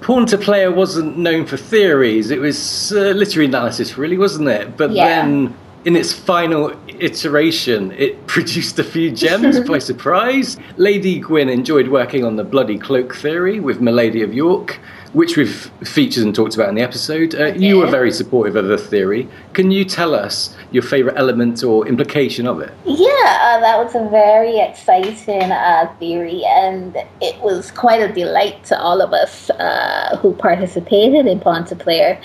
Pawn 0.02 0.26
to 0.28 0.38
Player 0.38 0.72
wasn't 0.72 1.18
known 1.18 1.46
for 1.48 1.58
theories, 1.58 2.30
it 2.30 2.40
was 2.40 2.92
uh, 2.92 3.12
literary 3.16 3.48
analysis, 3.48 3.98
really, 3.98 4.18
wasn't 4.18 4.48
it? 4.50 4.78
But 4.78 4.92
Yeah. 4.92 5.06
then, 5.08 5.56
in 5.84 5.96
its 5.96 6.14
final 6.14 6.72
iteration, 7.00 7.92
it 7.98 8.28
produced 8.28 8.78
a 8.78 8.84
few 8.84 9.10
gems 9.12 9.60
by 9.62 9.80
surprise. 9.92 10.58
Lady 10.78 11.20
Gwyn 11.20 11.50
enjoyed 11.50 11.88
working 11.88 12.24
on 12.24 12.36
the 12.36 12.44
Bloody 12.44 12.78
Cloak 12.78 13.16
theory 13.16 13.60
with 13.60 13.82
Milady 13.82 14.22
of 14.22 14.34
York, 14.34 14.80
which 15.16 15.38
we've 15.38 15.72
featured 15.86 16.24
and 16.26 16.36
talked 16.36 16.56
about 16.56 16.68
in 16.68 16.76
the 16.76 16.82
episode. 16.82 17.34
Uh, 17.34 17.46
You 17.56 17.78
were 17.78 17.88
very 17.88 18.12
supportive 18.12 18.58
of 18.58 18.68
the 18.68 18.78
theory. 18.78 19.30
Can 19.54 19.72
you 19.72 19.86
tell 19.86 20.14
us 20.14 20.54
your 20.72 20.84
favourite 20.84 21.18
element 21.18 21.64
or 21.64 21.88
implication 21.88 22.46
of 22.46 22.60
it? 22.60 22.74
Yeah, 22.84 23.08
uh, 23.48 23.60
that 23.62 23.78
was 23.82 23.96
a 23.96 24.10
very 24.10 24.60
exciting 24.60 25.54
uh, 25.54 25.90
theory, 26.00 26.44
and 26.46 26.98
it 27.22 27.40
was 27.40 27.72
quite 27.72 28.02
a 28.02 28.12
delight 28.14 28.66
to 28.66 28.78
all 28.78 29.02
of 29.02 29.14
us 29.14 29.50
uh, 29.52 30.18
who 30.22 30.34
participated 30.34 31.28
in 31.28 31.40
Pawn 31.40 31.64
to 31.68 31.78
Player. 31.78 32.20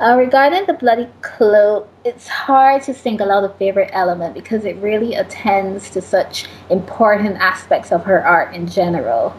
Uh, 0.00 0.16
regarding 0.16 0.66
the 0.66 0.72
bloody 0.72 1.08
cloak, 1.20 1.88
it's 2.04 2.26
hard 2.26 2.82
to 2.82 2.92
single 2.92 3.30
out 3.30 3.44
a 3.44 3.50
favorite 3.50 3.90
element 3.92 4.34
because 4.34 4.64
it 4.64 4.76
really 4.78 5.14
attends 5.14 5.90
to 5.90 6.02
such 6.02 6.46
important 6.70 7.36
aspects 7.36 7.92
of 7.92 8.02
her 8.02 8.26
art 8.26 8.52
in 8.52 8.66
general. 8.66 9.32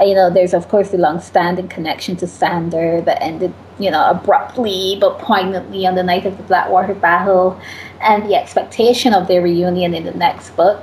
Uh, 0.00 0.04
you 0.04 0.14
know, 0.14 0.30
there's 0.30 0.54
of 0.54 0.68
course 0.68 0.90
the 0.90 0.98
long-standing 0.98 1.68
connection 1.68 2.16
to 2.16 2.26
Sandor 2.26 3.00
that 3.02 3.22
ended, 3.22 3.52
you 3.78 3.90
know, 3.90 4.10
abruptly 4.10 4.96
but 5.00 5.18
poignantly 5.18 5.86
on 5.86 5.94
the 5.94 6.02
night 6.02 6.26
of 6.26 6.36
the 6.36 6.42
Blackwater 6.44 6.94
battle, 6.94 7.60
and 8.00 8.24
the 8.24 8.34
expectation 8.34 9.12
of 9.14 9.28
their 9.28 9.42
reunion 9.42 9.94
in 9.94 10.04
the 10.04 10.12
next 10.12 10.50
book. 10.56 10.82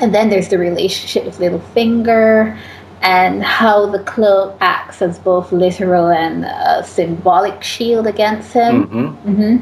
And 0.00 0.14
then 0.14 0.28
there's 0.28 0.48
the 0.48 0.58
relationship 0.58 1.24
with 1.24 1.38
Littlefinger, 1.38 2.58
and 3.04 3.42
how 3.44 3.86
the 3.86 4.02
cloak 4.04 4.56
acts 4.60 5.02
as 5.02 5.18
both 5.18 5.52
literal 5.52 6.08
and 6.08 6.46
a 6.46 6.82
symbolic 6.84 7.62
shield 7.62 8.06
against 8.06 8.52
him. 8.52 8.86
hmm 8.86 9.06
hmm 9.08 9.56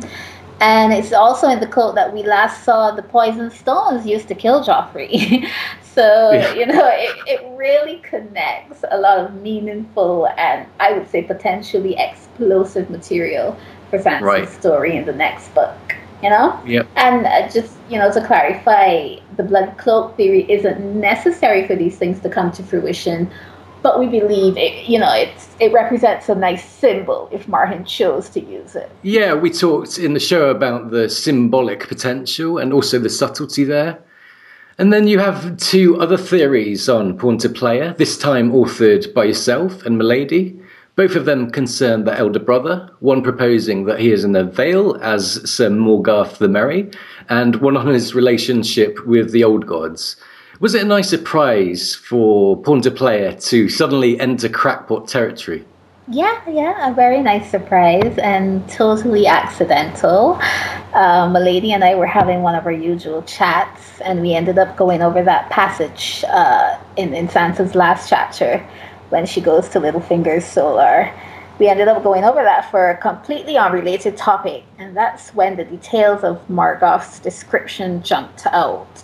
And 0.60 0.92
it's 0.92 1.12
also 1.12 1.48
in 1.48 1.58
the 1.58 1.66
cloak 1.66 1.96
that 1.96 2.14
we 2.14 2.22
last 2.22 2.62
saw 2.64 2.92
the 2.92 3.02
poison 3.02 3.50
stones 3.50 4.06
used 4.06 4.28
to 4.28 4.34
kill 4.36 4.64
Joffrey. 4.64 5.44
so, 5.94 6.32
Yeah. 6.32 6.54
you 6.54 6.66
know, 6.66 6.90
it, 6.92 7.16
it 7.26 7.56
really 7.56 7.98
connects 7.98 8.84
a 8.90 8.98
lot 8.98 9.18
of 9.18 9.34
meaningful 9.42 10.28
and 10.38 10.66
I 10.80 10.92
would 10.92 11.08
say 11.10 11.22
potentially 11.22 11.96
explosive 11.98 12.90
material 12.90 13.56
for 13.90 13.98
Sansa's 13.98 14.22
Right. 14.22 14.48
story 14.48 14.96
in 14.96 15.04
the 15.04 15.12
next 15.12 15.54
book. 15.54 15.76
You 16.22 16.30
know? 16.30 16.60
Yep. 16.64 16.86
And 16.94 17.26
uh, 17.26 17.48
just, 17.48 17.72
you 17.90 17.98
know, 17.98 18.10
to 18.12 18.24
clarify, 18.24 19.16
the 19.36 19.42
blood 19.42 19.76
cloak 19.76 20.16
theory 20.16 20.48
isn't 20.50 20.78
necessary 21.00 21.66
for 21.66 21.74
these 21.74 21.98
things 21.98 22.20
to 22.20 22.28
come 22.28 22.52
to 22.52 22.62
fruition, 22.62 23.28
but 23.82 23.98
we 23.98 24.06
believe 24.06 24.56
it, 24.56 24.88
you 24.88 25.00
know, 25.00 25.12
it's, 25.12 25.48
it 25.58 25.72
represents 25.72 26.28
a 26.28 26.36
nice 26.36 26.64
symbol 26.64 27.28
if 27.32 27.48
Martin 27.48 27.84
chose 27.84 28.28
to 28.30 28.40
use 28.40 28.76
it. 28.76 28.88
Yeah, 29.02 29.34
we 29.34 29.50
talked 29.50 29.98
in 29.98 30.14
the 30.14 30.20
show 30.20 30.50
about 30.50 30.92
the 30.92 31.08
symbolic 31.10 31.88
potential 31.88 32.58
and 32.58 32.72
also 32.72 33.00
the 33.00 33.10
subtlety 33.10 33.64
there. 33.64 33.98
And 34.78 34.92
then 34.92 35.06
you 35.06 35.18
have 35.18 35.58
two 35.58 36.00
other 36.00 36.16
theories 36.16 36.88
on 36.88 37.18
Pawn 37.18 37.36
to 37.38 37.48
Player, 37.50 37.94
this 37.98 38.16
time 38.16 38.52
authored 38.52 39.12
by 39.12 39.24
yourself 39.24 39.84
and 39.84 39.98
Milady. 39.98 40.58
Both 40.96 41.14
of 41.14 41.26
them 41.26 41.50
concern 41.50 42.04
the 42.04 42.16
elder 42.18 42.38
brother, 42.38 42.90
one 43.00 43.22
proposing 43.22 43.84
that 43.84 44.00
he 44.00 44.12
is 44.12 44.24
in 44.24 44.34
a 44.34 44.44
Vale 44.44 44.96
as 45.02 45.50
Sir 45.50 45.68
Morgarth 45.68 46.38
the 46.38 46.48
Merry, 46.48 46.90
and 47.28 47.56
one 47.56 47.76
on 47.76 47.86
his 47.86 48.14
relationship 48.14 49.06
with 49.06 49.30
the 49.32 49.44
old 49.44 49.66
gods. 49.66 50.16
Was 50.60 50.74
it 50.74 50.82
a 50.82 50.86
nice 50.86 51.08
surprise 51.08 51.94
for 51.94 52.60
Pawn 52.62 52.80
to 52.82 52.90
Player 52.90 53.32
to 53.32 53.68
suddenly 53.68 54.18
enter 54.20 54.48
crackpot 54.48 55.08
territory? 55.08 55.64
Yeah, 56.12 56.42
yeah, 56.46 56.90
a 56.90 56.92
very 56.92 57.22
nice 57.22 57.50
surprise 57.50 58.18
and 58.18 58.68
totally 58.68 59.26
accidental. 59.26 60.38
Um, 60.92 61.32
Milady 61.32 61.72
and 61.72 61.82
I 61.82 61.94
were 61.94 62.06
having 62.06 62.42
one 62.42 62.54
of 62.54 62.66
our 62.66 62.72
usual 62.72 63.22
chats, 63.22 63.98
and 64.02 64.20
we 64.20 64.34
ended 64.34 64.58
up 64.58 64.76
going 64.76 65.00
over 65.00 65.22
that 65.22 65.48
passage 65.48 66.22
uh, 66.28 66.78
in, 66.98 67.14
in 67.14 67.28
Sansa's 67.28 67.74
last 67.74 68.10
chapter 68.10 68.58
when 69.08 69.24
she 69.24 69.40
goes 69.40 69.70
to 69.70 69.80
Littlefinger's 69.80 70.44
Solar. 70.44 71.10
We 71.58 71.68
ended 71.68 71.88
up 71.88 72.02
going 72.02 72.24
over 72.24 72.42
that 72.42 72.70
for 72.70 72.90
a 72.90 72.96
completely 72.98 73.56
unrelated 73.56 74.18
topic, 74.18 74.64
and 74.76 74.94
that's 74.94 75.30
when 75.34 75.56
the 75.56 75.64
details 75.64 76.24
of 76.24 76.46
Morgarth's 76.50 77.20
description 77.20 78.02
jumped 78.02 78.46
out. 78.48 79.02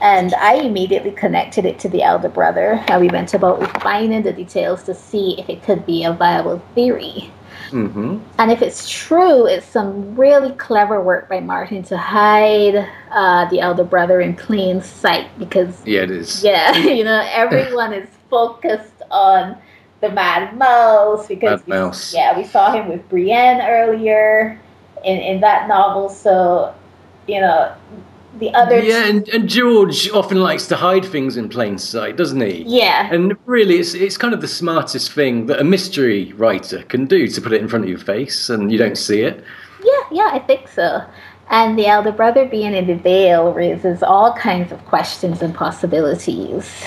And 0.00 0.32
I 0.34 0.54
immediately 0.54 1.10
connected 1.10 1.66
it 1.66 1.78
to 1.80 1.88
the 1.88 2.02
elder 2.02 2.28
brother, 2.30 2.82
and 2.88 3.00
we 3.00 3.08
went 3.08 3.34
about 3.34 3.60
refining 3.60 4.22
the 4.22 4.32
details 4.32 4.82
to 4.84 4.94
see 4.94 5.38
if 5.38 5.48
it 5.50 5.62
could 5.62 5.84
be 5.84 6.04
a 6.04 6.12
viable 6.12 6.62
theory. 6.74 7.30
Mm-hmm. 7.70 8.18
And 8.38 8.50
if 8.50 8.62
it's 8.62 8.88
true, 8.88 9.46
it's 9.46 9.66
some 9.66 10.16
really 10.16 10.52
clever 10.52 11.00
work 11.02 11.28
by 11.28 11.40
Martin 11.40 11.82
to 11.84 11.96
hide 11.96 12.88
uh, 13.10 13.48
the 13.50 13.60
elder 13.60 13.84
brother 13.84 14.20
in 14.20 14.34
plain 14.34 14.82
sight 14.82 15.28
because, 15.38 15.84
Yeah, 15.86 16.02
it 16.02 16.10
is. 16.10 16.42
yeah, 16.42 16.76
you 16.78 17.04
know, 17.04 17.22
everyone 17.32 17.92
is 17.92 18.08
focused 18.28 19.02
on 19.10 19.56
the 20.00 20.10
Mad 20.10 20.56
Mouse 20.56 21.28
because 21.28 21.60
Mad 21.66 21.68
Mouse. 21.68 22.14
yeah, 22.14 22.36
we 22.36 22.44
saw 22.44 22.72
him 22.72 22.88
with 22.88 23.06
Brienne 23.08 23.60
earlier 23.60 24.58
in, 25.04 25.18
in 25.18 25.40
that 25.40 25.68
novel. 25.68 26.08
So, 26.08 26.74
you 27.28 27.40
know, 27.40 27.74
the 28.38 28.52
other 28.54 28.80
Yeah, 28.80 29.06
and, 29.06 29.28
and 29.28 29.48
George 29.48 30.10
often 30.10 30.40
likes 30.40 30.66
to 30.68 30.76
hide 30.76 31.04
things 31.04 31.36
in 31.36 31.48
plain 31.48 31.78
sight, 31.78 32.16
doesn't 32.16 32.40
he? 32.40 32.64
Yeah. 32.66 33.08
And 33.12 33.36
really, 33.46 33.78
it's, 33.78 33.94
it's 33.94 34.16
kind 34.16 34.32
of 34.32 34.40
the 34.40 34.48
smartest 34.48 35.12
thing 35.12 35.46
that 35.46 35.60
a 35.60 35.64
mystery 35.64 36.32
writer 36.34 36.82
can 36.84 37.06
do 37.06 37.26
to 37.28 37.40
put 37.40 37.52
it 37.52 37.60
in 37.60 37.68
front 37.68 37.84
of 37.84 37.88
your 37.90 37.98
face 37.98 38.48
and 38.48 38.70
you 38.70 38.78
don't 38.78 38.96
see 38.96 39.20
it. 39.22 39.44
Yeah, 39.82 40.02
yeah, 40.10 40.30
I 40.32 40.38
think 40.38 40.68
so. 40.68 41.04
And 41.50 41.76
the 41.76 41.86
elder 41.86 42.12
brother 42.12 42.46
being 42.46 42.74
in 42.74 42.86
the 42.86 42.94
Vale 42.94 43.52
raises 43.52 44.04
all 44.04 44.32
kinds 44.34 44.70
of 44.70 44.84
questions 44.86 45.42
and 45.42 45.52
possibilities. 45.54 46.84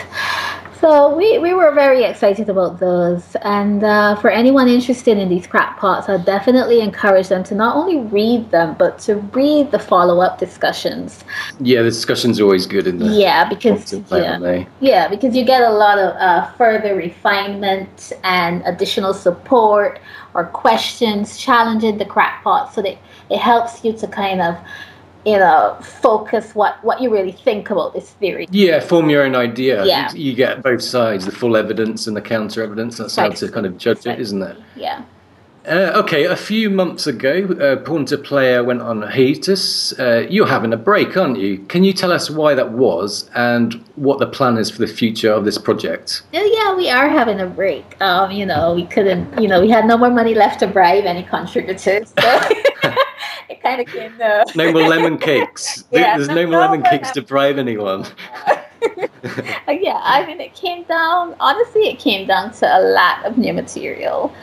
So 0.84 1.16
we, 1.16 1.38
we 1.38 1.54
were 1.54 1.72
very 1.72 2.04
excited 2.04 2.50
about 2.50 2.82
those. 2.82 3.38
And 3.44 3.86
uh, 3.86 4.18
for 4.18 4.30
anyone 4.30 4.68
interested 4.68 5.18
in 5.18 5.30
these 5.30 5.48
crackpots, 5.48 6.10
I 6.10 6.18
definitely 6.18 6.82
encourage 6.82 7.30
them 7.30 7.42
to 7.46 7.56
not 7.56 7.78
only 7.78 8.00
read 8.00 8.52
them, 8.52 8.76
but 8.78 9.00
to 9.08 9.16
read 9.16 9.72
the 9.72 9.80
follow 9.80 10.20
up 10.20 10.40
discussions. 10.40 11.24
Yeah, 11.62 11.84
the 11.84 11.90
discussion's 11.90 12.38
are 12.42 12.44
always 12.44 12.68
good 12.68 12.86
in 12.86 13.00
the 13.00 13.06
Yeah, 13.06 13.48
because 13.48 13.94
yeah, 14.12 14.66
yeah, 14.82 15.08
because 15.08 15.38
you 15.38 15.46
get 15.46 15.62
a 15.62 15.72
lot 15.72 16.00
of 16.00 16.18
uh, 16.18 16.52
further 16.58 16.96
refinement 16.96 18.12
and 18.26 18.62
additional 18.66 19.14
support 19.14 20.02
or 20.34 20.48
questions 20.48 21.38
challenging 21.38 21.98
the 21.98 22.06
crackpot, 22.06 22.74
so 22.74 22.82
that 22.82 22.98
it 23.30 23.40
helps 23.40 23.86
you 23.86 23.94
to 23.94 24.06
kind 24.06 24.42
of, 24.42 24.58
you 25.26 25.38
know, 25.38 25.78
focus 25.82 26.54
what 26.54 26.84
what 26.84 27.02
you 27.02 27.12
really 27.12 27.32
think 27.32 27.70
about 27.70 27.94
this 27.94 28.12
theory. 28.12 28.48
Yeah, 28.52 28.80
form 28.80 29.10
your 29.10 29.24
own 29.24 29.36
idea. 29.36 29.86
Yeah. 29.86 30.12
You, 30.14 30.32
you 30.32 30.36
get 30.36 30.62
both 30.62 30.82
sides, 30.82 31.26
the 31.26 31.32
full 31.32 31.56
evidence 31.56 32.08
and 32.08 32.16
the 32.16 32.22
counter 32.22 32.64
evidence. 32.64 32.98
That's 32.98 33.16
how 33.16 33.30
to 33.30 33.52
kind 33.52 33.66
of 33.66 33.78
judge 33.78 34.06
it, 34.06 34.20
isn't 34.20 34.42
it? 34.42 34.58
Yeah. 34.76 35.04
Uh, 35.66 35.94
okay, 35.96 36.26
a 36.26 36.36
few 36.36 36.70
months 36.70 37.08
ago, 37.08 37.46
uh, 37.62 37.78
Pawn 37.78 38.06
to 38.08 38.18
Player 38.18 38.64
went 38.66 38.82
on 38.82 39.02
hiatus. 39.02 39.98
Uh, 39.98 40.28
you're 40.30 40.48
having 40.48 40.74
a 40.74 40.78
break, 40.78 41.16
aren't 41.16 41.40
you? 41.40 41.60
Can 41.70 41.86
you 41.86 41.94
tell 41.94 42.12
us 42.12 42.30
why 42.30 42.54
that 42.54 42.74
was 42.74 43.30
and 43.34 43.76
what 43.96 44.20
the 44.20 44.28
plan 44.28 44.58
is 44.58 44.70
for 44.70 44.80
the 44.80 44.88
future 44.88 45.32
of 45.32 45.46
this 45.46 45.58
project? 45.58 46.24
Yeah, 46.34 46.46
yeah, 46.52 46.76
we 46.76 46.90
are 46.90 47.08
having 47.08 47.40
a 47.40 47.48
break. 47.48 48.00
Um, 48.02 48.32
you 48.32 48.46
know, 48.46 48.74
we 48.74 48.86
couldn't, 48.86 49.42
you 49.42 49.48
know, 49.48 49.62
we 49.62 49.70
had 49.70 49.86
no 49.86 49.98
more 49.98 50.10
money 50.10 50.36
left 50.36 50.60
to 50.60 50.68
bribe 50.68 51.06
any 51.06 51.24
contributors, 51.24 52.14
so 52.20 52.42
it 53.64 53.68
kind 53.68 53.82
of 53.82 53.88
came 53.88 54.18
to 54.18 54.46
No 54.56 54.72
more 54.72 54.88
lemon 54.88 55.18
cakes. 55.18 55.86
Yeah, 55.92 56.18
There's 56.18 56.28
no- 56.30 56.36
no 56.36 56.48
more 56.48 56.60
lemon 56.60 56.84
cakes 56.84 57.12
to 57.12 57.22
bribe 57.22 57.58
anyone. 57.58 58.06
Uh, 59.66 59.72
yeah, 59.72 60.02
I 60.04 60.26
mean, 60.26 60.42
it 60.42 60.54
came 60.54 60.84
down. 60.84 61.34
Honestly, 61.40 61.84
it 61.88 61.98
came 61.98 62.28
down 62.28 62.52
to 62.56 62.66
a 62.66 62.80
lack 62.82 63.24
of 63.24 63.38
new 63.38 63.54
material. 63.54 64.34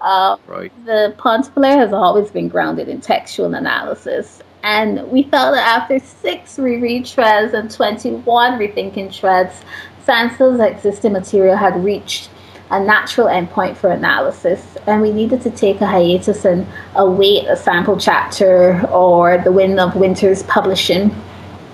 Um, 0.00 0.40
Right. 0.46 0.72
the 0.86 1.14
Pawn 1.18 1.42
Player 1.42 1.76
has 1.76 1.92
always 1.92 2.30
been 2.30 2.48
grounded 2.48 2.88
in 2.88 3.02
textual 3.02 3.52
analysis, 3.54 4.40
and 4.62 5.06
we 5.12 5.24
felt 5.24 5.54
that 5.54 5.82
after 5.82 5.98
six 5.98 6.58
reread 6.58 7.06
threads 7.06 7.52
and 7.52 7.70
21 7.70 8.58
rethinking 8.58 9.12
threads, 9.12 9.60
Sansa's 10.06 10.58
existing 10.58 11.12
material 11.12 11.56
had 11.58 11.84
reached 11.84 12.30
a 12.70 12.78
natural 12.80 13.26
endpoint 13.26 13.76
for 13.76 13.90
analysis, 13.90 14.76
and 14.86 15.02
we 15.02 15.12
needed 15.12 15.40
to 15.42 15.50
take 15.50 15.80
a 15.80 15.86
hiatus 15.86 16.44
and 16.44 16.66
await 16.94 17.46
a 17.46 17.56
sample 17.56 17.96
chapter 17.96 18.80
or 18.90 19.38
the 19.38 19.50
Wind 19.52 19.80
of 19.80 19.96
Winter's 19.96 20.42
publishing. 20.44 21.14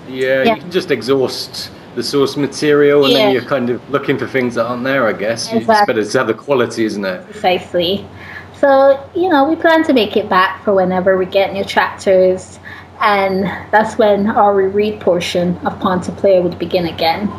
Yeah, 0.09 0.43
Yeah. 0.43 0.55
you 0.55 0.61
can 0.61 0.71
just 0.71 0.89
exhaust 0.89 1.69
the 1.95 2.03
source 2.03 2.37
material 2.37 3.03
and 3.03 3.13
Yeah. 3.13 3.19
then 3.19 3.33
you're 3.33 3.41
kind 3.43 3.69
of 3.69 3.81
looking 3.89 4.17
for 4.17 4.27
things 4.27 4.55
that 4.55 4.65
aren't 4.65 4.83
there, 4.83 5.07
I 5.07 5.13
guess. 5.13 5.45
It's 5.47 5.61
Exactly. 5.61 5.93
better 5.93 6.05
to 6.09 6.17
have 6.17 6.27
the 6.27 6.33
quality, 6.33 6.85
isn't 6.85 7.03
it? 7.05 7.29
Precisely. 7.31 8.05
So, 8.59 8.99
you 9.13 9.29
know, 9.29 9.43
we 9.43 9.55
plan 9.55 9.83
to 9.83 9.93
make 9.93 10.17
it 10.17 10.29
back 10.29 10.63
for 10.63 10.73
whenever 10.73 11.17
we 11.17 11.25
get 11.25 11.53
new 11.53 11.63
chapters, 11.63 12.59
and 13.01 13.47
that's 13.71 13.97
when 13.99 14.29
our 14.29 14.53
reread 14.55 14.99
portion 14.99 15.59
of 15.65 15.79
Pawn 15.79 16.01
Player 16.01 16.41
would 16.41 16.57
begin 16.57 16.87
again. 16.87 17.29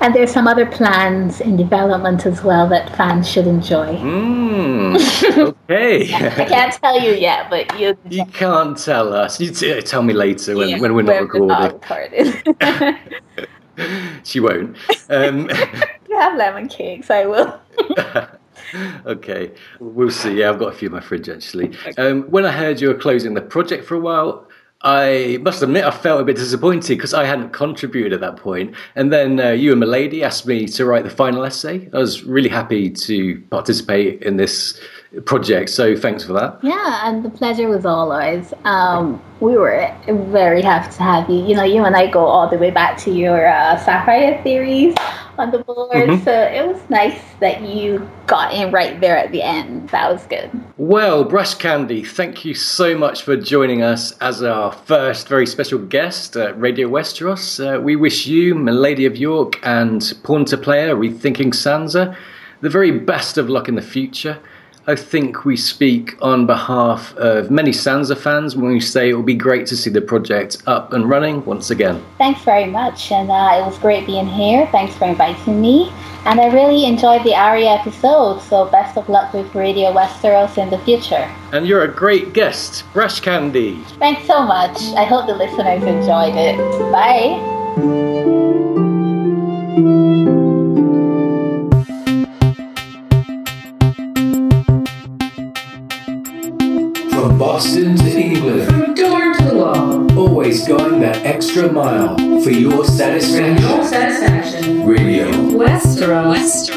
And 0.00 0.14
there's 0.14 0.30
some 0.30 0.46
other 0.46 0.66
plans 0.66 1.40
in 1.40 1.56
development 1.56 2.26
as 2.26 2.42
well 2.42 2.68
that 2.68 2.94
fans 2.96 3.28
should 3.28 3.46
enjoy. 3.46 3.96
Mm, 3.96 4.96
okay. 5.70 6.14
I 6.14 6.44
can't 6.44 6.72
tell 6.74 7.00
you 7.00 7.12
yet, 7.12 7.48
but 7.50 7.78
you 7.80 7.96
You 8.10 8.24
can't 8.26 8.76
tell 8.78 9.12
us. 9.14 9.40
You 9.40 9.50
t- 9.50 9.80
tell 9.82 10.02
me 10.02 10.12
later 10.14 10.56
when, 10.56 10.68
yeah, 10.68 10.78
when 10.78 10.94
we're 10.94 11.02
not 11.02 11.30
when 11.30 11.46
we're 11.48 11.68
recording. 11.68 12.32
recording. 12.32 12.98
She 14.24 14.40
won't. 14.40 14.74
Um, 15.10 15.50
you 16.08 16.18
have 16.18 16.34
lemon 16.38 16.66
cakes, 16.66 17.10
I 17.10 17.26
will. 17.26 17.60
okay, 19.06 19.52
we'll 19.80 20.10
see. 20.10 20.38
Yeah, 20.38 20.48
I've 20.48 20.58
got 20.58 20.72
a 20.72 20.76
few 20.76 20.88
in 20.88 20.94
my 20.94 21.00
fridge 21.00 21.28
actually. 21.28 21.76
Um, 21.98 22.22
when 22.30 22.46
I 22.46 22.52
heard 22.52 22.80
you 22.80 22.88
were 22.88 22.94
closing 22.94 23.34
the 23.34 23.42
project 23.42 23.84
for 23.84 23.94
a 23.94 24.00
while, 24.00 24.45
I 24.82 25.38
must 25.40 25.62
admit 25.62 25.84
I 25.84 25.90
felt 25.90 26.20
a 26.20 26.24
bit 26.24 26.36
disappointed 26.36 26.96
because 26.96 27.14
I 27.14 27.24
hadn't 27.24 27.52
contributed 27.52 28.12
at 28.12 28.20
that 28.20 28.36
point. 28.36 28.74
And 28.94 29.12
then 29.12 29.40
uh, 29.40 29.50
you 29.50 29.72
and 29.72 29.80
Milady 29.80 30.22
asked 30.22 30.46
me 30.46 30.66
to 30.66 30.84
write 30.84 31.04
the 31.04 31.10
final 31.10 31.44
essay. 31.44 31.88
I 31.92 31.98
was 31.98 32.24
really 32.24 32.48
happy 32.48 32.90
to 32.90 33.40
participate 33.50 34.22
in 34.22 34.36
this 34.36 34.78
project, 35.24 35.70
so 35.70 35.96
thanks 35.96 36.24
for 36.24 36.34
that. 36.34 36.58
Yeah, 36.62 37.08
and 37.08 37.24
the 37.24 37.30
pleasure 37.30 37.68
was 37.68 37.86
all 37.86 38.12
ours. 38.12 38.52
Um, 38.64 39.22
we 39.40 39.56
were 39.56 39.94
very 40.06 40.62
happy 40.62 40.92
to 40.94 41.02
have 41.02 41.30
you. 41.30 41.44
You 41.46 41.56
know, 41.56 41.64
you 41.64 41.84
and 41.84 41.96
I 41.96 42.08
go 42.08 42.24
all 42.26 42.48
the 42.48 42.58
way 42.58 42.70
back 42.70 42.98
to 42.98 43.10
your 43.10 43.46
uh, 43.46 43.78
Sapphire 43.78 44.42
theories 44.42 44.94
on 45.38 45.50
the 45.50 45.58
board, 45.58 45.90
Mhm. 45.92 46.24
so 46.24 46.32
it 46.32 46.66
was 46.66 46.80
nice 46.88 47.20
that 47.40 47.62
you 47.62 48.08
got 48.26 48.52
in 48.52 48.70
right 48.70 49.00
there 49.00 49.16
at 49.16 49.32
the 49.32 49.42
end. 49.42 49.88
That 49.90 50.10
was 50.12 50.24
good. 50.26 50.50
Well, 50.78 51.24
Brash 51.24 51.54
Candy, 51.54 52.02
thank 52.02 52.44
you 52.44 52.54
so 52.54 52.96
much 52.96 53.22
for 53.22 53.36
joining 53.36 53.82
us 53.82 54.12
as 54.20 54.42
our 54.42 54.72
first 54.72 55.28
very 55.28 55.46
special 55.46 55.78
guest 55.78 56.36
at 56.36 56.58
Radio 56.60 56.88
Westeros. 56.88 57.60
Uh, 57.60 57.80
we 57.80 57.96
wish 57.96 58.26
you, 58.26 58.54
Milady 58.54 59.06
of 59.06 59.16
York, 59.16 59.58
and 59.62 60.12
Pawn 60.22 60.44
to 60.46 60.56
Player, 60.56 60.94
Rethinking 60.96 61.52
Sansa, 61.54 62.14
the 62.60 62.70
very 62.70 62.90
best 62.90 63.38
of 63.38 63.48
luck 63.48 63.68
in 63.68 63.74
the 63.74 63.82
future. 63.82 64.38
I 64.88 64.94
think 64.94 65.44
we 65.44 65.56
speak 65.56 66.16
on 66.22 66.46
behalf 66.46 67.12
of 67.16 67.50
many 67.50 67.72
Sansa 67.72 68.16
fans 68.16 68.54
when 68.54 68.70
we 68.70 68.78
say 68.78 69.10
it 69.10 69.14
will 69.14 69.24
be 69.24 69.34
great 69.34 69.66
to 69.66 69.76
see 69.76 69.90
the 69.90 70.00
project 70.00 70.62
up 70.66 70.92
and 70.92 71.08
running 71.08 71.44
once 71.44 71.70
again. 71.70 72.04
Thanks 72.18 72.42
very 72.42 72.66
much, 72.66 73.10
and 73.10 73.28
uh, 73.28 73.58
it 73.58 73.66
was 73.66 73.78
great 73.78 74.06
being 74.06 74.28
here. 74.28 74.68
Thanks 74.70 74.94
for 74.94 75.06
inviting 75.06 75.60
me. 75.60 75.92
And 76.24 76.40
I 76.40 76.52
really 76.52 76.84
enjoyed 76.84 77.24
the 77.24 77.34
Arya 77.34 77.70
episode, 77.70 78.40
so 78.40 78.66
best 78.66 78.96
of 78.96 79.08
luck 79.08 79.32
with 79.32 79.52
Radio 79.54 79.92
Westeros 79.92 80.56
in 80.56 80.70
the 80.70 80.78
future. 80.78 81.30
And 81.52 81.66
you're 81.66 81.82
a 81.82 81.92
great 81.92 82.32
guest, 82.32 82.84
Brash 82.92 83.18
Candy. 83.20 83.82
Thanks 83.98 84.24
so 84.26 84.42
much. 84.42 84.76
I 84.96 85.04
hope 85.04 85.26
the 85.26 85.34
listeners 85.34 85.82
enjoyed 85.82 86.34
it. 86.36 86.56
Bye. 86.92 88.44
Boston 97.56 97.96
to 97.96 98.10
England, 98.10 98.68
From 98.68 98.92
door 98.92 99.32
to 99.32 99.44
the 99.44 99.54
wall. 99.54 100.18
always 100.18 100.68
going 100.68 101.00
that 101.00 101.24
extra 101.24 101.72
mile 101.72 102.14
for 102.42 102.50
your 102.50 102.84
satisfaction. 102.84 103.56
your 103.66 103.82
satisfaction. 103.82 104.86
Radio. 104.86 105.30
Westeros. 105.56 106.68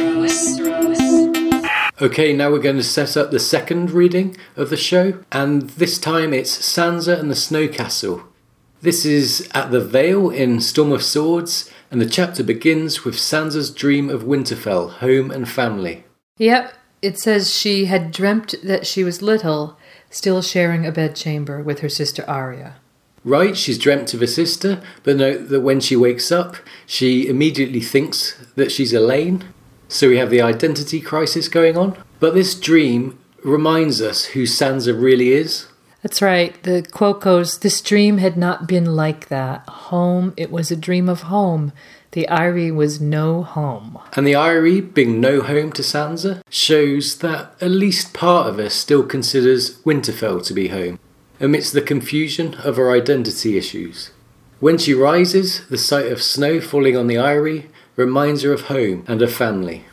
Okay, 2.01 2.32
now 2.32 2.49
we're 2.49 2.59
going 2.59 2.77
to 2.77 2.84
set 2.84 3.17
up 3.17 3.30
the 3.30 3.41
second 3.41 3.91
reading 3.91 4.38
of 4.55 4.69
the 4.69 4.77
show, 4.77 5.21
and 5.34 5.63
this 5.71 5.97
time 5.97 6.34
it's 6.34 6.57
Sansa 6.57 7.19
and 7.19 7.30
the 7.30 7.36
Snow 7.36 7.67
Castle. 7.67 8.23
This 8.82 9.03
is 9.03 9.49
at 9.53 9.71
the 9.71 9.82
Vale 9.84 10.30
in 10.30 10.61
Storm 10.61 10.93
of 10.93 11.03
Swords, 11.03 11.69
and 11.91 11.99
the 11.99 12.05
chapter 12.05 12.41
begins 12.41 13.03
with 13.03 13.15
Sansa's 13.15 13.69
dream 13.69 14.09
of 14.09 14.23
Winterfell, 14.23 14.91
home 14.99 15.30
and 15.30 15.49
family. 15.49 16.05
Yep, 16.38 16.73
it 17.01 17.19
says 17.19 17.53
she 17.53 17.86
had 17.86 18.11
dreamt 18.13 18.55
that 18.63 18.88
she 18.88 19.03
was 19.03 19.21
little, 19.21 19.77
still 20.10 20.41
sharing 20.41 20.86
a 20.86 20.91
bedchamber 20.91 21.62
with 21.62 21.80
her 21.80 21.89
sister 21.89 22.24
Arya. 22.28 22.76
Right, 23.24 23.57
she's 23.57 23.78
dreamt 23.78 24.14
of 24.14 24.22
a 24.22 24.28
sister, 24.28 24.82
but 25.03 25.18
note 25.18 25.49
that 25.49 25.62
when 25.62 25.80
she 25.80 25.95
wakes 25.95 26.32
up, 26.32 26.55
she 26.86 27.28
immediately 27.28 27.82
thinks 27.82 28.38
that 28.55 28.72
she's 28.72 28.93
Alayne. 28.93 29.43
So 29.89 30.07
we 30.07 30.18
have 30.18 30.30
the 30.30 30.41
identity 30.41 31.01
crisis 31.01 31.47
going 31.47 31.76
on. 31.76 31.97
But 32.20 32.34
this 32.34 32.57
dream 32.57 33.20
reminds 33.43 34.01
us 34.01 34.26
who 34.26 34.43
Sansa 34.43 34.99
really 34.99 35.32
is. 35.32 35.68
That's 36.01 36.22
right. 36.22 36.62
The 36.64 36.86
quote 36.91 37.22
goes 37.22 37.60
This 37.60 37.82
dream 37.82 38.20
had 38.20 38.38
not 38.38 38.68
been 38.68 38.95
like 38.95 39.28
that. 39.28 39.68
Home, 39.68 40.34
it 40.38 40.51
was 40.51 40.72
a 40.72 40.78
dream 40.78 41.10
of 41.10 41.24
home. 41.24 41.74
The 42.12 42.28
Eyrie 42.28 42.72
was 42.72 42.99
no 42.99 43.43
home. 43.43 43.99
And 44.14 44.26
the 44.26 44.34
Eyrie, 44.34 44.82
being 44.82 45.22
no 45.22 45.41
home 45.41 45.72
to 45.74 45.84
Sansa, 45.84 46.41
shows 46.49 47.20
that 47.20 47.53
at 47.62 47.70
least 47.70 48.16
part 48.16 48.47
of 48.47 48.57
her 48.57 48.70
still 48.70 49.03
considers 49.03 49.78
Winterfell 49.84 50.43
to 50.47 50.53
be 50.53 50.70
home, 50.70 50.97
amidst 51.39 51.74
the 51.74 51.84
confusion 51.84 52.55
of 52.55 52.78
her 52.78 52.91
identity 52.91 53.57
issues. 53.57 54.10
When 54.60 54.80
she 54.80 54.95
rises, 54.95 55.68
the 55.68 55.78
sight 55.78 56.12
of 56.12 56.24
snow 56.24 56.60
falling 56.60 56.97
on 56.97 57.05
the 57.05 57.18
Eyrie 57.18 57.70
reminds 57.95 58.41
her 58.41 58.53
of 58.53 58.62
home 58.62 59.03
and 59.07 59.22
her 59.22 59.28
family. 59.28 59.86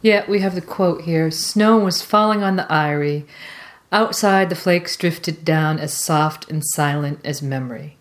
Yeah, 0.00 0.24
we 0.26 0.40
have 0.40 0.54
the 0.54 0.62
quote 0.62 1.02
here 1.02 1.30
Snow 1.30 1.78
was 1.78 2.00
falling 2.00 2.42
on 2.42 2.56
the 2.56 2.72
Eyrie. 2.72 3.26
Outside, 3.92 4.48
the 4.48 4.56
flakes 4.56 4.96
drifted 4.96 5.44
down 5.44 5.78
as 5.78 5.92
soft 5.92 6.50
and 6.50 6.64
silent 6.64 7.20
as 7.24 7.42
memory. 7.42 7.97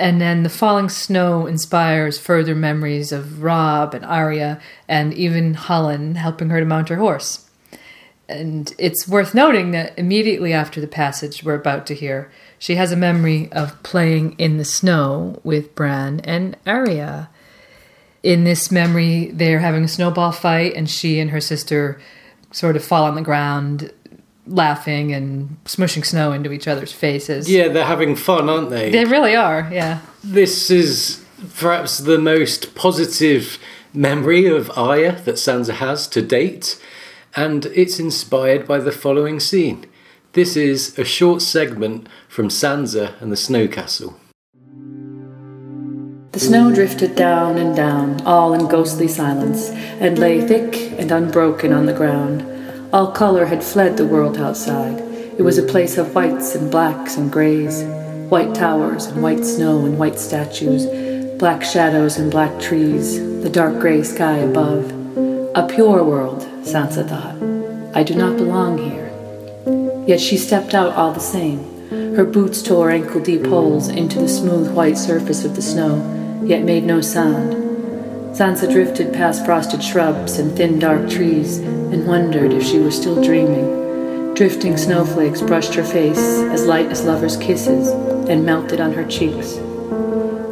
And 0.00 0.18
then 0.18 0.44
the 0.44 0.48
falling 0.48 0.88
snow 0.88 1.46
inspires 1.46 2.18
further 2.18 2.54
memories 2.54 3.12
of 3.12 3.42
Robb 3.42 3.92
and 3.92 4.02
Arya 4.02 4.58
and 4.88 5.12
even 5.12 5.54
Hullen 5.54 6.16
helping 6.16 6.48
her 6.48 6.58
to 6.58 6.64
mount 6.64 6.88
her 6.88 6.96
horse. 6.96 7.50
And 8.26 8.74
it's 8.78 9.06
worth 9.06 9.34
noting 9.34 9.72
that 9.72 9.98
immediately 9.98 10.54
after 10.54 10.80
the 10.80 10.86
passage 10.86 11.44
we're 11.44 11.52
about 11.52 11.86
to 11.88 11.94
hear, 11.94 12.32
she 12.58 12.76
has 12.76 12.92
a 12.92 12.96
memory 12.96 13.52
of 13.52 13.82
playing 13.82 14.36
in 14.38 14.56
the 14.56 14.64
snow 14.64 15.38
with 15.44 15.74
Bran 15.74 16.20
and 16.20 16.56
Arya. 16.66 17.28
In 18.22 18.44
this 18.44 18.70
memory, 18.70 19.30
they're 19.34 19.58
having 19.58 19.84
a 19.84 19.88
snowball 19.88 20.32
fight, 20.32 20.74
and 20.76 20.88
she 20.88 21.20
and 21.20 21.30
her 21.30 21.42
sister 21.42 22.00
sort 22.52 22.76
of 22.76 22.82
fall 22.82 23.04
on 23.04 23.16
the 23.16 23.22
ground, 23.22 23.92
laughing 24.50 25.12
and 25.12 25.56
smushing 25.64 26.04
snow 26.04 26.32
into 26.32 26.52
each 26.52 26.68
other's 26.68 26.92
faces. 26.92 27.50
Yeah, 27.50 27.68
they're 27.68 27.84
having 27.84 28.16
fun, 28.16 28.50
aren't 28.50 28.70
they? 28.70 28.90
They 28.90 29.04
really 29.04 29.34
are, 29.34 29.68
yeah. 29.72 30.00
This 30.22 30.70
is 30.70 31.24
perhaps 31.56 31.98
the 31.98 32.18
most 32.18 32.74
positive 32.74 33.58
memory 33.94 34.46
of 34.46 34.70
Arya 34.76 35.20
that 35.24 35.36
Sansa 35.36 35.74
has 35.74 36.06
to 36.08 36.22
date, 36.22 36.80
and 37.34 37.66
it's 37.66 37.98
inspired 37.98 38.66
by 38.66 38.78
the 38.78 38.92
following 38.92 39.40
scene. 39.40 39.86
This 40.32 40.56
is 40.56 40.98
a 40.98 41.04
short 41.04 41.42
segment 41.42 42.08
from 42.28 42.48
Sansa 42.48 43.20
and 43.20 43.32
the 43.32 43.36
Snow 43.36 43.66
Castle. 43.66 44.16
The 46.32 46.38
snow 46.38 46.72
drifted 46.72 47.16
down 47.16 47.58
and 47.58 47.74
down, 47.74 48.20
all 48.22 48.54
in 48.54 48.68
ghostly 48.68 49.08
silence, 49.08 49.70
and 49.70 50.18
lay 50.18 50.40
thick 50.46 50.76
and 50.98 51.10
unbroken 51.10 51.72
on 51.72 51.86
the 51.86 51.92
ground. 51.92 52.42
All 52.92 53.12
color 53.12 53.46
had 53.46 53.62
fled 53.62 53.96
the 53.96 54.06
world 54.06 54.36
outside. 54.36 54.98
It 55.38 55.42
was 55.42 55.58
a 55.58 55.62
place 55.62 55.96
of 55.96 56.12
whites 56.12 56.56
and 56.56 56.72
blacks 56.72 57.16
and 57.16 57.30
grays, 57.30 57.84
white 58.28 58.52
towers 58.52 59.06
and 59.06 59.22
white 59.22 59.44
snow 59.44 59.84
and 59.84 59.96
white 59.96 60.18
statues, 60.18 60.86
black 61.38 61.62
shadows 61.62 62.18
and 62.18 62.32
black 62.32 62.60
trees, 62.60 63.20
the 63.44 63.48
dark 63.48 63.78
gray 63.78 64.02
sky 64.02 64.38
above. 64.38 64.90
A 65.54 65.68
pure 65.72 66.02
world, 66.02 66.40
Sansa 66.64 67.08
thought. 67.08 67.36
I 67.96 68.02
do 68.02 68.16
not 68.16 68.36
belong 68.36 68.78
here. 68.78 69.12
Yet 70.08 70.20
she 70.20 70.36
stepped 70.36 70.74
out 70.74 70.92
all 70.94 71.12
the 71.12 71.20
same. 71.20 71.60
Her 72.16 72.24
boots 72.24 72.60
tore 72.60 72.90
ankle 72.90 73.20
deep 73.20 73.46
holes 73.46 73.86
into 73.86 74.18
the 74.18 74.28
smooth 74.28 74.74
white 74.74 74.98
surface 74.98 75.44
of 75.44 75.54
the 75.54 75.62
snow, 75.62 76.42
yet 76.44 76.64
made 76.64 76.82
no 76.82 77.00
sound. 77.00 77.69
Sansa 78.32 78.70
drifted 78.70 79.12
past 79.12 79.44
frosted 79.44 79.82
shrubs 79.82 80.38
and 80.38 80.56
thin 80.56 80.78
dark 80.78 81.10
trees 81.10 81.58
and 81.58 82.06
wondered 82.06 82.52
if 82.52 82.62
she 82.62 82.78
were 82.78 82.90
still 82.90 83.20
dreaming. 83.22 84.34
Drifting 84.34 84.76
snowflakes 84.76 85.42
brushed 85.42 85.74
her 85.74 85.84
face 85.84 86.16
as 86.16 86.64
light 86.64 86.86
as 86.86 87.04
lovers' 87.04 87.36
kisses 87.36 87.88
and 88.28 88.46
melted 88.46 88.80
on 88.80 88.92
her 88.92 89.04
cheeks. 89.04 89.56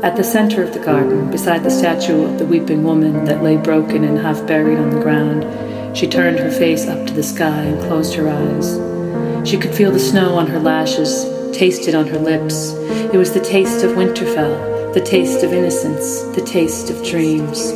At 0.02 0.16
the 0.16 0.24
center 0.24 0.62
of 0.62 0.74
the 0.74 0.80
garden, 0.80 1.30
beside 1.30 1.62
the 1.62 1.70
statue 1.70 2.24
of 2.24 2.38
the 2.38 2.46
weeping 2.46 2.82
woman 2.82 3.24
that 3.24 3.42
lay 3.42 3.56
broken 3.56 4.02
and 4.04 4.18
half 4.18 4.44
buried 4.46 4.78
on 4.78 4.90
the 4.90 5.00
ground, 5.00 5.96
she 5.96 6.08
turned 6.08 6.40
her 6.40 6.50
face 6.50 6.86
up 6.86 7.06
to 7.06 7.14
the 7.14 7.22
sky 7.22 7.62
and 7.62 7.80
closed 7.82 8.14
her 8.14 8.28
eyes. 8.28 9.48
She 9.48 9.56
could 9.56 9.74
feel 9.74 9.92
the 9.92 9.98
snow 9.98 10.34
on 10.34 10.48
her 10.48 10.60
lashes, 10.60 11.24
taste 11.56 11.88
it 11.88 11.94
on 11.94 12.08
her 12.08 12.18
lips. 12.18 12.72
It 13.12 13.16
was 13.16 13.32
the 13.32 13.40
taste 13.40 13.84
of 13.84 13.92
Winterfell, 13.92 14.77
the 14.94 15.02
taste 15.04 15.44
of 15.44 15.52
innocence, 15.52 16.22
the 16.34 16.40
taste 16.40 16.88
of 16.88 17.04
dreams. 17.04 17.74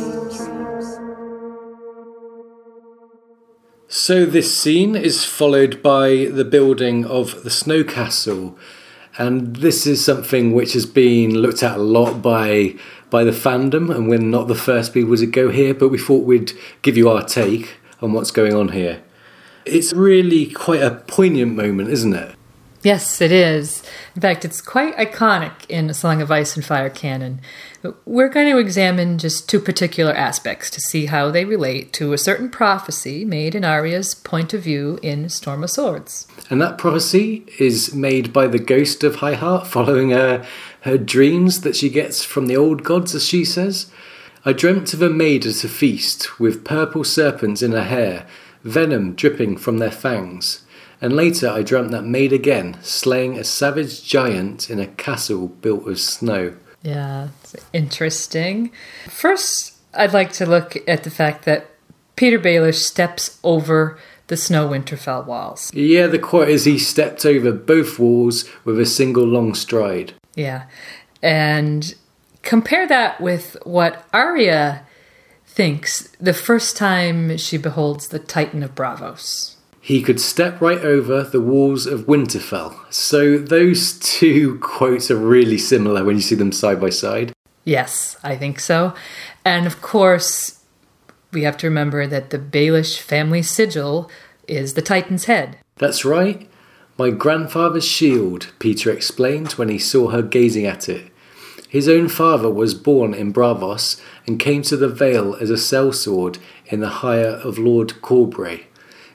So, 3.87 4.25
this 4.25 4.57
scene 4.57 4.95
is 4.95 5.23
followed 5.23 5.83
by 5.83 6.25
the 6.25 6.43
building 6.43 7.05
of 7.05 7.43
the 7.43 7.51
Snow 7.51 7.83
Castle, 7.83 8.57
and 9.19 9.57
this 9.57 9.85
is 9.85 10.03
something 10.03 10.53
which 10.53 10.73
has 10.73 10.87
been 10.87 11.35
looked 11.35 11.61
at 11.61 11.77
a 11.77 11.81
lot 11.81 12.23
by 12.23 12.75
by 13.11 13.23
the 13.23 13.31
fandom, 13.31 13.93
and 13.93 14.09
we're 14.09 14.17
not 14.17 14.47
the 14.47 14.55
first 14.55 14.91
people 14.91 15.15
to 15.15 15.27
go 15.27 15.51
here, 15.51 15.75
but 15.75 15.89
we 15.89 15.99
thought 15.99 16.25
we'd 16.25 16.53
give 16.81 16.97
you 16.97 17.09
our 17.09 17.23
take 17.23 17.77
on 18.01 18.13
what's 18.13 18.31
going 18.31 18.55
on 18.55 18.69
here. 18.69 19.03
It's 19.65 19.93
really 19.93 20.47
quite 20.47 20.81
a 20.81 20.89
poignant 20.89 21.55
moment, 21.55 21.89
isn't 21.91 22.15
it? 22.15 22.35
Yes, 22.81 23.21
it 23.21 23.31
is. 23.31 23.82
In 24.15 24.21
fact, 24.21 24.45
it's 24.45 24.61
quite 24.61 24.95
iconic 24.95 25.67
in 25.67 25.89
A 25.89 25.93
Song 25.93 26.21
of 26.21 26.29
Ice 26.29 26.55
and 26.55 26.63
Fire 26.63 26.89
canon. 26.89 27.41
We're 28.05 28.29
going 28.29 28.51
to 28.51 28.59
examine 28.59 29.17
just 29.17 29.49
two 29.49 29.59
particular 29.59 30.13
aspects 30.13 30.69
to 30.69 30.79
see 30.81 31.07
how 31.07 31.31
they 31.31 31.45
relate 31.45 31.93
to 31.93 32.13
a 32.13 32.17
certain 32.17 32.49
prophecy 32.49 33.25
made 33.25 33.55
in 33.55 33.65
Arya's 33.65 34.13
point 34.13 34.53
of 34.53 34.61
view 34.61 34.99
in 35.01 35.29
Storm 35.29 35.63
of 35.63 35.71
Swords. 35.71 36.27
And 36.51 36.61
that 36.61 36.77
prophecy 36.77 37.43
is 37.57 37.95
made 37.95 38.31
by 38.31 38.45
the 38.45 38.59
ghost 38.59 39.03
of 39.03 39.15
High 39.15 39.33
Heart 39.33 39.65
following 39.65 40.11
her, 40.11 40.45
her 40.81 40.99
dreams 40.99 41.61
that 41.61 41.75
she 41.75 41.89
gets 41.89 42.23
from 42.23 42.45
the 42.45 42.57
old 42.57 42.83
gods, 42.83 43.15
as 43.15 43.25
she 43.25 43.43
says. 43.43 43.91
I 44.45 44.53
dreamt 44.53 44.93
of 44.93 45.01
a 45.01 45.09
maid 45.09 45.47
at 45.47 45.63
a 45.63 45.69
feast 45.69 46.39
with 46.39 46.63
purple 46.63 47.03
serpents 47.03 47.63
in 47.63 47.71
her 47.71 47.85
hair, 47.85 48.27
venom 48.63 49.15
dripping 49.15 49.57
from 49.57 49.79
their 49.79 49.91
fangs. 49.91 50.62
And 51.03 51.17
later 51.17 51.49
I 51.49 51.63
dreamt 51.63 51.91
that 51.91 52.05
maid 52.05 52.31
again, 52.31 52.77
slaying 52.81 53.37
a 53.37 53.43
savage 53.43 54.05
giant 54.05 54.69
in 54.69 54.79
a 54.79 54.87
castle 54.87 55.49
built 55.49 55.85
of 55.85 55.99
snow. 55.99 56.55
Yeah, 56.81 57.27
interesting. 57.73 58.71
First, 59.09 59.73
I'd 59.93 60.13
like 60.13 60.31
to 60.33 60.45
look 60.45 60.77
at 60.87 61.03
the 61.03 61.11
fact 61.11 61.43
that 61.43 61.69
Petyr 62.15 62.41
Baelish 62.41 62.85
steps 62.85 63.37
over 63.43 63.99
the 64.27 64.37
snow 64.37 64.69
Winterfell 64.69 65.25
walls. 65.25 65.73
Yeah, 65.73 66.07
the 66.07 66.19
quote 66.19 66.47
is 66.47 66.63
he 66.63 66.79
stepped 66.79 67.25
over 67.25 67.51
both 67.51 67.99
walls 67.99 68.49
with 68.63 68.79
a 68.79 68.85
single 68.85 69.25
long 69.25 69.55
stride. 69.55 70.13
Yeah. 70.35 70.67
And 71.21 71.95
compare 72.43 72.87
that 72.87 73.19
with 73.19 73.57
what 73.65 74.07
Arya 74.13 74.85
thinks 75.45 76.07
the 76.21 76.33
first 76.33 76.77
time 76.77 77.35
she 77.35 77.57
beholds 77.57 78.07
the 78.07 78.19
Titan 78.19 78.63
of 78.63 78.73
Braavos. 78.73 79.57
He 79.85 80.01
could 80.01 80.21
step 80.21 80.61
right 80.61 80.79
over 80.79 81.23
the 81.23 81.41
walls 81.41 81.85
of 81.85 82.05
Winterfell. 82.05 82.73
So 82.89 83.37
those 83.37 83.99
two 83.99 84.57
quotes 84.61 85.11
are 85.11 85.17
really 85.17 85.57
similar 85.57 86.05
when 86.05 86.15
you 86.15 86.21
see 86.21 86.35
them 86.35 86.53
side 86.53 86.79
by 86.79 86.89
side. 86.89 87.33
Yes, 87.65 88.15
I 88.23 88.37
think 88.37 88.61
so. 88.61 88.93
And 89.43 89.67
of 89.67 89.81
course, 89.81 90.63
we 91.33 91.43
have 91.43 91.57
to 91.57 91.67
remember 91.67 92.07
that 92.07 92.29
the 92.29 92.39
Baelish 92.39 92.99
family 92.99 93.41
sigil 93.41 94.09
is 94.47 94.75
the 94.75 94.81
Titan's 94.81 95.25
head. 95.25 95.57
That's 95.75 96.05
right. 96.05 96.49
My 96.97 97.09
grandfather's 97.09 97.85
shield, 97.85 98.53
Petyr 98.59 98.93
explained 98.93 99.51
when 99.53 99.67
he 99.67 99.79
saw 99.79 100.11
her 100.11 100.21
gazing 100.21 100.65
at 100.65 100.87
it. 100.87 101.11
His 101.67 101.89
own 101.89 102.07
father 102.07 102.49
was 102.49 102.73
born 102.73 103.13
in 103.13 103.33
Braavos 103.33 103.99
and 104.25 104.39
came 104.39 104.61
to 104.61 104.77
the 104.77 104.87
Vale 104.87 105.35
as 105.41 105.49
a 105.49 105.55
sellsword 105.55 106.37
in 106.67 106.79
the 106.79 106.87
hire 107.03 107.41
of 107.43 107.57
Lord 107.59 107.95
Corbray. 108.01 108.63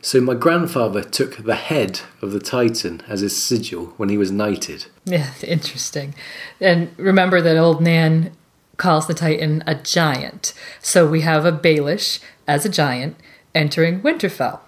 So 0.00 0.20
my 0.20 0.34
grandfather 0.34 1.02
took 1.02 1.36
the 1.36 1.54
head 1.54 2.00
of 2.22 2.32
the 2.32 2.40
Titan 2.40 3.02
as 3.08 3.20
his 3.20 3.40
sigil 3.40 3.94
when 3.96 4.08
he 4.08 4.18
was 4.18 4.30
knighted. 4.30 4.86
Yeah, 5.04 5.32
interesting. 5.42 6.14
And 6.60 6.90
remember 6.96 7.40
that 7.40 7.56
old 7.56 7.80
Nan 7.80 8.32
calls 8.76 9.06
the 9.06 9.14
Titan 9.14 9.62
a 9.66 9.74
giant. 9.74 10.54
So 10.80 11.06
we 11.06 11.22
have 11.22 11.44
a 11.44 11.52
Baelish 11.52 12.20
as 12.46 12.64
a 12.64 12.68
giant 12.68 13.16
entering 13.54 14.00
Winterfell. 14.00 14.60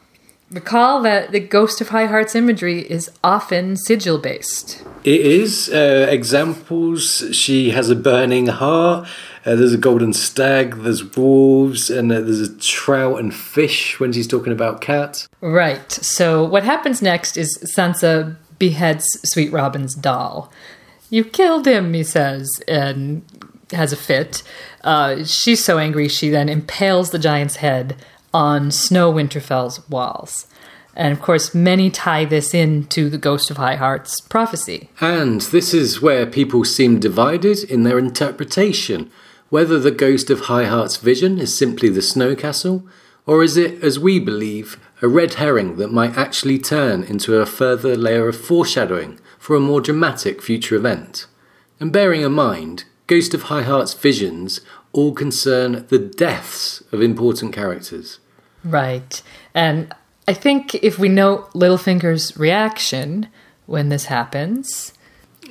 Recall 0.51 1.01
that 1.03 1.31
the 1.31 1.39
Ghost 1.39 1.81
of 1.81 1.91
High 1.91 2.07
Heart's 2.07 2.35
imagery 2.35 2.81
is 2.81 3.09
often 3.23 3.77
sigil 3.77 4.19
based. 4.19 4.85
It 5.05 5.21
is. 5.21 5.71
Uh, 5.73 6.09
examples 6.11 7.25
she 7.31 7.71
has 7.71 7.89
a 7.89 7.95
burning 7.95 8.49
heart, 8.49 9.09
uh, 9.47 9.55
there's 9.55 9.73
a 9.73 9.79
golden 9.79 10.13
stag, 10.13 10.77
there's 10.83 11.17
wolves, 11.17 11.89
and 11.91 12.13
uh, 12.13 12.21
there's 12.21 12.41
a 12.41 12.59
trout 12.59 13.19
and 13.19 13.35
fish 13.35 13.99
when 13.99 14.13
she's 14.13 14.27
talking 14.27 14.53
about 14.53 14.81
cats. 14.81 15.29
Right. 15.41 15.91
So 15.91 16.45
what 16.45 16.65
happens 16.65 17.01
next 17.01 17.37
is 17.37 17.59
Sansa 17.77 18.37
beheads 18.59 19.07
Sweet 19.25 19.51
Robin's 19.53 19.95
doll. 19.95 20.53
You 21.09 21.25
killed 21.25 21.67
him, 21.67 21.95
he 21.95 22.05
says, 22.05 22.49
and 22.69 23.23
has 23.73 23.93
a 23.93 23.97
fit. 23.97 24.43
Uh, 24.83 25.25
she's 25.25 25.65
so 25.65 25.79
angry, 25.79 26.09
she 26.09 26.29
then 26.29 26.49
impales 26.49 27.11
the 27.11 27.19
giant's 27.19 27.57
head 27.57 27.97
on 28.33 28.71
Snow 28.71 29.13
Winterfell's 29.13 29.89
walls. 29.89 30.47
And 30.95 31.13
of 31.13 31.23
course, 31.23 31.55
many 31.55 31.89
tie 31.89 32.25
this 32.25 32.53
into 32.53 33.09
the 33.09 33.19
Ghost 33.19 33.51
of 33.51 33.57
High 33.57 33.77
Heart's 33.77 34.21
prophecy. 34.21 34.91
And 35.01 35.41
this 35.41 35.73
is 35.73 36.03
where 36.03 36.27
people 36.27 36.65
seem 36.65 37.01
divided 37.01 37.65
in 37.65 37.85
their 37.85 37.99
interpretation 37.99 39.11
whether 39.51 39.79
the 39.79 39.91
Ghost 39.91 40.31
of 40.31 40.43
High 40.43 40.65
Heart's 40.65 40.97
vision 40.97 41.39
is 41.39 41.57
simply 41.57 41.89
the 41.89 42.03
Snow 42.03 42.35
Castle, 42.35 42.87
or 43.27 43.43
is 43.43 43.57
it, 43.57 43.83
as 43.83 43.99
we 43.99 44.19
believe, 44.19 44.81
a 45.03 45.09
red 45.09 45.35
herring 45.35 45.77
that 45.77 45.93
might 45.93 46.17
actually 46.17 46.59
turn 46.59 47.03
into 47.03 47.37
a 47.37 47.47
further 47.47 47.97
layer 47.97 48.29
of 48.29 48.41
foreshadowing 48.41 49.19
for 49.39 49.57
a 49.57 49.61
more 49.61 49.81
dramatic 49.81 50.41
future 50.41 50.77
event. 50.77 51.27
And 51.79 51.93
bearing 51.93 52.23
in 52.23 52.33
mind, 52.33 52.85
Ghost 53.07 53.35
of 53.35 53.45
High 53.45 53.63
Heart's 53.63 53.95
visions 53.95 54.61
all 54.93 55.13
concern 55.13 55.87
the 55.89 55.99
deaths 55.99 56.83
of 56.93 57.03
important 57.03 57.53
characters. 57.53 58.19
Right. 58.63 59.23
And 59.55 59.93
I 60.29 60.35
think 60.35 60.75
if 60.77 60.99
we 60.99 61.09
note 61.09 61.53
Littlefinger's 61.55 62.37
reaction 62.37 63.29
when 63.67 63.89
this 63.89 64.07
happens, 64.07 64.93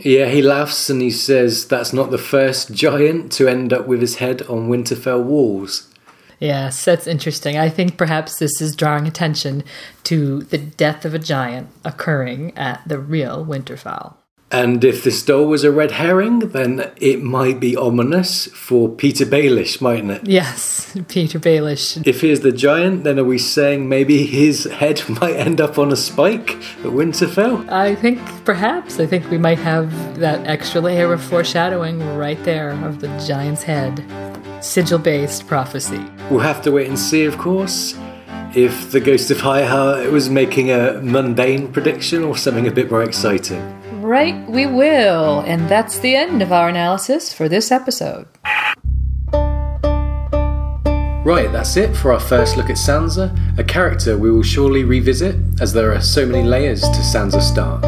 Yeah, 0.02 0.28
he 0.28 0.42
laughs 0.42 0.90
and 0.90 1.02
he 1.02 1.12
says 1.12 1.68
that's 1.68 1.92
not 1.92 2.10
the 2.12 2.18
first 2.18 2.74
giant 2.74 3.32
to 3.34 3.48
end 3.48 3.74
up 3.74 3.86
with 3.86 4.02
his 4.02 4.16
head 4.16 4.42
on 4.44 4.70
Winterfell 4.70 5.24
walls. 5.24 5.88
yes, 6.40 6.86
that's 6.86 7.06
interesting. 7.06 7.58
I 7.58 7.68
think 7.70 7.98
perhaps 7.98 8.40
this 8.40 8.62
is 8.62 8.76
drawing 8.76 9.08
attention 9.08 9.64
to 10.06 10.44
the 10.44 10.58
death 10.58 11.04
of 11.04 11.14
a 11.14 11.20
giant 11.20 11.70
occurring 11.84 12.58
at 12.58 12.82
the 12.88 12.98
real 12.98 13.46
Winterfell. 13.46 14.16
And 14.52 14.84
if 14.84 15.04
this 15.04 15.24
doll 15.24 15.46
was 15.46 15.64
a 15.64 15.72
red 15.72 15.92
herring, 15.92 16.40
then 16.40 16.92
it 16.98 17.22
might 17.22 17.60
be 17.60 17.76
ominous 17.76 18.48
for 18.48 18.90
Petyr 18.90 19.28
Baelish, 19.28 19.80
mightn't 19.80 20.12
it? 20.12 20.28
Yes, 20.28 20.92
Petyr 20.96 21.40
Baelish. 21.40 22.02
If 22.08 22.22
he 22.22 22.32
is 22.32 22.40
the 22.40 22.52
giant, 22.52 23.04
then 23.04 23.20
are 23.20 23.24
we 23.24 23.38
saying 23.38 23.88
maybe 23.88 24.26
his 24.26 24.64
head 24.64 25.08
might 25.22 25.36
end 25.36 25.62
up 25.62 25.78
on 25.78 25.92
a 25.92 25.96
spike 25.96 26.56
at 26.56 26.92
Winterfell? 26.92 27.70
I 27.70 27.94
think 27.94 28.20
perhaps, 28.44 29.00
I 29.00 29.06
think 29.06 29.30
we 29.30 29.38
might 29.38 29.60
have 29.60 30.20
that 30.20 30.48
extra 30.48 30.82
layer 30.82 31.14
of 31.14 31.22
foreshadowing 31.22 32.00
right 32.18 32.44
there 32.44 32.72
of 32.86 33.02
the 33.02 33.08
giant's 33.28 33.62
head. 33.62 34.04
Sigil 34.62 34.98
based 34.98 35.46
prophecy. 35.46 36.04
We'll 36.32 36.40
have 36.40 36.64
to 36.64 36.72
wait 36.72 36.88
and 36.88 36.98
see, 36.98 37.26
of 37.26 37.38
course, 37.38 37.96
if 38.56 38.92
the 38.92 39.00
Ghost 39.00 39.30
of 39.30 39.42
High 39.42 39.64
Heart 39.64 40.12
was 40.12 40.30
making 40.30 40.72
a 40.72 41.00
mundane 41.04 41.72
prediction 41.72 42.24
or 42.24 42.36
something 42.36 42.68
a 42.68 42.72
bit 42.72 42.90
more 42.90 43.04
exciting. 43.04 43.79
Right, 44.10 44.50
we 44.50 44.66
will. 44.66 45.42
And 45.42 45.70
that's 45.70 46.00
the 46.00 46.16
end 46.16 46.42
of 46.42 46.52
our 46.52 46.68
analysis 46.68 47.32
for 47.32 47.48
this 47.48 47.72
episode. 47.72 48.26
Right, 51.24 51.52
that's 51.52 51.78
it 51.78 51.96
for 51.96 52.14
our 52.14 52.20
first 52.20 52.58
look 52.58 52.72
at 52.72 52.78
Sansa, 52.78 53.30
a 53.60 53.64
character 53.64 54.18
we 54.18 54.32
will 54.32 54.42
surely 54.42 54.84
revisit 54.84 55.36
as 55.62 55.74
there 55.74 55.94
are 55.94 56.02
so 56.02 56.26
many 56.26 56.42
layers 56.42 56.82
to 56.82 56.88
Sansa 56.88 57.40
Stark. 57.40 57.84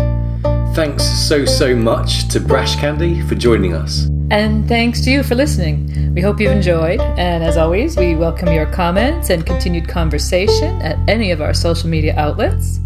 Thanks 0.76 1.04
so, 1.04 1.44
so 1.44 1.76
much 1.76 2.28
to 2.28 2.40
Brash 2.40 2.76
Candy 2.76 3.22
for 3.24 3.34
joining 3.34 3.74
us. 3.74 4.08
And 4.30 4.68
thanks 4.68 5.02
to 5.06 5.10
you 5.10 5.24
for 5.24 5.34
listening. 5.34 6.14
We 6.14 6.22
hope 6.22 6.40
you've 6.40 6.52
enjoyed. 6.52 7.02
And 7.02 7.44
as 7.44 7.58
always, 7.58 7.98
we 7.98 8.14
welcome 8.14 8.54
your 8.54 8.68
comments 8.68 9.32
and 9.32 9.44
continued 9.44 9.88
conversation 9.88 10.84
at 10.84 11.00
any 11.10 11.32
of 11.32 11.42
our 11.42 11.56
social 11.56 11.90
media 11.90 12.14
outlets. 12.16 12.81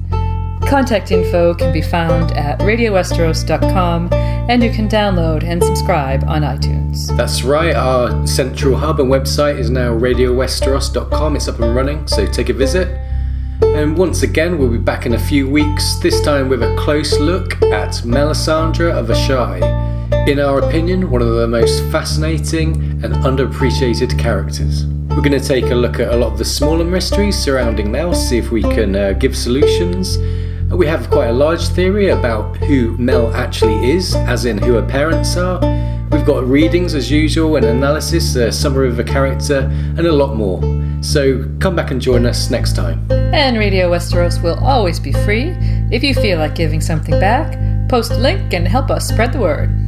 Contact 0.68 1.12
info 1.12 1.54
can 1.54 1.72
be 1.72 1.82
found 1.82 2.32
at 2.32 2.60
radiowesteros.com 2.60 4.12
and 4.50 4.64
you 4.64 4.72
can 4.72 4.90
download 4.90 5.44
and 5.44 5.64
subscribe 5.64 6.24
on 6.26 6.42
iTunes. 6.42 7.16
That's 7.16 7.44
right, 7.44 7.76
our 7.76 8.26
central 8.26 8.76
hub 8.76 9.00
and 9.00 9.10
website 9.12 9.58
is 9.58 9.70
now 9.70 9.92
radiowesteros.com. 9.92 11.36
It's 11.36 11.48
up 11.48 11.60
and 11.60 11.76
running, 11.76 12.08
so 12.08 12.26
take 12.26 12.50
a 12.50 12.54
visit. 12.54 12.88
And 13.62 13.98
once 13.98 14.24
again, 14.24 14.58
we'll 14.58 14.70
be 14.70 14.78
back 14.78 15.06
in 15.06 15.14
a 15.14 15.20
few 15.20 15.50
weeks, 15.50 16.00
this 16.00 16.22
time 16.22 16.50
with 16.50 16.62
a 16.62 16.76
close 16.78 17.20
look 17.20 17.62
at 17.64 17.92
Melisandre 18.04 18.92
of 18.92 19.08
Asshai. 19.08 19.62
In 20.28 20.40
our 20.40 20.60
opinion, 20.60 21.10
one 21.10 21.22
of 21.22 21.30
the 21.30 21.48
most 21.48 21.84
fascinating 21.92 22.76
and 23.04 23.14
underappreciated 23.24 24.18
characters. 24.20 24.86
We're 25.10 25.22
going 25.22 25.40
to 25.40 25.40
take 25.40 25.66
a 25.72 25.76
look 25.76 26.00
at 26.00 26.14
a 26.14 26.18
lot 26.18 26.34
of 26.34 26.38
the 26.38 26.46
smaller 26.46 26.84
mysteries 26.84 27.38
surrounding 27.38 27.92
Mel, 27.92 28.14
see 28.14 28.38
if 28.38 28.52
we 28.52 28.62
can 28.62 28.96
uh, 28.96 29.14
give 29.14 29.36
solutions. 29.38 30.18
But 30.76 30.80
we 30.80 30.88
have 30.88 31.10
quite 31.10 31.28
a 31.28 31.32
large 31.32 31.70
theory 31.70 32.10
about 32.10 32.58
who 32.58 32.98
Mel 32.98 33.34
actually 33.34 33.92
is, 33.92 34.14
as 34.14 34.44
in 34.44 34.58
who 34.58 34.74
her 34.74 34.86
parents 34.86 35.38
are. 35.38 35.62
We've 36.12 36.26
got 36.26 36.44
readings 36.44 36.94
as 36.94 37.10
usual, 37.10 37.56
an 37.56 37.64
analysis, 37.64 38.36
a 38.36 38.52
summary 38.52 38.90
of 38.90 39.00
a 39.00 39.04
character, 39.06 39.60
and 39.70 40.02
a 40.02 40.12
lot 40.12 40.36
more. 40.36 40.62
So 41.02 41.50
come 41.62 41.78
back 41.78 41.92
and 41.92 42.02
join 42.02 42.26
us 42.26 42.50
next 42.50 42.76
time. 42.76 43.10
And 43.10 43.58
Radio 43.58 43.90
Westeros 43.90 44.44
will 44.44 44.60
always 44.60 45.00
be 45.00 45.14
free. 45.14 45.56
If 45.94 46.04
you 46.04 46.14
feel 46.14 46.40
like 46.40 46.56
giving 46.56 46.82
something 46.82 47.18
back, 47.22 47.58
post 47.88 48.12
a 48.12 48.18
link 48.18 48.54
and 48.54 48.68
help 48.68 48.92
us 48.92 49.08
spread 49.08 49.32
the 49.32 49.40
word. 49.40 49.85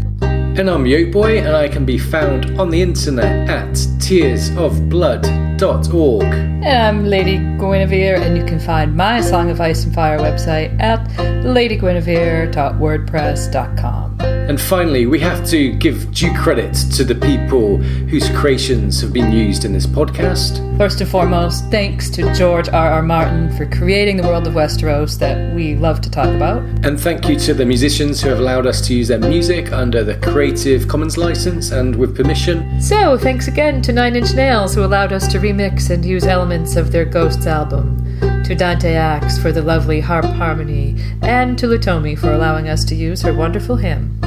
And 0.57 0.69
I'm 0.71 0.85
Yokeboy, 0.85 1.45
and 1.45 1.55
I 1.55 1.67
can 1.67 1.85
be 1.85 1.99
found 1.99 2.59
on 2.59 2.71
the 2.71 2.81
internet 2.81 3.47
at 3.47 3.75
tearsofblood.org. 4.01 6.23
And 6.23 6.65
I'm 6.65 7.05
Lady 7.05 7.37
Guinevere, 7.37 8.19
and 8.19 8.35
you 8.35 8.43
can 8.43 8.59
find 8.59 8.95
my 8.95 9.21
Song 9.21 9.51
of 9.51 9.61
Ice 9.61 9.83
and 9.83 9.93
Fire 9.93 10.17
website 10.17 10.75
at 10.81 11.07
ladyguinevere.wordpress.com. 11.45 14.06
And 14.47 14.59
finally, 14.61 15.05
we 15.05 15.19
have 15.19 15.45
to 15.49 15.73
give 15.73 16.09
due 16.11 16.33
credit 16.33 16.73
to 16.95 17.03
the 17.03 17.15
people 17.15 17.77
whose 17.77 18.29
creations 18.29 19.01
have 19.01 19.11
been 19.11 19.31
used 19.31 19.65
in 19.65 19.73
this 19.73 19.85
podcast. 19.85 20.63
First 20.77 21.01
and 21.01 21.09
foremost, 21.09 21.65
thanks 21.69 22.09
to 22.11 22.33
George 22.33 22.69
R. 22.69 22.91
R. 22.91 23.01
Martin 23.01 23.51
for 23.57 23.65
creating 23.65 24.15
the 24.15 24.23
world 24.23 24.47
of 24.47 24.53
Westeros 24.53 25.19
that 25.19 25.53
we 25.53 25.75
love 25.75 25.99
to 26.01 26.09
talk 26.09 26.29
about. 26.29 26.61
And 26.85 26.97
thank 26.97 27.27
you 27.27 27.37
to 27.39 27.53
the 27.53 27.65
musicians 27.65 28.21
who 28.21 28.29
have 28.29 28.39
allowed 28.39 28.65
us 28.65 28.79
to 28.87 28.93
use 28.93 29.09
their 29.09 29.19
music 29.19 29.73
under 29.73 30.03
the 30.03 30.15
Creative 30.15 30.87
Commons 30.87 31.17
license 31.17 31.71
and 31.71 31.95
with 31.95 32.15
permission. 32.15 32.81
So, 32.81 33.17
thanks 33.17 33.47
again 33.47 33.81
to 33.81 33.91
Nine 33.91 34.15
Inch 34.15 34.33
Nails 34.33 34.73
who 34.73 34.85
allowed 34.85 35.11
us 35.11 35.27
to 35.29 35.39
remix 35.39 35.89
and 35.89 36.05
use 36.05 36.25
elements 36.25 36.75
of 36.75 36.91
their 36.91 37.05
Ghosts 37.05 37.47
album, 37.47 37.97
to 38.43 38.55
Dante 38.55 38.93
Axe 38.93 39.37
for 39.37 39.51
the 39.51 39.61
lovely 39.61 39.99
harp 39.99 40.25
harmony, 40.25 40.95
and 41.21 41.57
to 41.57 41.67
Lutomi 41.67 42.17
for 42.17 42.31
allowing 42.31 42.69
us 42.69 42.85
to 42.85 42.95
use 42.95 43.21
her 43.23 43.33
wonderful 43.33 43.75
hymn. 43.75 44.17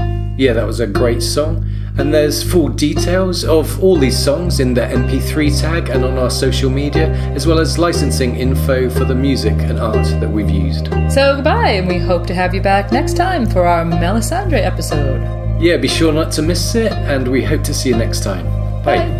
Yeah, 0.40 0.54
that 0.54 0.66
was 0.66 0.80
a 0.80 0.86
great 0.86 1.22
song. 1.22 1.66
And 1.98 2.14
there's 2.14 2.42
full 2.42 2.70
details 2.70 3.44
of 3.44 3.84
all 3.84 3.98
these 3.98 4.18
songs 4.18 4.58
in 4.58 4.72
the 4.72 4.80
MP3 4.80 5.60
tag 5.60 5.90
and 5.90 6.02
on 6.02 6.16
our 6.16 6.30
social 6.30 6.70
media, 6.70 7.10
as 7.34 7.46
well 7.46 7.58
as 7.58 7.78
licensing 7.78 8.36
info 8.36 8.88
for 8.88 9.04
the 9.04 9.14
music 9.14 9.52
and 9.52 9.78
art 9.78 10.06
that 10.18 10.30
we've 10.30 10.48
used. 10.48 10.86
So, 11.12 11.34
goodbye, 11.34 11.72
and 11.72 11.86
we 11.86 11.98
hope 11.98 12.26
to 12.28 12.34
have 12.34 12.54
you 12.54 12.62
back 12.62 12.90
next 12.90 13.18
time 13.18 13.44
for 13.44 13.66
our 13.66 13.84
Melisandre 13.84 14.64
episode. 14.64 15.20
Yeah, 15.60 15.76
be 15.76 15.88
sure 15.88 16.10
not 16.10 16.32
to 16.32 16.42
miss 16.42 16.74
it, 16.74 16.90
and 16.90 17.28
we 17.28 17.44
hope 17.44 17.62
to 17.64 17.74
see 17.74 17.90
you 17.90 17.96
next 17.96 18.22
time. 18.22 18.46
Bye. 18.82 18.96
Bye. 18.96 19.19